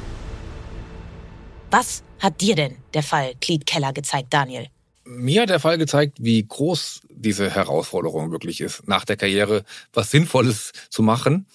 Was 1.71 2.03
hat 2.19 2.41
dir 2.41 2.57
denn 2.57 2.77
der 2.95 3.05
Fall 3.05 3.35
Cleet 3.41 3.65
Keller 3.65 3.93
gezeigt, 3.93 4.35
Daniel? 4.35 4.67
Mir 5.05 5.43
hat 5.43 5.51
der 5.51 5.61
Fall 5.61 5.79
gezeigt, 5.79 6.19
wie 6.21 6.45
groß 6.47 7.03
diese 7.09 7.49
Herausforderung 7.49 8.33
wirklich 8.33 8.61
ist, 8.61 8.89
nach 8.89 9.05
der 9.05 9.17
Karriere 9.17 9.65
was 9.93 10.11
Sinnvolles 10.11 10.73
zu 10.89 11.03
machen. 11.03 11.47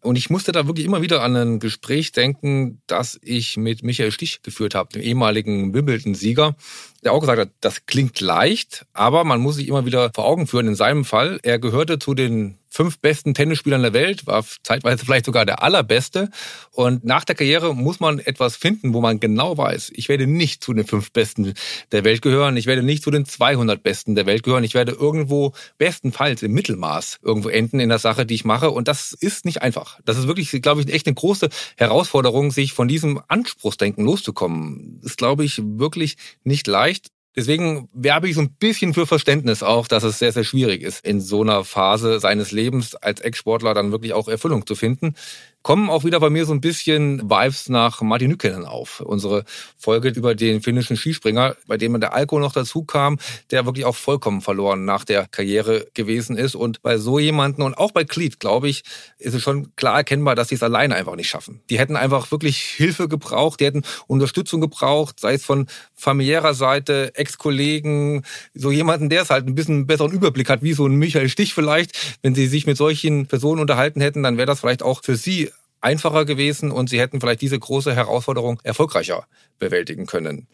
Und 0.00 0.16
ich 0.16 0.30
musste 0.30 0.50
da 0.50 0.66
wirklich 0.66 0.84
immer 0.84 1.00
wieder 1.00 1.22
an 1.22 1.36
ein 1.36 1.60
Gespräch 1.60 2.10
denken, 2.10 2.82
das 2.88 3.20
ich 3.22 3.56
mit 3.56 3.84
Michael 3.84 4.10
Stich 4.10 4.42
geführt 4.42 4.74
habe, 4.74 4.92
dem 4.94 5.02
ehemaligen 5.02 5.72
Wimbledon-Sieger, 5.72 6.56
der 7.04 7.12
auch 7.12 7.20
gesagt 7.20 7.38
hat, 7.38 7.50
das 7.60 7.86
klingt 7.86 8.20
leicht, 8.20 8.84
aber 8.92 9.22
man 9.22 9.40
muss 9.40 9.56
sich 9.56 9.68
immer 9.68 9.86
wieder 9.86 10.10
vor 10.12 10.24
Augen 10.24 10.48
führen, 10.48 10.66
in 10.66 10.74
seinem 10.74 11.04
Fall, 11.04 11.38
er 11.44 11.60
gehörte 11.60 12.00
zu 12.00 12.14
den 12.14 12.58
fünf 12.72 12.98
besten 12.98 13.34
Tennisspielern 13.34 13.82
der 13.82 13.92
Welt, 13.92 14.26
war 14.26 14.44
zeitweise 14.62 15.04
vielleicht 15.04 15.26
sogar 15.26 15.44
der 15.44 15.62
allerbeste. 15.62 16.30
Und 16.70 17.04
nach 17.04 17.24
der 17.24 17.34
Karriere 17.34 17.74
muss 17.76 18.00
man 18.00 18.18
etwas 18.18 18.56
finden, 18.56 18.94
wo 18.94 19.00
man 19.02 19.20
genau 19.20 19.58
weiß, 19.58 19.92
ich 19.94 20.08
werde 20.08 20.26
nicht 20.26 20.64
zu 20.64 20.72
den 20.72 20.86
fünf 20.86 21.12
Besten 21.12 21.52
der 21.92 22.04
Welt 22.04 22.22
gehören, 22.22 22.56
ich 22.56 22.66
werde 22.66 22.82
nicht 22.82 23.02
zu 23.02 23.10
den 23.10 23.26
200 23.26 23.82
Besten 23.82 24.14
der 24.14 24.24
Welt 24.24 24.42
gehören, 24.42 24.64
ich 24.64 24.72
werde 24.72 24.92
irgendwo 24.92 25.52
bestenfalls 25.76 26.42
im 26.42 26.52
Mittelmaß 26.52 27.20
irgendwo 27.22 27.50
enden 27.50 27.78
in 27.78 27.90
der 27.90 27.98
Sache, 27.98 28.24
die 28.24 28.34
ich 28.34 28.44
mache. 28.44 28.70
Und 28.70 28.88
das 28.88 29.12
ist 29.12 29.44
nicht 29.44 29.60
einfach. 29.60 30.00
Das 30.04 30.16
ist 30.16 30.26
wirklich, 30.26 30.50
glaube 30.62 30.80
ich, 30.80 30.92
echt 30.92 31.06
eine 31.06 31.14
große 31.14 31.50
Herausforderung, 31.76 32.50
sich 32.50 32.72
von 32.72 32.88
diesem 32.88 33.20
Anspruchsdenken 33.28 34.04
loszukommen. 34.04 35.00
Ist, 35.04 35.18
glaube 35.18 35.44
ich, 35.44 35.60
wirklich 35.62 36.16
nicht 36.42 36.66
leicht. 36.66 37.11
Deswegen 37.34 37.88
werbe 37.94 38.28
ich 38.28 38.34
so 38.34 38.42
ein 38.42 38.54
bisschen 38.54 38.92
für 38.92 39.06
Verständnis 39.06 39.62
auch, 39.62 39.88
dass 39.88 40.02
es 40.02 40.18
sehr, 40.18 40.32
sehr 40.32 40.44
schwierig 40.44 40.82
ist, 40.82 41.04
in 41.04 41.20
so 41.20 41.42
einer 41.42 41.64
Phase 41.64 42.20
seines 42.20 42.52
Lebens 42.52 42.94
als 42.94 43.20
Ex-Sportler 43.20 43.72
dann 43.72 43.90
wirklich 43.90 44.12
auch 44.12 44.28
Erfüllung 44.28 44.66
zu 44.66 44.74
finden. 44.74 45.14
Kommen 45.62 45.90
auch 45.90 46.04
wieder 46.04 46.20
bei 46.20 46.30
mir 46.30 46.44
so 46.44 46.52
ein 46.52 46.60
bisschen 46.60 47.30
Vibes 47.30 47.68
nach 47.68 48.00
Martin 48.02 48.30
Nykänen 48.30 48.64
auf. 48.64 49.00
Unsere 49.00 49.44
Folge 49.78 50.08
über 50.08 50.34
den 50.34 50.60
finnischen 50.60 50.96
Skispringer, 50.96 51.56
bei 51.66 51.76
dem 51.76 51.98
der 52.00 52.14
Alkohol 52.14 52.42
noch 52.42 52.52
dazu 52.52 52.84
kam, 52.84 53.18
der 53.50 53.64
wirklich 53.66 53.84
auch 53.84 53.94
vollkommen 53.94 54.40
verloren 54.40 54.84
nach 54.84 55.04
der 55.04 55.26
Karriere 55.28 55.86
gewesen 55.94 56.36
ist. 56.36 56.54
Und 56.54 56.82
bei 56.82 56.98
so 56.98 57.18
jemanden 57.18 57.62
und 57.62 57.74
auch 57.74 57.92
bei 57.92 58.04
Cleat, 58.04 58.40
glaube 58.40 58.68
ich, 58.68 58.82
ist 59.18 59.34
es 59.34 59.42
schon 59.42 59.74
klar 59.76 59.98
erkennbar, 59.98 60.34
dass 60.34 60.48
sie 60.48 60.56
es 60.56 60.62
alleine 60.62 60.96
einfach 60.96 61.16
nicht 61.16 61.28
schaffen. 61.28 61.60
Die 61.70 61.78
hätten 61.78 61.96
einfach 61.96 62.30
wirklich 62.32 62.58
Hilfe 62.58 63.08
gebraucht, 63.08 63.60
die 63.60 63.66
hätten 63.66 63.82
Unterstützung 64.06 64.60
gebraucht, 64.60 65.20
sei 65.20 65.34
es 65.34 65.44
von 65.44 65.66
familiärer 65.94 66.54
Seite, 66.54 67.12
Ex-Kollegen, 67.14 68.24
so 68.54 68.70
jemanden, 68.70 69.08
der 69.08 69.22
es 69.22 69.30
halt 69.30 69.46
ein 69.46 69.54
bisschen 69.54 69.86
besseren 69.86 70.12
Überblick 70.12 70.48
hat, 70.48 70.62
wie 70.62 70.72
so 70.72 70.86
ein 70.86 70.96
Michael 70.96 71.28
Stich 71.28 71.54
vielleicht. 71.54 72.18
Wenn 72.22 72.34
sie 72.34 72.46
sich 72.46 72.66
mit 72.66 72.76
solchen 72.76 73.26
Personen 73.26 73.60
unterhalten 73.60 74.00
hätten, 74.00 74.22
dann 74.22 74.36
wäre 74.36 74.46
das 74.46 74.60
vielleicht 74.60 74.82
auch 74.82 75.02
für 75.02 75.16
sie 75.16 75.51
einfacher 75.82 76.24
gewesen 76.24 76.70
und 76.70 76.88
sie 76.88 77.00
hätten 77.00 77.20
vielleicht 77.20 77.42
diese 77.42 77.58
große 77.58 77.94
Herausforderung 77.94 78.60
erfolgreicher 78.64 79.26
bewältigen 79.58 80.06
können. 80.06 80.48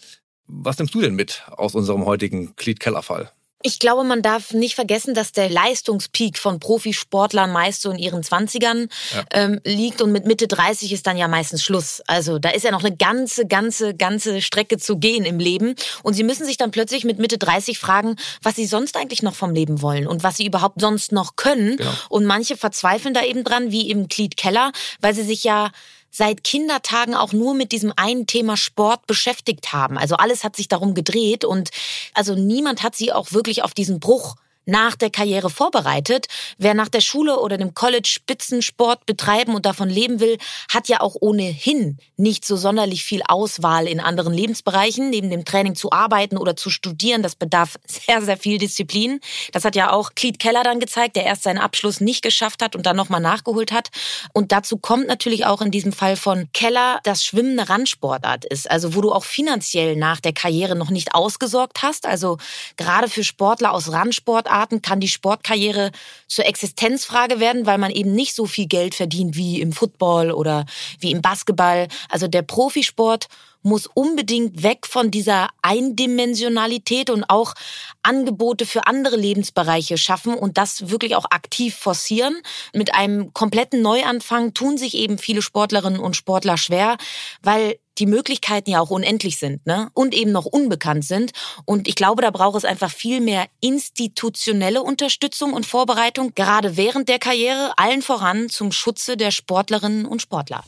Was 0.47 0.79
nimmst 0.79 0.95
du 0.95 1.01
denn 1.01 1.14
mit 1.14 1.45
aus 1.51 1.74
unserem 1.74 2.07
heutigen 2.07 2.57
Cleat-Keller-Fall? 2.57 3.31
Ich 3.62 3.80
glaube, 3.80 4.04
man 4.04 4.22
darf 4.22 4.52
nicht 4.52 4.76
vergessen, 4.76 5.14
dass 5.14 5.32
der 5.32 5.50
Leistungspeak 5.50 6.38
von 6.38 6.61
Profisportlern 6.61 7.50
meist 7.50 7.82
so 7.82 7.90
in 7.90 7.98
ihren 7.98 8.22
Zwanzigern 8.22 8.88
ja. 9.12 9.24
ähm, 9.32 9.61
liegt 9.64 10.00
und 10.00 10.12
mit 10.12 10.26
Mitte 10.26 10.46
30 10.46 10.92
ist 10.92 11.09
dann 11.09 11.16
ja 11.16 11.26
meistens 11.26 11.64
Schluss. 11.64 12.00
Also 12.06 12.38
da 12.38 12.50
ist 12.50 12.62
ja 12.62 12.70
noch 12.70 12.84
eine 12.84 12.96
ganze, 12.96 13.46
ganze, 13.46 13.94
ganze 13.94 14.42
Strecke 14.42 14.78
zu 14.78 14.98
gehen 14.98 15.24
im 15.24 15.40
Leben 15.40 15.74
und 16.04 16.14
sie 16.14 16.22
müssen 16.22 16.46
sich 16.46 16.56
dann 16.56 16.70
plötzlich 16.70 17.04
mit 17.04 17.18
Mitte 17.18 17.36
30 17.36 17.80
fragen, 17.80 18.14
was 18.42 18.54
sie 18.54 18.66
sonst 18.66 18.96
eigentlich 18.96 19.22
noch 19.22 19.34
vom 19.34 19.52
Leben 19.52 19.82
wollen 19.82 20.06
und 20.06 20.22
was 20.22 20.36
sie 20.36 20.46
überhaupt 20.46 20.80
sonst 20.80 21.11
noch 21.11 21.34
können. 21.34 21.78
Genau. 21.78 21.90
Und 22.11 22.26
manche 22.26 22.56
verzweifeln 22.56 23.12
da 23.12 23.24
eben 23.24 23.42
dran, 23.42 23.72
wie 23.72 23.90
im 23.90 24.06
Glied 24.06 24.36
Keller, 24.36 24.70
weil 25.00 25.14
sie 25.14 25.24
sich 25.24 25.42
ja 25.42 25.72
seit 26.18 26.42
Kindertagen 26.42 27.14
auch 27.14 27.32
nur 27.32 27.54
mit 27.54 27.70
diesem 27.70 27.92
einen 27.94 28.26
Thema 28.26 28.56
Sport 28.56 29.06
beschäftigt 29.06 29.72
haben. 29.72 29.96
Also 29.96 30.16
alles 30.16 30.42
hat 30.42 30.56
sich 30.56 30.66
darum 30.66 30.94
gedreht 30.94 31.44
und 31.44 31.70
also 32.12 32.34
niemand 32.34 32.82
hat 32.82 32.96
sie 32.96 33.12
auch 33.12 33.30
wirklich 33.30 33.62
auf 33.62 33.72
diesen 33.72 34.00
Bruch 34.00 34.34
nach 34.68 34.96
der 34.96 35.10
Karriere 35.10 35.50
vorbereitet. 35.50 36.26
Wer 36.58 36.74
nach 36.74 36.88
der 36.88 37.00
Schule 37.00 37.40
oder 37.40 37.56
dem 37.56 37.74
College 37.74 38.06
Spitzensport 38.06 39.06
betreiben 39.06 39.54
und 39.54 39.64
davon 39.64 39.88
leben 39.88 40.20
will, 40.20 40.36
hat 40.70 40.88
ja 40.88 41.00
auch 41.00 41.16
ohnehin 41.20 41.96
nicht 42.16 42.44
so 42.44 42.56
sonderlich 42.56 43.02
viel 43.02 43.22
Auswahl 43.26 43.88
in 43.88 43.98
anderen 43.98 44.34
Lebensbereichen. 44.34 45.08
Neben 45.08 45.30
dem 45.30 45.46
Training 45.46 45.74
zu 45.74 45.90
arbeiten 45.90 46.36
oder 46.36 46.54
zu 46.54 46.68
studieren, 46.68 47.22
das 47.22 47.34
bedarf 47.34 47.78
sehr, 47.86 48.20
sehr 48.20 48.36
viel 48.36 48.58
Disziplin. 48.58 49.20
Das 49.52 49.64
hat 49.64 49.74
ja 49.74 49.90
auch 49.90 50.10
Cleet 50.14 50.38
Keller 50.38 50.62
dann 50.64 50.80
gezeigt, 50.80 51.16
der 51.16 51.24
erst 51.24 51.44
seinen 51.44 51.58
Abschluss 51.58 52.00
nicht 52.00 52.22
geschafft 52.22 52.62
hat 52.62 52.76
und 52.76 52.84
dann 52.84 52.96
nochmal 52.96 53.22
nachgeholt 53.22 53.72
hat. 53.72 53.88
Und 54.34 54.52
dazu 54.52 54.76
kommt 54.76 55.06
natürlich 55.06 55.46
auch 55.46 55.62
in 55.62 55.70
diesem 55.70 55.92
Fall 55.92 56.16
von 56.16 56.52
Keller, 56.52 57.00
dass 57.04 57.24
Schwimmen 57.24 57.58
eine 57.58 57.70
Randsportart 57.70 58.44
ist. 58.44 58.70
Also 58.70 58.94
wo 58.94 59.00
du 59.00 59.12
auch 59.12 59.24
finanziell 59.24 59.96
nach 59.96 60.20
der 60.20 60.34
Karriere 60.34 60.76
noch 60.76 60.90
nicht 60.90 61.14
ausgesorgt 61.14 61.80
hast. 61.82 62.04
Also 62.04 62.36
gerade 62.76 63.08
für 63.08 63.24
Sportler 63.24 63.72
aus 63.72 63.90
Randsportarten 63.90 64.57
Sportarten 64.59 64.82
kann 64.82 64.98
die 64.98 65.06
Sportkarriere 65.06 65.92
zur 66.26 66.44
Existenzfrage 66.46 67.38
werden, 67.38 67.64
weil 67.64 67.78
man 67.78 67.92
eben 67.92 68.12
nicht 68.12 68.34
so 68.34 68.44
viel 68.46 68.66
Geld 68.66 68.96
verdient 68.96 69.36
wie 69.36 69.61
im 69.61 69.72
Football 69.72 70.32
oder 70.32 70.66
wie 70.98 71.12
im 71.12 71.22
Basketball. 71.22 71.86
Also 72.09 72.26
der 72.26 72.42
Profisport 72.42 73.28
muss 73.62 73.86
unbedingt 73.86 74.64
weg 74.64 74.86
von 74.88 75.12
dieser 75.12 75.48
Eindimensionalität 75.62 77.09
und 77.11 77.22
auch 77.28 77.54
Angebote 78.02 78.66
für 78.66 78.88
andere 78.88 79.16
Lebensbereiche 79.16 79.96
schaffen 79.96 80.34
und 80.34 80.59
das 80.59 80.90
wirklich 80.90 81.14
auch 81.14 81.26
aktiv 81.30 81.76
forcieren. 81.76 82.36
Mit 82.74 82.94
einem 82.94 83.32
kompletten 83.34 83.80
Neuanfang 83.80 84.54
tun 84.54 84.76
sich 84.76 84.94
eben 84.94 85.18
viele 85.18 85.42
Sportlerinnen 85.42 86.00
und 86.00 86.16
Sportler 86.16 86.56
schwer, 86.56 86.96
weil 87.42 87.78
die 87.99 88.07
Möglichkeiten 88.07 88.70
ja 88.70 88.80
auch 88.80 88.90
unendlich 88.90 89.38
sind 89.38 89.66
ne? 89.66 89.90
und 89.94 90.14
eben 90.14 90.32
noch 90.32 90.44
unbekannt 90.44 91.05
sind. 91.05 91.32
Und 91.64 91.88
ich 91.88 91.94
glaube, 91.94 92.22
da 92.22 92.30
braucht 92.30 92.57
es 92.57 92.64
einfach 92.64 92.90
viel 92.90 93.20
mehr 93.20 93.46
institutionelle 93.61 94.82
Unterstützung 94.82 95.53
und 95.53 95.66
Vorbereitung, 95.66 96.34
gerade 96.34 96.76
während 96.76 97.09
der 97.09 97.18
Karriere, 97.18 97.72
allen 97.76 98.03
voran 98.03 98.49
zum 98.49 98.72
Schutze 98.72 99.16
der 99.16 99.30
Sportlerinnen 99.30 100.07
und 100.07 100.22
Sportler. 100.22 100.64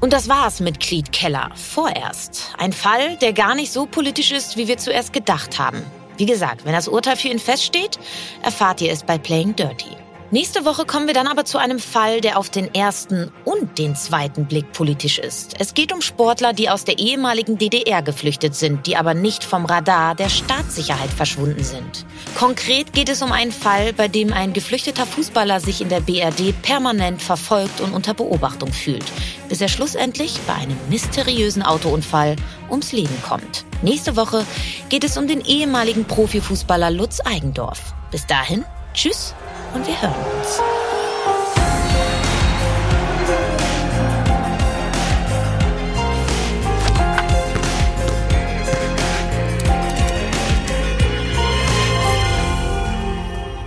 Und 0.00 0.12
das 0.12 0.28
war's 0.28 0.58
mit 0.58 0.80
Cleet 0.80 1.12
Keller. 1.12 1.52
Vorerst. 1.54 2.54
Ein 2.58 2.72
Fall, 2.72 3.16
der 3.18 3.32
gar 3.32 3.54
nicht 3.54 3.72
so 3.72 3.86
politisch 3.86 4.32
ist, 4.32 4.56
wie 4.56 4.66
wir 4.66 4.76
zuerst 4.76 5.12
gedacht 5.12 5.60
haben. 5.60 5.82
Wie 6.16 6.26
gesagt, 6.26 6.64
wenn 6.64 6.72
das 6.72 6.88
Urteil 6.88 7.16
für 7.16 7.28
ihn 7.28 7.38
feststeht, 7.38 7.98
erfahrt 8.42 8.80
ihr 8.80 8.92
es 8.92 9.04
bei 9.04 9.16
Playing 9.16 9.54
Dirty. 9.54 10.01
Nächste 10.32 10.64
Woche 10.64 10.86
kommen 10.86 11.08
wir 11.08 11.12
dann 11.12 11.26
aber 11.26 11.44
zu 11.44 11.58
einem 11.58 11.78
Fall, 11.78 12.22
der 12.22 12.38
auf 12.38 12.48
den 12.48 12.74
ersten 12.74 13.30
und 13.44 13.78
den 13.78 13.94
zweiten 13.94 14.46
Blick 14.46 14.72
politisch 14.72 15.18
ist. 15.18 15.56
Es 15.60 15.74
geht 15.74 15.92
um 15.92 16.00
Sportler, 16.00 16.54
die 16.54 16.70
aus 16.70 16.84
der 16.84 16.98
ehemaligen 16.98 17.58
DDR 17.58 18.00
geflüchtet 18.00 18.54
sind, 18.54 18.86
die 18.86 18.96
aber 18.96 19.12
nicht 19.12 19.44
vom 19.44 19.66
Radar 19.66 20.14
der 20.14 20.30
Staatssicherheit 20.30 21.10
verschwunden 21.10 21.62
sind. 21.62 22.06
Konkret 22.34 22.94
geht 22.94 23.10
es 23.10 23.20
um 23.20 23.30
einen 23.30 23.52
Fall, 23.52 23.92
bei 23.92 24.08
dem 24.08 24.32
ein 24.32 24.54
geflüchteter 24.54 25.04
Fußballer 25.04 25.60
sich 25.60 25.82
in 25.82 25.90
der 25.90 26.00
BRD 26.00 26.54
permanent 26.62 27.20
verfolgt 27.20 27.82
und 27.82 27.92
unter 27.92 28.14
Beobachtung 28.14 28.72
fühlt, 28.72 29.04
bis 29.50 29.60
er 29.60 29.68
schlussendlich 29.68 30.40
bei 30.46 30.54
einem 30.54 30.78
mysteriösen 30.88 31.62
Autounfall 31.62 32.36
ums 32.70 32.92
Leben 32.92 33.22
kommt. 33.28 33.66
Nächste 33.82 34.16
Woche 34.16 34.46
geht 34.88 35.04
es 35.04 35.18
um 35.18 35.28
den 35.28 35.42
ehemaligen 35.42 36.06
Profifußballer 36.06 36.90
Lutz 36.90 37.20
Eigendorf. 37.22 37.92
Bis 38.10 38.26
dahin, 38.26 38.64
tschüss 38.94 39.34
und 39.74 39.86
wir 39.86 40.00
hören 40.00 40.14
uns. 40.38 40.60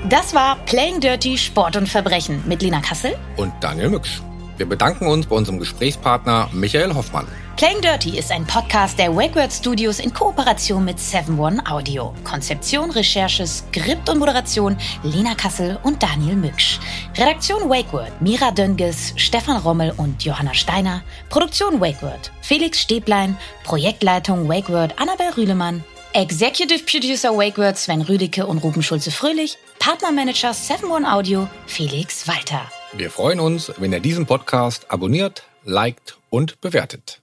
Das 0.09 0.33
war 0.33 0.55
Playing 0.65 0.99
Dirty 0.99 1.37
Sport 1.37 1.75
und 1.75 1.89
Verbrechen 1.89 2.43
mit 2.47 2.61
Lena 2.61 2.79
Kassel 2.79 3.15
und 3.37 3.51
Daniel 3.59 3.89
Mücksch. 3.89 4.21
Wir 4.57 4.65
bedanken 4.65 5.07
uns 5.07 5.25
bei 5.25 5.35
unserem 5.35 5.59
Gesprächspartner 5.59 6.49
Michael 6.53 6.93
Hoffmann. 6.93 7.27
Playing 7.57 7.81
Dirty 7.81 8.17
ist 8.17 8.31
ein 8.31 8.45
Podcast 8.45 8.97
der 8.97 9.13
WakeWord 9.13 9.51
Studios 9.51 9.99
in 9.99 10.13
Kooperation 10.13 10.85
mit 10.85 10.97
7-One 10.97 11.61
Audio. 11.69 12.13
Konzeption, 12.23 12.89
Recherche, 12.91 13.45
Skript 13.45 14.09
und 14.09 14.19
Moderation 14.19 14.77
Lena 15.03 15.35
Kassel 15.35 15.77
und 15.83 16.01
Daniel 16.01 16.37
Mücksch. 16.37 16.79
Redaktion 17.17 17.69
WakeWord 17.69 18.21
Mira 18.21 18.51
Dönges, 18.51 19.13
Stefan 19.17 19.57
Rommel 19.57 19.93
und 19.97 20.23
Johanna 20.23 20.53
Steiner. 20.53 21.01
Produktion 21.29 21.81
WakeWord 21.81 22.31
Felix 22.41 22.81
Stäblein. 22.81 23.37
Projektleitung 23.65 24.47
WakeWord 24.47 24.99
Annabel 24.99 25.31
Rühlemann. 25.35 25.83
Executive 26.13 26.83
Producer 26.85 27.31
WakeWord 27.37 27.77
Sven 27.77 28.01
Rüdicke 28.01 28.45
und 28.45 28.59
Ruben 28.59 28.83
Schulze-Fröhlich. 28.83 29.57
Partnermanager 29.79 30.51
7-One 30.51 31.11
Audio 31.11 31.49
Felix 31.67 32.25
Walter. 32.27 32.61
Wir 32.97 33.11
freuen 33.11 33.41
uns, 33.41 33.73
wenn 33.77 33.91
ihr 33.91 33.99
diesen 33.99 34.25
Podcast 34.25 34.89
abonniert, 34.89 35.43
liked 35.65 36.17
und 36.29 36.61
bewertet. 36.61 37.21